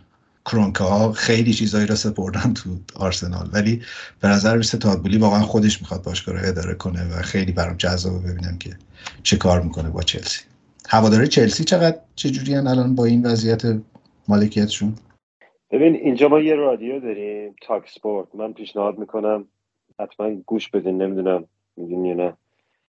[0.44, 3.48] کرونکا ها خیلی چیزایی رو سپردن تو آرسنال.
[3.52, 3.82] ولی
[4.20, 8.18] به نظر میسه تادبولی واقعا خودش می‌خواد باشگاه رو اداره کنه و خیلی برام جذابه
[8.18, 8.76] ببینم که
[9.22, 10.40] چه کار می‌کنه با چلسی.
[10.94, 13.62] هواداره چلسی چقدر چه جوری الان با این وضعیت
[14.28, 14.94] مالکیتشون؟
[15.70, 18.34] ببین اینجا ما یه رادیو داریم تاک سپورت.
[18.34, 19.48] من پیشنهاد می‌کنم
[20.00, 21.44] حتما گوش بدین نمی‌دونم
[21.76, 22.36] می‌دونی نه.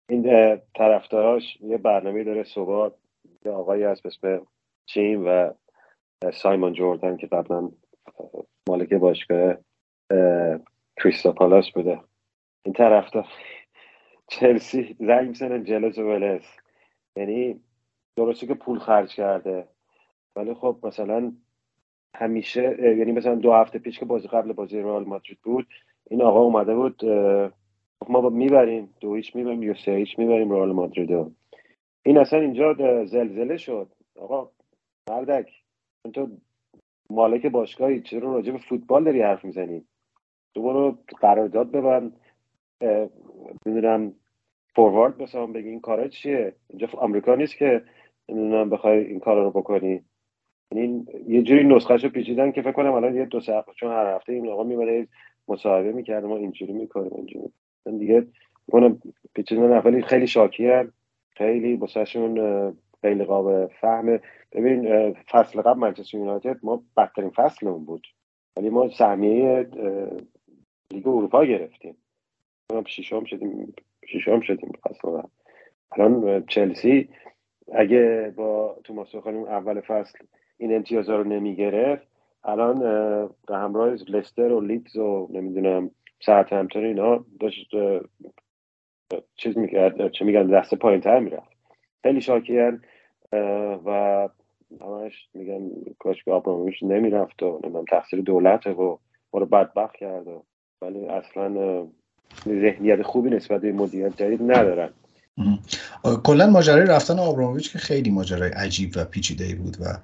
[0.09, 2.95] این طرفداراش یه برنامه داره صبح.
[3.45, 4.47] یه آقایی هست به اسم
[4.87, 5.51] چیم و
[6.33, 7.71] سایمون جوردن که قبلا
[8.69, 9.55] مالک باشگاه
[11.03, 12.01] کریستاپالاس بوده.
[12.65, 13.27] این طرفدار
[14.29, 16.43] چلسی زنگ می‌زنن جلس و ولس
[17.16, 17.61] یعنی
[18.16, 19.69] درسته که پول خرج کرده.
[20.36, 21.32] ولی خب مثلا
[22.15, 25.66] همیشه یعنی مثلا دو هفته پیش که بازی قبل بازی رئال مادرید بود
[26.11, 27.05] این آقا اومده بود
[28.09, 31.36] ما می‌بریم دو هیچ می‌بریم یا سه هیچ می‌بریم رئال مادرید
[32.03, 32.74] این اصلا اینجا
[33.05, 33.89] زلزله شد.
[34.16, 34.51] آقا
[35.11, 35.51] مردک
[36.15, 36.28] تو
[37.11, 39.85] مالک باشگاهی چرا راجع به فوتبال داری حرف می‌زنی؟
[40.55, 42.20] تو برو قرارداد ببند
[43.66, 44.15] می‌دونم
[44.74, 47.82] فوروارد بسام بگی این کارا چیه؟ اینجا آمریکا نیست که
[48.29, 50.03] نمی‌دونم بخوای این کارا رو بکنی.
[50.73, 54.33] یعنی یه جوری نسخهشو پیچیدن که فکر کنم الان یه دو ساعت چون هر هفته
[54.33, 55.09] این آقا می‌بره
[55.49, 57.53] مصاحبه می‌کرده ما اینجوری می‌کنیم اینجوری.
[57.99, 58.27] دیگه
[58.73, 58.99] کنم
[59.35, 60.71] پیچیدن ولی خیلی شاکی
[61.31, 64.21] خیلی بسشون خیلی قابل فهمه.
[64.53, 68.07] ببین فصل قبل منچستر یونایتد ما بدترین فصلمون بود.
[68.57, 69.67] ولی ما سهمیه
[70.91, 71.97] لیگ اروپا گرفتیم.
[72.87, 73.75] ششم شدیم
[74.07, 75.23] ششم شدیم فصل
[75.93, 77.09] الان چلسی
[77.73, 80.19] اگه با توماس خانم اول فصل
[80.59, 82.09] این امتیازها رو نمی‌گرفت
[82.45, 82.82] الان
[83.49, 87.70] همراه لستر و لیدز و نمی‌دونم ساعت همتون اینا داشت
[89.36, 91.51] چیز می‌کرد چه میگن دست پایین تر می‌رفت.
[92.03, 92.82] خیلی شاکیان
[93.86, 94.28] و
[94.81, 98.99] همش میگن کاش که آبرامویش نمی‌رفت و نمی‌دونم تقصیر دولته و
[99.32, 100.27] ما رو بدبخت کرد
[100.82, 101.86] ولی اصلا
[102.49, 104.95] ذهنیت خوبی نسبت به مدیریت جدید ندارن.
[106.02, 109.98] کلا ماجرای رفتن آبرامویچ که خیلی ماجرای عجیب و پیچیده بود و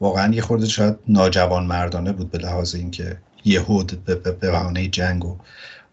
[0.00, 5.38] واقعا یه خورده شاید ناجوان مردانه بود به لحاظ اینکه یهود به بهانه جنگ و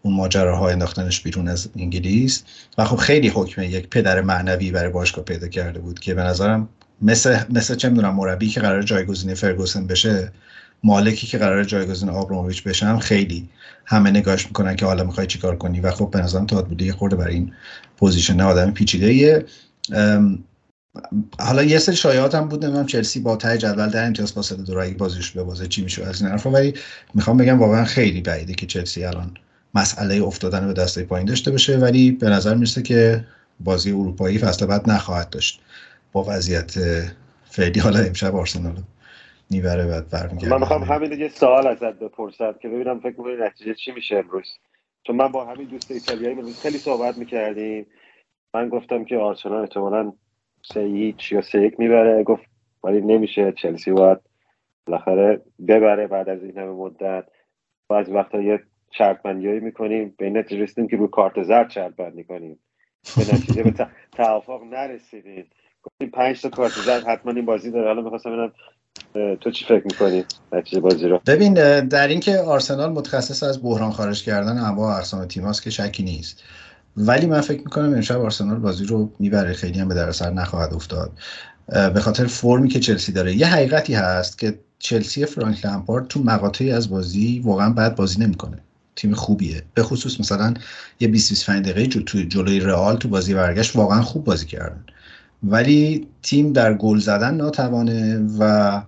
[0.02, 2.44] اون ماجراها انداختنش بیرون از انگلیس.
[2.78, 6.70] و خب خیلی حکمه یک پدر معنوی برای باشگاه پیدا کرده بود که به نظرم
[7.02, 10.32] مثل مثل چه می‌دونم مربی که قرار جایگزین فرگوسن بشه
[10.84, 13.50] مالکی که قراره جایگزین آبراموویچ بشه خیلی
[13.86, 15.80] همه نگاش می‌کنن که حالا می‌خوای چیکار کنی.
[15.80, 17.52] و خب به نظرم تاد بولی یه خورده برای این
[17.98, 19.46] position آدم پیچیده
[21.40, 24.78] حالا یه سری شایعات هم بود نمی‌دونم چلسی با ته جدول در امتیاز فاصله دو
[24.78, 26.52] اگه بازیش ببازه چی میشه از این حرفا.
[26.52, 26.74] ولی
[27.14, 29.32] می‌خوام بگم واقعا خیلی بعیده که چلسی الان
[29.76, 31.78] مسئله افتادن به دسته پایین داشته باشه.
[31.78, 33.26] ولی به نظر می‌رسه که
[33.60, 35.62] بازی اروپایی فصل بعد نخواهد داشت.
[36.12, 36.76] با وضعیت
[37.52, 38.84] فعلی حالا امشب آرسنال.
[39.50, 40.50] می‌بره بعد برمیگرده.
[40.50, 44.48] من می‌خوام همین یه سوال ازت بپرسم که ببینم فکر می‌کنی نتیجه چی میشه امروز.
[45.04, 47.86] چون من با همین دوست ایتالیایی خیلی صحبت می‌کردیم.
[48.54, 50.14] من گفتم که آرسنال احتمالاً
[50.74, 52.24] سه هیچ یا سه یک می‌بره.
[52.24, 52.44] گفت
[52.84, 53.52] ولی نمیشه.
[53.52, 54.20] چلسی باید
[54.86, 57.26] بالاخره ببره بعد از این همه مدت.
[57.90, 60.16] بعضی وقتا یه شرط بندیایی می‌کنیم.
[60.18, 62.60] به نتیجه رسیدیم که روی کارت زرد شرط بندی کنیم
[63.18, 65.46] به نتیجه به توافق نرسیدیم.
[65.84, 67.88] گفتیم پنج تا کارت زرد حتما این بازی داره.
[67.88, 68.54] حالا می‌خواستم ببینم
[69.42, 71.54] تو چی فکر می‌کنی؟ نتیجه بازی رو ببین
[71.88, 76.44] در اینکه آرسنال متخصص از بحران خارج کردن انواع اقسام تیماست که شکی نیست.
[76.98, 79.54] ولی من فکر می‌کنم امشب آرسنال بازی رو می‌بره.
[79.54, 81.12] خیلی هم به دردسر نخواهد افتاد.
[81.94, 83.36] به خاطر فرمی که چلسی داره.
[83.36, 88.58] یه حقیقتی هست که چلسی فرانک لمپارد تو مقاطعی از بازی واقعا بعد بازی نمی‌کنه.
[88.96, 89.64] تیم خوبیه.
[89.74, 90.54] به خصوص مثلا
[91.00, 94.84] یه 20 25 دقیقه تو جلوی رئال تو بازی برگشت واقعا خوب بازی کردن.
[95.44, 98.82] ولی تیم در گل زدن ناتوانه و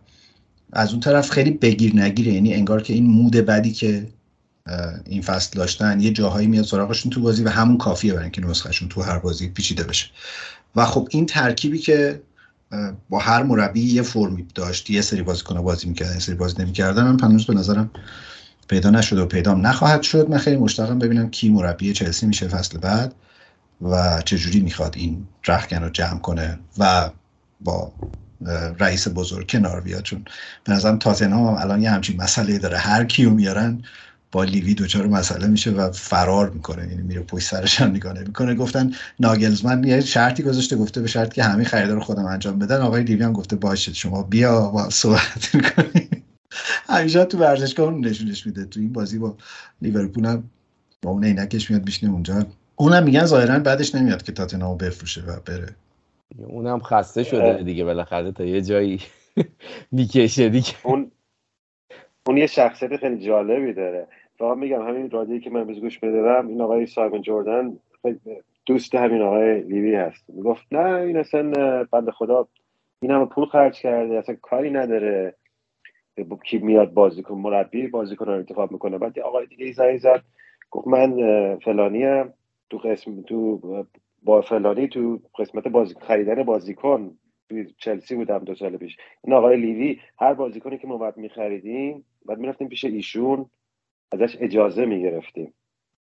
[0.73, 2.33] از اون طرف خیلی بگیر نگیره.
[2.33, 4.07] یعنی انگار که این مود بدی که
[5.05, 8.89] این فصل داشتن یه جاهایی میاد سراغشون تو بازی و همون کافیه برای اینکه نسخهشون
[8.89, 10.07] تو هر بازی پیچیده بشه.
[10.75, 12.21] و خب این ترکیبی که
[13.09, 17.03] با هر مربی یه فرمی داشت یه سری بازیکن بازی می‌کردن یه سری بازی نمی‌کردن
[17.03, 17.91] من پنوز به نظرم
[18.67, 20.29] پیدا نشده و پیدام نخواهد شد.
[20.29, 23.15] من خیلی مشتاقم ببینم کی مربی چلسی میشه فصل بعد
[23.81, 27.09] و چجوری می‌خواد این رخکن رو جمع کنه و
[27.61, 27.93] با
[28.79, 30.03] رئیس بزرگ کنار بیاد.
[30.03, 30.25] چون
[30.63, 32.77] به نظرم تاتنهام هم الان یه همچین مسئله داره.
[32.77, 33.81] هر کیو میارن
[34.31, 36.87] با لیوی دچار مسئله میشه و فرار می‌کنه.
[36.87, 41.33] یعنی میره پشت سرش هم نگاه می‌کنه گفتن ناگلزمن یه شرطی گذاشته گفته به شرط
[41.33, 42.81] که همه خریدار خودم انجام بدن.
[42.81, 46.09] آقای لیوی هم گفته باشه شما بیا با صحبت می‌کنی.
[46.89, 48.65] همیشه تو ورزشگاه اون نشونش میده.
[48.65, 49.37] تو این بازی با
[49.81, 50.43] لیورپول هم
[51.01, 52.45] با اون عینکش میاد بیشنه اونجا.
[52.75, 55.75] اونم میگن ظاهرا بعدش نمیاد که تاتنهامو بفروشه و بره.
[56.37, 58.99] اونم خسته شده دیگه بالاخره تا یه جایی
[59.91, 60.73] می‌کشه دیگه.
[60.83, 61.11] اون
[62.27, 64.07] اون یه شخصیت خیلی جالبی داره.
[64.39, 67.79] و میگم همین رادیویی که من گوش بدم این آقای سایمون جردن
[68.65, 70.29] دوست همین آقای لیوی هست.
[70.29, 71.43] می‌گفت نه این اصلا
[71.91, 72.47] بند خدا
[73.01, 75.35] این همه پول خرج کرده اصلا کاری نداره.
[76.43, 78.97] کی میاد بازیکن مربی بازیکن رو انتخاب می‌کنه.
[78.97, 80.21] بعد آقای دیگه زنگ زد
[80.71, 81.15] گفت من
[81.57, 82.33] فلانی هم
[82.69, 83.59] تو قسم تو
[84.21, 87.17] با فلانی تو قسمت بازی خریدن بازیکن
[87.77, 88.97] چلسی بودم دو سال پیش.
[89.23, 93.49] این آقای لیوی هر بازیکنی که ما باید میخریدیم بعد می‌رفتیم پیش ایشون
[94.11, 95.53] ازش اجازه می‌گرفتیم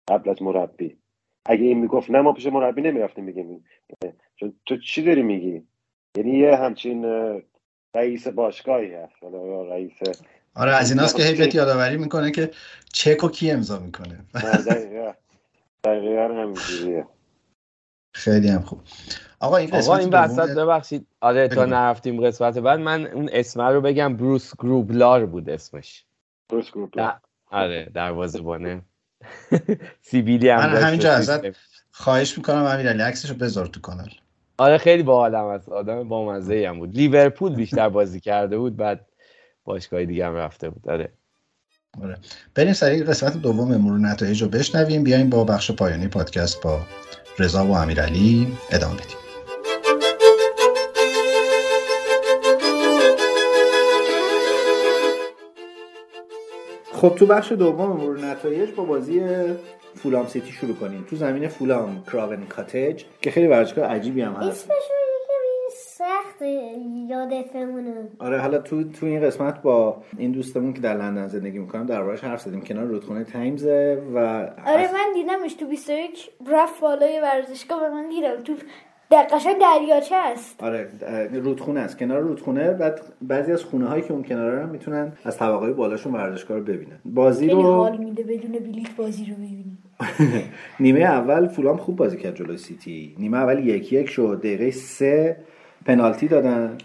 [0.07, 0.97] قبل از مربی.
[1.45, 3.65] اگه این می‌گفت نه ما پیش مربی نمی‌رفتیم بگیم
[4.35, 5.63] چون تو چی داری میگی؟
[6.17, 7.05] یعنی یه همچین
[7.95, 9.23] رئیس باشگاهی هست.
[9.69, 9.91] رئیس
[10.55, 12.51] آره از ایناست که هیبت یادآوری می‌کنه که
[12.93, 14.19] چک و کی امضا می‌کنه.
[15.83, 17.05] دقیقا همینجوریه.
[18.11, 18.79] خیلی هم خوب.
[19.39, 21.07] آقا این آقا این وسط ببخشید.
[21.21, 22.79] آره تا نرفتیم قسمت بعد.
[22.79, 26.05] من اون اسم رو بگم بروس گروبلار بود اسمش.
[26.49, 27.19] بروس گروبلار.
[27.51, 28.81] آره دروازه‌بانه.
[30.01, 31.41] سیبیلی هم من همینجا ازت
[31.91, 34.09] خواهش می‌کنم امیرعلی عکسشو بذار تو کانال.
[34.57, 36.95] آره خیلی باحالم است آدم با مزه هم بود.
[36.95, 39.05] لیورپول بیشتر بازی کرده بود بعد
[39.63, 40.89] باشگاه دیگه هم رفته بود.
[40.89, 41.11] آره.
[42.01, 42.17] آره.
[42.55, 45.03] بریم سریع قسمت دوم مرور نتایج رو بشنویم.
[45.03, 46.79] بیایم با بخش پایانی پادکست با
[47.39, 49.17] رضا و امیرعلی ادامه بدیم.
[56.93, 59.21] خب تو بخش دوم مرور نتایج با بازی
[59.95, 61.05] فولام سیتی شروع کنیم.
[61.09, 64.69] تو زمین فولام کریون کاتج که خیلی ورزشگاه عجیبی هم هست.
[66.39, 66.47] سخت
[67.09, 71.59] یادت بمونه آره حالا تو تو این قسمت با این دوستمون که در لندن زندگی
[71.59, 72.61] می‌کنم دربارش حرف زدیم.
[72.61, 73.65] کنار رودخونه تایمز
[74.13, 74.17] و
[74.65, 78.53] آره من دیدمش تو 21 رفت بالای ورزشگاه و من دیدم تو
[79.09, 79.27] در
[79.61, 80.63] دریاچه است.
[80.63, 80.87] آره
[81.33, 81.97] رودخونه است.
[81.99, 86.13] کنار رودخونه بعد بعضی از خونه هایی که اون کنار هم می‌تونن از طبقه بالاشون
[86.13, 86.99] ورزشگاه رو ببینن.
[87.05, 89.77] بازی رو حال میده بدون بلیت بازی رو ببینیم
[90.79, 93.15] نیمه اول فولام خوب بازی کرد جلوی سیتی.
[93.19, 94.37] نیمه اول یک یک شد.
[94.39, 95.37] دقیقه سه
[95.85, 96.77] پنالتی دادن.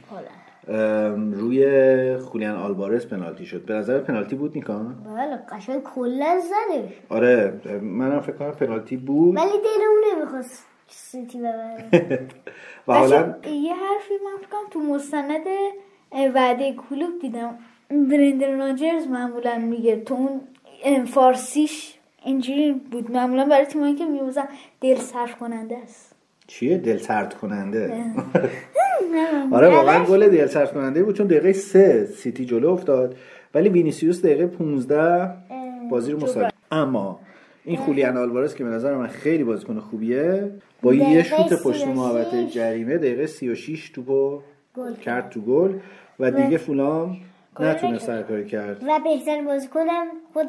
[1.33, 3.65] روی خولیان آلوارز پنالتی شد.
[3.65, 9.37] به نظر پنالتی بود نیکان بله قشنگ کلا زدش آره منم فکر کنم پنالتی بود.
[9.37, 11.85] ولی دلمون نمی‌خواست سیتی ببره.
[12.89, 13.17] و حالا
[13.47, 15.47] یه حرفی من فکرم تو مستند
[16.35, 17.59] وعده کلوب دیدم.
[17.91, 20.15] برندن راجرز معمولا میگه تو
[20.85, 21.95] اون فارسیش
[22.25, 23.11] اینجوری بود.
[23.11, 24.49] معمولا برای تیمایی که میوزن
[24.81, 26.14] دل صرف کننده است.
[26.47, 27.93] چیه؟ دل سرد کننده
[29.53, 33.17] آره واقعا گل دل سرد کننده بود چون دقیقه سه سیتی جلو افتاد
[33.55, 35.35] ولی وینیسیوس دقیقه 15
[35.91, 36.49] بازی رو مساوی.
[36.73, 37.21] اما
[37.65, 40.51] این خولیان آلوارز که به نظر من خیلی بازیکن خوبیه
[40.83, 44.41] با یه شوت پشت محوطه جریمه دقیقه 36 توپو
[45.03, 45.31] کرد.
[45.31, 45.73] تو گل
[46.21, 47.17] و دیگه فولام
[47.61, 48.83] نتونه سرکاری کرد.
[48.83, 50.47] و بهترین بازیکنم خود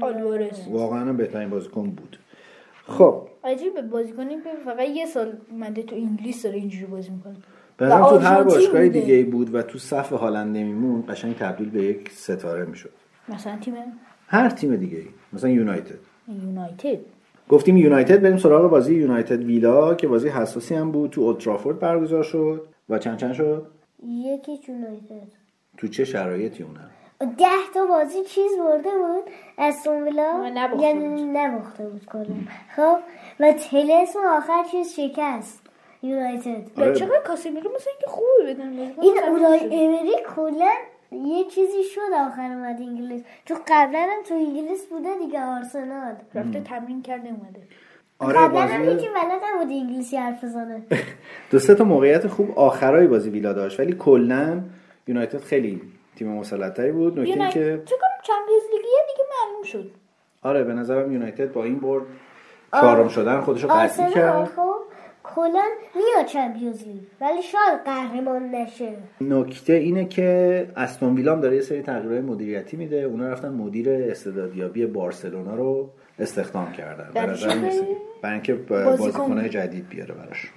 [0.00, 0.68] آلوارز.
[0.70, 2.18] واقعا بهترین بازیکن بود.
[2.88, 3.22] خب.
[3.44, 7.36] عجیبه بازیکنی که فقط یه سال مده تو انگلیس داره اینجوری بازی می‌کنه.
[7.78, 12.10] بعدم تو هر باشگاه دیگه بود و تو صف هالند نمیمون قشنگ تبدیل به یک
[12.12, 12.90] ستاره می‌شد.
[13.28, 13.74] مثلا تیم؟
[14.26, 15.98] هر تیم دیگه ای مثلا یونایتد.
[16.28, 16.98] یونایتد.
[17.48, 21.10] گفتیم یونایتد بریم سراغ بازی یونایتد ویلا که بازی حساسی هم بود.
[21.10, 23.66] تو اولترافورد برگزار شد و چند چند شد؟
[24.02, 25.32] یکی یونایتد.
[25.76, 29.24] تو چه شرایطی اونم؟ ده تا بازی چیز برده بود؟
[29.58, 32.24] از ویلا؟ یعنی نباخته بود کلا.
[32.76, 32.98] خب
[33.40, 35.62] و تلس آخر چیز شکست.
[36.02, 36.80] یونایتد.
[36.80, 36.94] آره.
[36.94, 39.02] چقدر کاسمیرو مثلا اینکه خوبه بدن.
[39.02, 40.72] این اونای امری کلا
[41.12, 43.22] یه چیزی شد آخر اومد انگلیس.
[43.46, 46.14] تو قبلا هم تو انگلیس بوده دیگه آرسنال.
[46.34, 47.60] رفته تمرین کرده اومده.
[48.18, 50.82] آره قبلا هم یکی بلد نبود انگلیسی حرف بزنه.
[51.50, 54.60] دو سه تا موقعیت خوب آخرای بازی ویلا داشت ولی کلا
[55.06, 55.80] یونایتد خیلی
[56.16, 59.90] تیم مسلطی بود نکته که کنم چمپیونز لیگ دیگه معلوم شد.
[60.42, 62.04] آره به نظرم یونایتد با این برد
[62.72, 64.44] چهارم شدن خودشو قطعی کرد.
[64.44, 64.74] خب
[65.22, 65.62] کلا
[65.94, 68.92] میاد چمپیونز لیگ ولی شاید قهرمان نشه.
[69.20, 72.96] نکته اینه که استون ویلام داره یه سری تغییرات مدیریتی میده.
[72.96, 77.10] اونا رفتن مدیر استعدادیابی بارسلونا رو استخدام کردن.
[77.14, 77.54] به نظر
[78.22, 80.50] برای اینکه بازیکنهای جدید بیاره براش.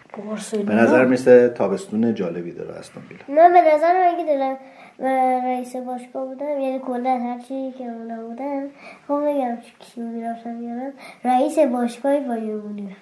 [0.65, 3.41] به نظر مثل تابستون جالبی داره استون ویلا.
[3.41, 4.57] نه به نظر من دارم
[5.00, 5.06] و
[5.46, 8.68] رئیس باشگاه بودم یعنی کلا هر چیزی که اونا بودن
[9.08, 10.94] خب بگم کیو می‌رفتم بیارم
[11.24, 12.96] رئیس باشگاه بایرمونی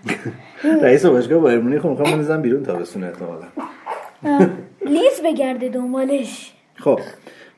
[0.83, 3.45] رئیس باشگاه بایرمونی خب می‌خوام بنزم بیرون تابستون احتمالا.
[4.85, 6.53] لیز بگرده دنبالش.
[6.75, 6.99] خب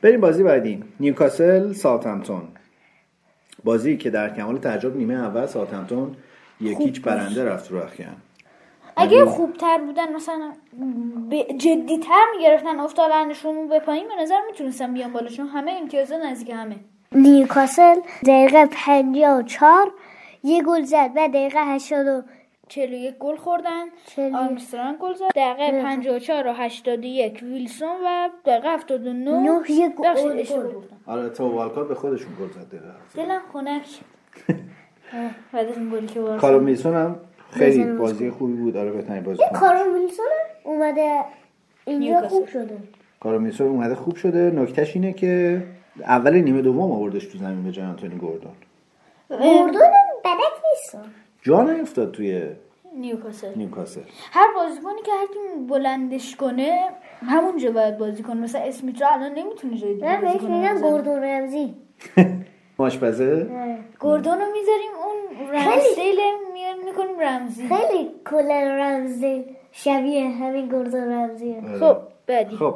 [0.02, 0.84] بریم بازی بعدی.
[1.00, 2.42] نیوکاسل ساوثهمپتون
[3.64, 6.16] بازی که در کمال تعجب نیمه اول ساوثهمپتون
[6.62, 8.16] یکیچ برنده رفت رو اخیان.
[9.00, 10.52] اگه خوبتر بودن مثلا
[11.58, 15.28] جدیتر می‌گرفتن افتادنشون به پایین به نظر می‌تونستن بیان بالا.
[15.28, 16.76] چون همه امتیازا نزدیک همه.
[17.12, 17.96] نیوکاسل
[18.26, 19.92] دقیقه 54
[20.44, 22.26] یه گل زد و دقیقه 80
[22.68, 23.86] 41 گل خوردن.
[24.18, 25.32] آرمسترانگ گل زد.
[25.36, 30.06] دقیقه 54 و 81 ویلسون و دقیقه 79 نه یه گل.
[31.08, 32.80] آره تو والکات به خودشون گل زد
[33.16, 33.84] دلم خنک
[35.54, 37.20] بعد از اون گلی که کارو میلسون هم
[37.52, 38.78] خیلی بازی خوبی بود.
[38.78, 39.80] آره بهترین بازی این کارو
[40.64, 41.20] اومده
[41.86, 42.78] اینجا خوب شده.
[43.20, 44.52] کارو میلسون اومده خوب شده.
[44.52, 45.64] نکتهش اینه که
[46.02, 48.52] اول نیمه دوم آوردش تو زمین به جای آنتونی گوردون.
[49.30, 49.82] گوردون
[50.26, 50.98] بدک نیست.
[51.42, 52.42] جا نیفتاد توی
[52.96, 53.52] نیوکاسل.
[53.56, 54.02] نیوکاسل.
[54.32, 56.80] هر بازیکنی که هر تیم بلندش کنه
[57.22, 58.42] همونجا باید بازی کنه.
[58.42, 61.76] مثلا اسمیت رو الان نمی‌تونه جای دیگه نه بهش میگن گوردون رمزی.
[62.80, 63.50] ماشپزه
[64.00, 66.20] گوردون رو می‌ذاریم اون رمزدیل
[66.60, 67.68] میار می‌کنیم رمزی.
[67.68, 72.56] خیلی کلا رمزدیل شبیه همین گوردون رمزیه خب بعدی.
[72.56, 72.76] خب.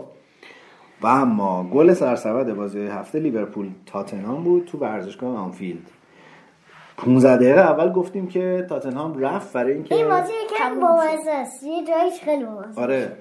[1.02, 5.92] و اما گل سرسبد بازی هفته لیورپول تاتنهام بود تو ورزشگاه آنفیلد.
[6.98, 11.64] 15 دقیقه اول گفتیم که تاتنهام رفت برای اینکه این بازی یکم بامزه است.
[11.64, 13.18] یه جایش خیلی بامزه آره.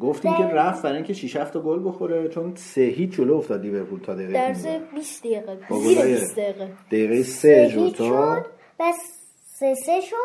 [0.00, 4.00] گفتیم که رفت برای اینکه 6 7 گل بخوره چون سه هیچ جلو افتاد لیورپول
[4.00, 4.52] تا دقیقه در
[4.94, 5.58] 20 دقیقه.
[5.82, 6.68] زیر 20 دقیقه.
[6.90, 8.44] دقیقه 3 جوتا
[8.80, 9.21] بس
[9.62, 10.16] 3 3 شد.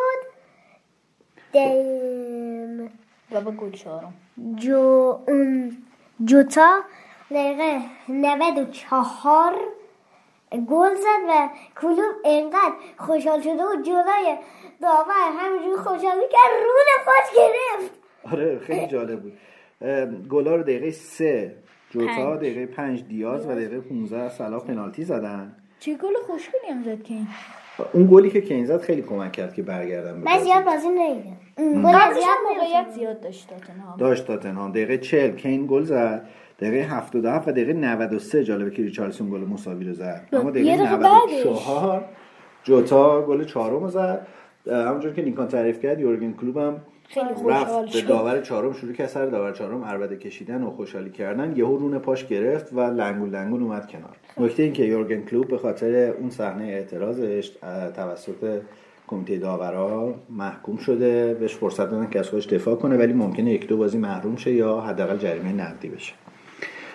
[1.52, 2.92] دیم
[3.32, 4.14] و گل چهارم
[4.56, 5.18] جو
[6.26, 6.80] جوتا.
[7.32, 9.54] دقیقه 94
[10.68, 11.50] گل زد و
[11.82, 14.38] کلوب انقدر خوشحال شده و جلوی
[14.82, 17.94] داور همینجوری خوشحال کرد رون پاش گرفت.
[18.34, 19.38] آره خیلی جالب بود.
[20.30, 21.56] گلا رو دقیقه سه
[21.90, 25.56] جوتا دقیقه پنج دیاز و دقیقه 15 صلاح پنالتی زدن.
[25.80, 27.28] چه گل خوشگلی هم زد کین
[27.94, 32.24] اون گلی که کین زد خیلی کمک کرد که برگردن من زیاد بازی ندیدم قبلش
[32.50, 33.98] موقعیت زیاد داشت تاتنهام.
[33.98, 34.72] داشت تاتنهام.
[34.72, 36.28] دقیقه 40 کین گل زد.
[36.60, 40.28] دقیقه 77 و دقیقه 93 جالبه که ریچارلسون گل مساوی رو زد.
[40.34, 42.06] اما دقیقه 94
[42.64, 44.28] جوتا گل چهارم زد.
[44.72, 46.82] همونجور که نیکان تعریف کرد یورگن کلوب هم
[47.46, 51.54] رفت به داور چهارم شروع کرد سر داور چهارم عربده کشیدن و خوشحالی کردن.
[51.56, 54.16] یهو رون پاش گرفت و لنگول لنگول اومد کنار.
[54.38, 57.52] نکته این که یورگن کلوب به خاطر اون صحنه اعتراضش
[57.96, 58.62] توسط
[59.08, 61.34] کمیته داورا محکوم شده.
[61.34, 64.52] بهش فرصت دادن که از خودش دفاع کنه ولی ممکنه یک دو بازی محروم شه
[64.52, 66.14] یا حداقل جریمه نقدی بشه.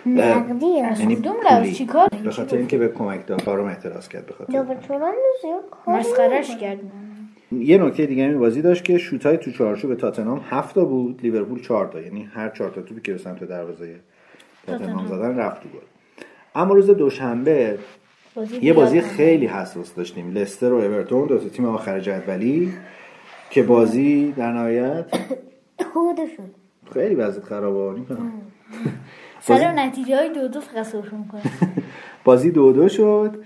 [0.07, 1.73] نقدی؟ یعنی پولی.
[1.73, 4.65] چیکار به خاطر اینکه به کمک داورم اعتراض کرد به خاطر
[5.87, 6.79] مسخرهش کرد.
[7.61, 11.21] یه نکته دیگه این بازی داشت که شوت های تو چارچوب تاتنهام 7 تا بود
[11.23, 12.01] لیورپول 4 تا.
[12.01, 13.95] یعنی هر 4 تا توپی که به سمت دروازه
[14.67, 15.85] تاتنهام زدن رفت تو گل.
[16.55, 17.79] اما روز دوشنبه
[18.63, 20.31] یه بازی خیلی حساس داشتیم.
[20.31, 22.73] لستر و اورتون دو تا تیم آخر جدولی
[23.51, 25.05] که بازی در نهایت
[26.93, 28.01] خیلی وضعیت خرابه
[29.41, 30.87] سر نتیجه های دو دو فقط
[32.25, 33.45] بازی دو دو شد.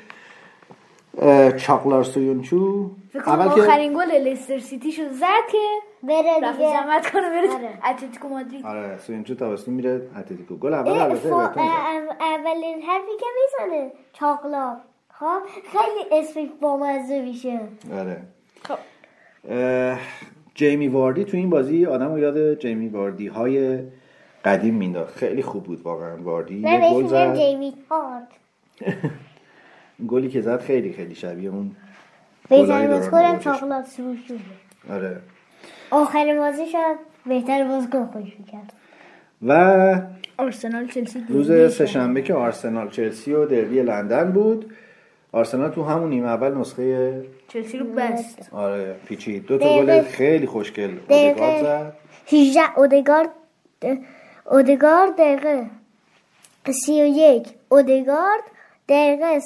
[1.56, 2.90] چاقلار سویونچو
[3.26, 5.10] اول که آخرین گل لستر سیتی شد.
[5.12, 5.59] زد که
[6.02, 6.70] بره دیگه.
[6.70, 7.48] جمعت کنه بره
[7.90, 8.66] اتلتیکو مادرید.
[8.66, 10.56] آره سویونچو تابستون میره اتلتیکو.
[10.56, 13.26] گل اول البته اولین حرفی که
[13.66, 13.93] می‌زنه.
[14.12, 14.76] چاقلار
[15.12, 15.40] خب؟
[15.72, 17.60] خیلی اسمی بامزه میشه.
[17.93, 18.22] آره.
[18.62, 18.78] خب.
[20.55, 23.78] جیمی واردی تو این بازی آدم رو یاد جیمی واردی های
[24.44, 25.16] قدیم مینداخت.
[25.16, 26.16] خیلی خوب بود واقعا.
[26.22, 27.34] واردی یه گل زد.
[27.34, 28.28] جیمی هارد
[30.10, 31.76] گلی که زد خیلی خیلی شبیه اون
[32.48, 34.18] بهترین بازیکن چاقلات سروش
[34.90, 35.20] آره.
[35.90, 36.97] آخرین بازی شد
[37.27, 38.73] بهتر بازیکن خوش کرد.
[39.43, 39.52] و
[40.39, 44.73] آرسنال چلسی روز سهشنبه که آرسنال چلسی و دربی لندن بود.
[45.32, 48.48] آرسنال تو همون نیمه اول نسخه چلسی رو بست.
[48.52, 49.47] آره پیچید.
[49.47, 51.93] دو تا گل خیلی خوشگل اودگارد زد.
[52.32, 53.31] 18 اودگارد
[54.44, 55.66] اودگارد دقیقه
[56.70, 58.43] 31 اودگارد
[58.89, 59.40] دقیقه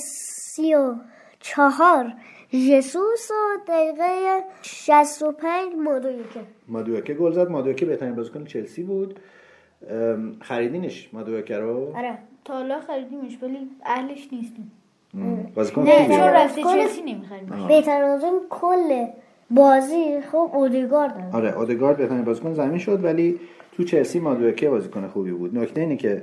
[0.56, 2.12] 34
[2.52, 6.40] جسوس و دقیقه 65 مادویکه.
[6.68, 7.48] مادویکه گل زد.
[7.50, 9.20] مادویکه بهترین بازیکن چلسی بود.
[10.40, 12.18] خریدینش مادویکه رو؟ آره.
[12.44, 14.72] تا حالا خریدیمش ولی اهلش نیستیم
[15.54, 17.68] بازیکن نه چون رفته چلسی نمی‌خریم.
[17.68, 19.06] بهترین بازیکن کل
[19.50, 23.40] بازی خب اودگارد آره اودگارد بهترین بازیکن زمین شد ولی
[23.76, 25.58] تو چلسی مادویکه بازیکن خوبی بود.
[25.58, 26.22] نکته اینه که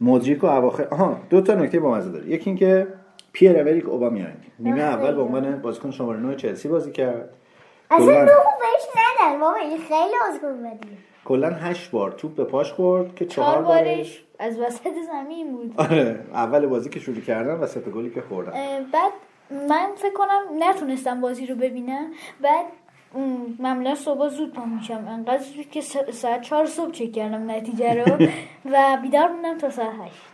[0.00, 2.26] مودریک و اواخر آها دو تا نکته با مزه داره.
[2.28, 2.86] یکی اینکه
[3.34, 4.36] پیر اوریک اوبامیانگ.
[4.58, 7.30] نیمه اول به عنوان بازیکن شماره 9 چلسی بازی کرد.
[7.90, 8.24] اصلا نو
[8.60, 13.26] بهش ندن بابا این خیلی بازیکن بدیه کلا 8 بار توپ به پاش خورد که
[13.26, 15.74] چهار بارش از وسط زمین بود.
[15.76, 18.52] آره اول بازی که شروع کردن وسط گلی که خوردن.
[18.92, 19.12] بعد
[19.68, 22.10] من فکر کنم نتونستم بازی رو ببینم.
[22.40, 22.64] بعد
[23.58, 25.04] معمولا صبح زود پا میشم.
[25.08, 25.80] انقدر زود که
[26.12, 28.26] ساعت چهار صبح چک کردم نتیجه رو
[28.72, 30.33] و بیدار موندم تا ساعت هشت.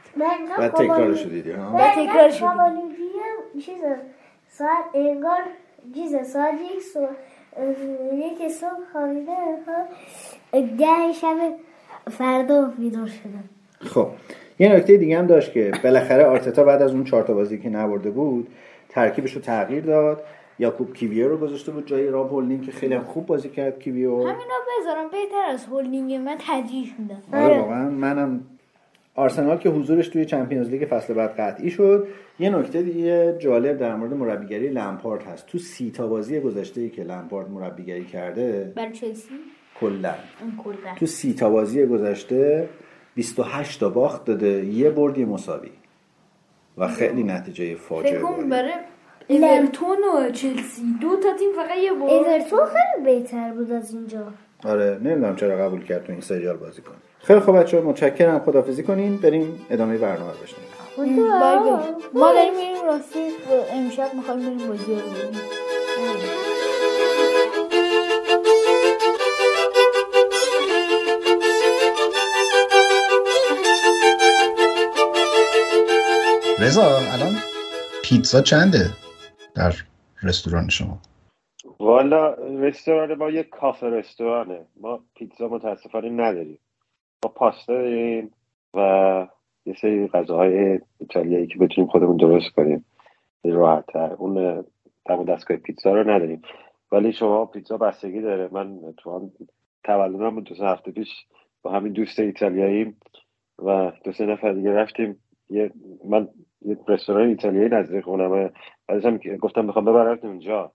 [0.58, 2.46] بعد تکرارشو دیدی ها؟ بعد تکرارشو
[3.60, 3.80] چیز
[4.48, 5.40] ساعت انگار
[5.94, 7.08] چیز ساعت یک صبح
[8.14, 9.36] یک صبح خوابیده
[10.52, 11.36] ده شب
[12.10, 13.44] فردا بیدار شدم.
[13.80, 14.08] خب
[14.58, 17.68] یه نکته دیگه هم داشت که بالاخره آرتتا بعد از اون چهار تا بازی که
[17.68, 18.48] نبرده بود
[18.88, 20.22] ترکیبش رو تغییر داد.
[20.58, 24.16] یاکوب کیویو رو گذاشته بود جای راب هولدینگ که خیلی هم خوب بازی کرد کیویو.
[24.16, 27.22] همینا بذارم بهتر از هولدینگ من ترجیح میدم.
[27.32, 28.40] آره واقعا منم
[29.20, 33.96] آرسنال که حضورش توی چمپیونز لیگ فصل بعد قطعی شد یه نکته دیگه جالب در
[33.96, 35.46] مورد مربیگری لمپارد هست.
[35.46, 39.34] تو سی تا بازی گذشته ای که لمپارد مربیگری کرده برای چلسی؟
[39.80, 40.14] کلا.
[40.98, 42.68] تو سی تا بازی گذشته
[43.14, 45.70] 28 تا باخت داده یه برد یه مساوی.
[46.78, 48.72] و خیلی نتیجه فاجعه فکر برای
[49.28, 52.10] اورتون و چلسی دو تا تیم فقط یه برد.
[52.12, 54.32] اورتون خیلی بهتر بود از اینجا.
[54.64, 57.09] آره نمی‌دونم چرا قبول کرد تو این سریال بازی کنه.
[57.22, 58.38] خیلی خوب بچه‌ها متشکرم.
[58.38, 59.16] خدافظی کنین.
[59.16, 60.70] بریم ادامه برنامه رو بشنویم.
[62.14, 63.30] ما داریم میریم راستی.
[63.72, 65.40] امشب می‌خوایم بریم بازی رو ببینیم.
[76.58, 77.36] رضا الان
[78.02, 78.90] پیتزا چنده
[79.54, 79.72] در
[80.22, 80.98] رستوران شما؟
[81.80, 84.66] والا رستوران ما یه کافه رستورانه.
[84.80, 86.58] ما پیتزا متاسفانه نداریم.
[87.24, 88.30] ما پاستا داریم
[88.74, 88.78] و
[89.66, 92.84] یه سری غذاهای ایتالیایی که بتونیم خودمون درست کنیم.
[93.44, 94.12] راحتتر.
[94.12, 94.64] اون
[95.06, 96.42] دم دستگاه پیتزا رو نداریم.
[96.92, 98.48] ولی شما پیتزا بستگی داره.
[98.52, 99.30] من تو
[99.84, 101.08] تولدم دو سه هفته پیش
[101.62, 102.94] با همین دوست ایتالیایی
[103.58, 105.16] و دو سه نفر دیگه رفتیم.
[105.50, 105.70] یه
[106.08, 106.28] من
[106.62, 108.50] یه رستوران ایتالیایی نزدیک خونمه
[108.88, 109.04] بعدش
[109.40, 110.72] گفتم می‌خوام ببرم اونجا.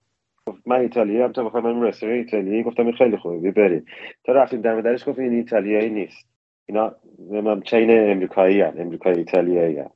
[0.65, 3.85] من ایتالیایی هم تا بخوام من رستوران ایتالیایی؟ گفتم این خیلی خوبه بریم.
[4.23, 6.34] تا رفتیم در درش گفت این ایتالیایی نیست.
[6.65, 6.95] اینا
[7.29, 9.89] من چین امریکایی هم امریکایی ایتالیایی هم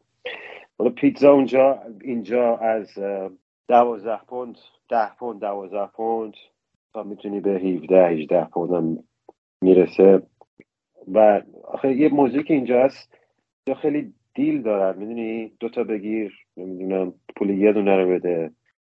[0.79, 2.99] حالا پیتزا اونجا اینجا از
[3.67, 4.57] دوازده پوند
[4.89, 6.33] ده پوند دوازده پوند
[6.93, 9.03] تا می‌تونی به 17 18 پوند هم
[9.61, 10.21] می‌رسه
[11.07, 13.17] و آخه یه موضوعی که اینجا هست
[13.67, 18.51] یا خیلی دیل دارن می‌دونی دوتا بگیر نمی‌دونم پول یه دونه رو بده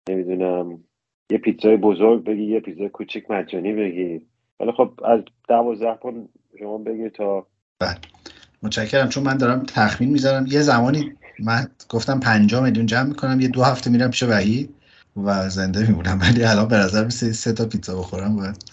[0.09, 0.85] نمی‌دونم
[1.31, 4.27] یه پیتزای بزرگ بگی یه پیتزای کوچیک مجانی بگی
[4.61, 6.29] ولی خب از دوازده پوند
[6.59, 7.47] شما بگیر تا
[7.85, 7.98] بله
[8.62, 10.47] متشکرم چون من دارم تخمین می‌ذارم.
[10.47, 14.74] یه زمانی من گفتم 5 میلیون جمع می‌کنم یه دو هفته میرم پیش وحید
[15.16, 16.19] و زنده میمونم.
[16.20, 18.65] ولی الان به نظر میسه سه تا پیتزا بخورم باید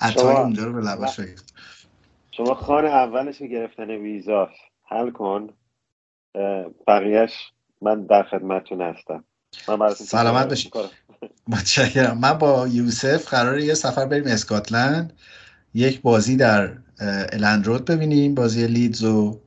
[0.00, 1.20] عطای اونجا رو به لباش
[2.30, 5.48] شما خان اولش گرفتن ویزاست حل کن.
[6.86, 7.32] بقیهش
[7.82, 9.24] من در خدمتتون هستم.
[9.68, 10.72] من سلامت باشید
[11.48, 12.18] متشکرم.
[12.18, 15.12] من با یوسف قرار یه سفر بریم اسکاتلند.
[15.74, 16.72] یک بازی در
[17.32, 19.40] الند رود ببینیم بازی لیدز و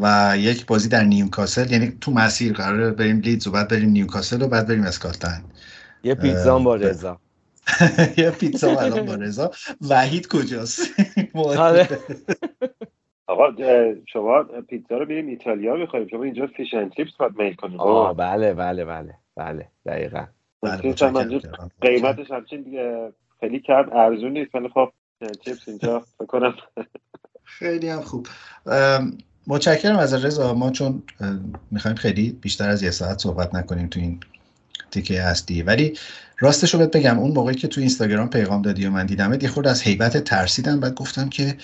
[0.00, 1.70] و یک بازی در نیوکاسل.
[1.70, 5.44] یعنی تو مسیر قرار بریم لیدز و بعد بریم نیوکاسل و بعد بریم اسکاتلند.
[6.04, 7.18] یه پیتزا با رضا.
[8.18, 9.50] یه پیتزا الان با رضا.
[9.90, 10.80] وحید کجاست؟
[13.26, 13.54] آقا
[14.12, 16.08] شما پیتزا رو بریم ایتالیا می‌خوایم.
[16.08, 19.68] شما اینجا فیش اند چیپس باید میل کنیم آه بله بله بله بله.
[19.86, 20.26] دقیقا.
[21.80, 22.78] قیمتش همچین
[23.40, 24.54] خیلی کم ارزون نیست.
[24.54, 24.92] ولی خب
[25.44, 26.54] چیپس اینجا بکنم
[27.44, 28.26] خیلی هم خوب.
[29.46, 30.54] متشکرم از رضا.
[30.54, 31.02] ما چون
[31.70, 34.20] می‌خوایم خیلی بیشتر از یه ساعت صحبت نکنیم تو این
[34.90, 35.98] تیکه هستی ولی
[36.38, 39.48] راستش رو بهت بگم اون موقعی که تو اینستاگرام پیغام دادی و من دیدم یه
[39.48, 40.80] خورده از هیبت ترسیدم.
[40.80, 41.56] بعد گفتم که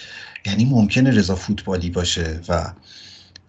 [0.47, 2.72] یعنی ممکنه رضا فوتبالی باشه و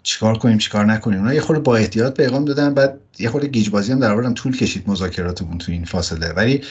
[0.10, 1.20] چیکار کنیم چیکار نکنیم.
[1.20, 4.58] اونا یه خورده با احتیاط پیغام دادن بعد یه خورده گیج بازی هم در طول
[4.58, 6.30] کشید مذاکراتمون تو این فاصله.
[6.30, 6.62] ولی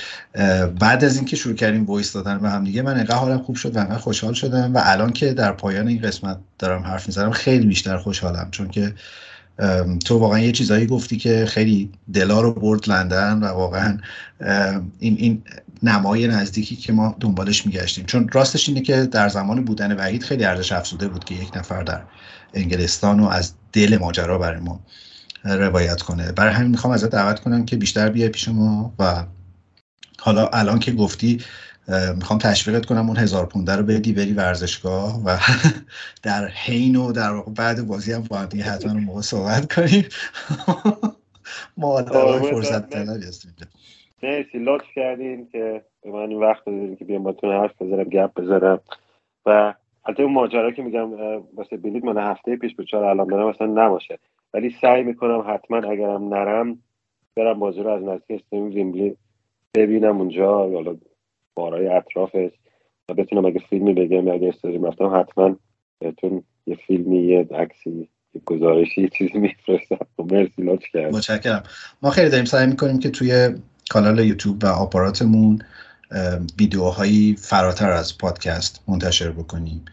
[0.80, 3.76] بعد از اینکه شروع کردیم وایس دادن به هم دیگه من انقدر حالم خوب شد
[3.76, 7.66] و انقدر خوشحال شدم و الان که در پایان این قسمت دارم حرف می‌زنم خیلی
[7.66, 8.48] بیشتر خوشحالم.
[8.50, 8.94] چون که
[10.04, 13.98] تو واقعا یه چیزایی گفتی که خیلی دلا رو برد لندن و واقعا
[14.98, 15.42] این این
[15.82, 18.06] نمای نزدیکی که ما دنبالش میگشتیم.
[18.06, 21.82] چون راستش اینه که در زمان بودن وحید خیلی ارزش افزوده بود که یک نفر
[21.82, 22.02] در
[22.54, 24.80] انگلستان و از دل ماجرا برای ما
[25.44, 26.32] روایت کنه.
[26.32, 29.24] برای همین می‌خوام ازت دعوت کنم که بیشتر بیای پیش ما و
[30.18, 31.42] حالا الان که گفتی
[32.16, 35.38] می‌خوام تشویقت کنم اون هزار پونده رو بدی بری ورزشگاه و
[36.22, 40.04] در حین و در بعد بازی هم با دیگه حتما اون موقع صحبت کنیم.
[41.76, 43.54] ما آره، فرصت طلبی هستیم.
[44.22, 48.40] مرسی لطف کردین که به من این وقت دادین که بیام باتون حرف بزنم گپ
[48.40, 48.80] بزنم.
[49.46, 49.74] و
[50.04, 51.12] البته اون ماجرا که میگم
[51.54, 54.18] واسه بلیت من هفته پیش به چهار الان برم مثلا نباشه.
[54.54, 56.78] ولی سعی می‌کنم حتما اگرم نرم
[57.36, 59.16] برم بازی رو از نزدیک استیم ویمبلی
[59.74, 60.96] ببینم اونجا یا
[61.54, 62.50] بارای اطرافش.
[63.08, 65.56] و بتونم اگه فیلمی بگم اگه استادیم رفتم حتما
[65.98, 68.08] بهتون یه فیلمی یه عکسی
[68.46, 70.06] گزارشی چیزی میفرستم.
[70.18, 71.62] مرسی لطف کرد متشکرم.
[72.02, 73.48] ما خیلی داریم سعی می‌کنیم که توی
[73.90, 75.62] کانال یوتیوب و آپاراتمون
[76.58, 79.84] ویدیوهایی فراتر از پادکست منتشر بکنیم.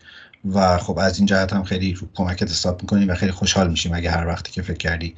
[0.54, 4.12] و خب از این جهت هم خیلی کمکت حساب می‌کنیم و خیلی خوشحال میشیم اگه
[4.12, 5.16] هر وقتی که فکر کردی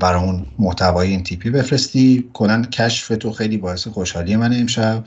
[0.00, 2.30] برامون محتوای این تیپی بفرستی.
[2.32, 5.04] کنن کشف تو خیلی باعث خوشحالی من امشب.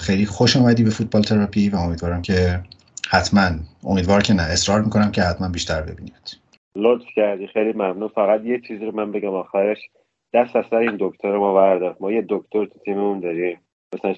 [0.00, 2.60] خیلی خوش آمدی به فوتبال تراپی و امیدوارم که
[3.08, 3.50] حتما
[3.84, 6.36] امیدوار که نه اصرار می‌کنم که حتما بیشتر ببینید
[6.76, 8.08] لطف کردی خیلی ممنون.
[8.14, 9.78] فقط یه چیزی رو من بگم آخرش
[10.34, 11.96] دست از سر این دکتر ما بردار.
[12.00, 13.60] ما یه دکتر تو تیممون داریم.
[13.94, 14.14] مثلا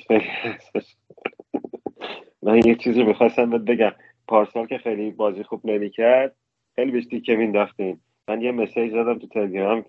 [2.43, 3.93] من یه چیزی رو می‌خواستم بگم.
[4.29, 6.37] پارسال که خیلی بازی خوب نمی‌کرد
[6.77, 9.85] خیلی بهش دیگه مینداختیم من یه مسیج زدم تو تلگرام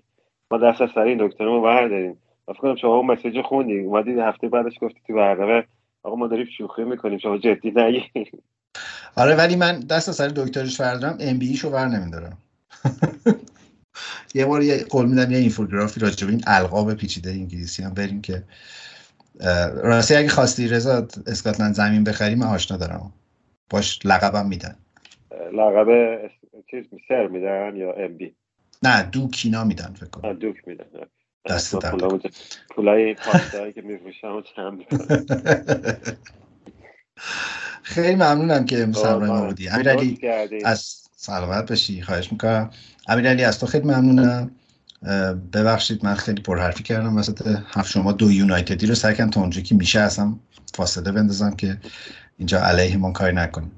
[0.52, 4.11] ما دست از سر این دکتر ما برداریم فکر کنم شما اون مسیج خوندی اومدی
[4.11, 5.64] هفته بعدش گفتی تو برنامه
[6.03, 8.03] آقا ما داریم شوخی می‌کنیم شما جدی نگی
[9.18, 12.38] آره ولی من دست از سر دکترش بردارم ام بی شو بر نمیدارم.
[14.34, 18.22] یه بار یه قول میدم یه اینفوگرافی راجع به این القاب پیچیده انگلیسی هم بریم
[18.22, 18.43] که
[19.84, 23.13] راستی اگه خواستی رضا اسکاتلند زمین بخریم من آشنا دارم.
[23.69, 24.76] باش لقبم میدن.
[25.53, 25.88] لقب
[26.72, 28.35] چیز سر میدن یا ام بی؟
[28.84, 30.34] نه دوکینا میدن فکر کنم.
[30.34, 30.85] دوک میدن.
[31.49, 31.97] دست در
[32.69, 34.80] پولای پاستایی که میفروشم چند
[37.84, 40.19] خیلی ممنونم که امروز همراه ما بودی امیرعلی
[40.65, 42.69] از سلامت بشی خواهش می‌کنم.
[43.07, 44.52] امیرعلی از تو خیلی ممنونم.
[45.53, 48.11] ببخشید من خیلی پرحرفی کردم وسط هفت شما.
[48.11, 50.36] دو یونایتدی رو سرکن تا اونجا که میشه اصلا
[50.73, 51.77] فاصله بندازم که
[52.38, 53.72] اینجا علیه ما کاری نکنیم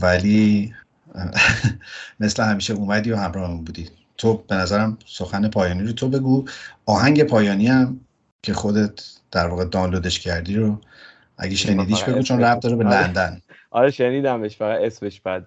[0.00, 0.74] ولی
[2.20, 3.88] مثل همیشه اومدی و همراهمون بودی.
[4.18, 6.44] تو به نظرم سخن پایانی رو تو بگو.
[6.86, 8.00] آهنگ پایانی هم
[8.42, 10.80] که خودت در واقع دانلودش کردی رو
[11.38, 13.06] اگه شنیدیش بگو چون ربط داره به آره.
[13.06, 13.40] لندن.
[13.70, 15.46] آره شنیدمش فقط اسمش بد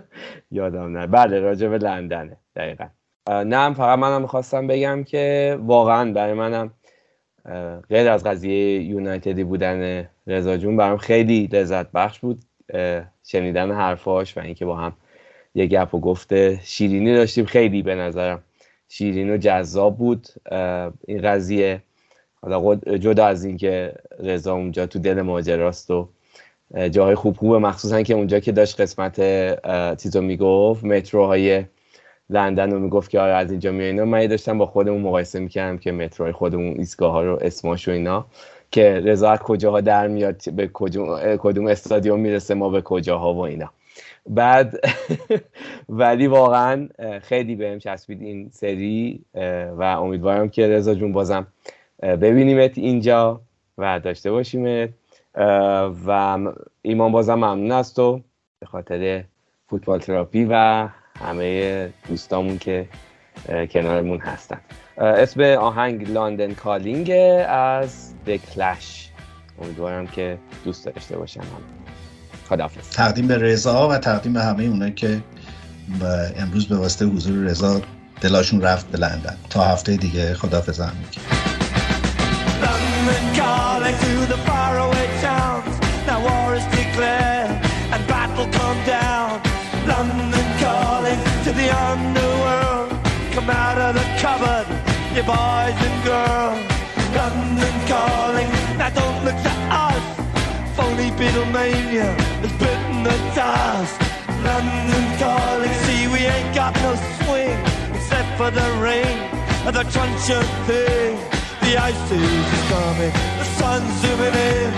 [0.50, 1.06] یادم نه.
[1.06, 2.36] بله راجع به لندنه.
[2.56, 2.86] دقیقا.
[3.28, 6.70] نه فقط منم می‌خواستم بگم که واقعا برای منم
[7.88, 12.42] غیر از قضیه یونایتدی بودن رضا جون برام خیلی لذت بخش بود.
[13.24, 14.92] شنیدن حرفاش و اینکه با هم
[15.54, 18.42] یه گپ و گفته شیرینی داشتیم خیلی به نظرم
[18.88, 20.28] شیرین و جذاب بود.
[21.06, 21.82] این قضیه
[22.42, 26.08] حالا جدا از اینکه رضا اونجا تو دل ماجراست و
[26.90, 29.20] جاهای خوب خوبه مخصوصا که اونجا که داشت قسمت
[30.02, 31.64] چیزو می‌گفت متروهای
[32.30, 34.04] لندن رو می‌گفت که آره از اینجا میای اینا.
[34.04, 38.26] من داشتم با خودمون مقایسه می‌کردم که متروهای خودمون ایستگاه ها رو اسماش و اینا
[38.70, 40.70] که رضا کجاها در میاد به
[41.38, 43.70] کدوم استادیوم می‌رسه ما به کجاها و اینا.
[44.28, 44.74] بعد
[45.88, 46.88] ولی واقعا
[47.22, 49.20] خیلی بهم چسبید این سری
[49.76, 51.46] و امیدوارم که رضا جون بازم
[52.02, 53.40] ببینیمت اینجا
[53.78, 54.90] و داشته باشیمت.
[56.06, 56.38] و
[56.82, 58.20] ایمان بازم ممنون از تو
[58.60, 59.24] به خاطر
[59.70, 60.88] فوتبال تراپی و
[61.20, 62.88] همه دوستامون که
[63.70, 64.60] کنارمون هستن.
[64.98, 67.10] اسم آهنگ لندن کالینگ
[67.48, 69.10] از کلش
[69.62, 71.44] امیدوارم که دوست داشته باشم
[72.48, 72.90] خداحافظ.
[72.90, 75.20] تقدیم به رضا و تقدیم به همه اونایی که
[76.36, 77.80] امروز به واسطه حضور رضا
[78.20, 80.92] دلاشون رفت به لندن تا هفته دیگه خداحافظ هم
[95.16, 96.60] you boys and girls.
[97.16, 100.04] London calling, now don't look to us.
[100.76, 102.12] Phony Beatlemania
[102.42, 103.96] has bitten the dust.
[104.44, 106.92] London calling, see we ain't got no
[107.24, 107.56] swing
[107.96, 109.16] except for the rain
[109.64, 111.16] and the crunch of thing.
[111.64, 114.72] The ice is coming, the sun's zooming in.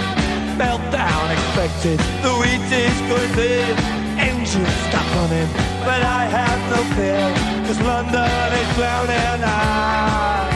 [0.56, 4.07] Meltdown expected, the wheat is going thin
[4.48, 5.48] engines stop running,
[5.84, 7.20] but I have no fear,
[7.66, 9.24] cause London is drowning.
[9.32, 10.48] And i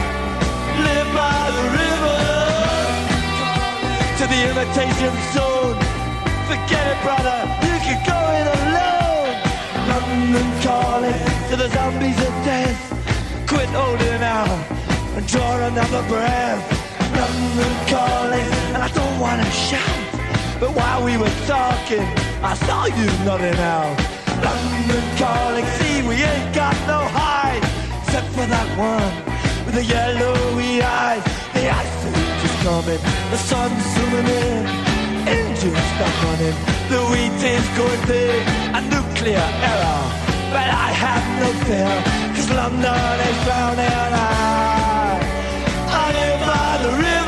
[0.87, 2.21] live by the river
[4.17, 5.77] to the imitation zone.
[6.49, 7.37] Forget it, brother,
[7.67, 9.33] you can go it alone.
[9.93, 12.79] London calling to the zombies of death.
[13.47, 14.49] Quit holding out
[15.15, 16.63] and draw another breath.
[17.13, 20.01] London calling, and I don't wanna shout.
[20.59, 23.95] But while we were talking, I saw you nodding out.
[24.43, 27.63] London calling, see, we ain't got no hide,
[28.03, 29.13] except for that one
[29.65, 31.23] with the yellowy eyes.
[31.55, 33.01] The ice age is coming,
[33.31, 34.61] the sun's zooming in,
[35.23, 36.57] engines stop running,
[36.91, 38.43] the wheat is going big,
[38.75, 40.03] a nuclear error.
[40.51, 41.95] But I have no fear,
[42.35, 43.99] cause London is drowning.
[44.13, 45.15] I,
[45.87, 47.22] I live by the river.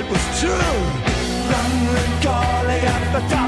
[0.00, 0.76] it was true.
[1.50, 1.74] Run,
[2.22, 3.39] Golly, up the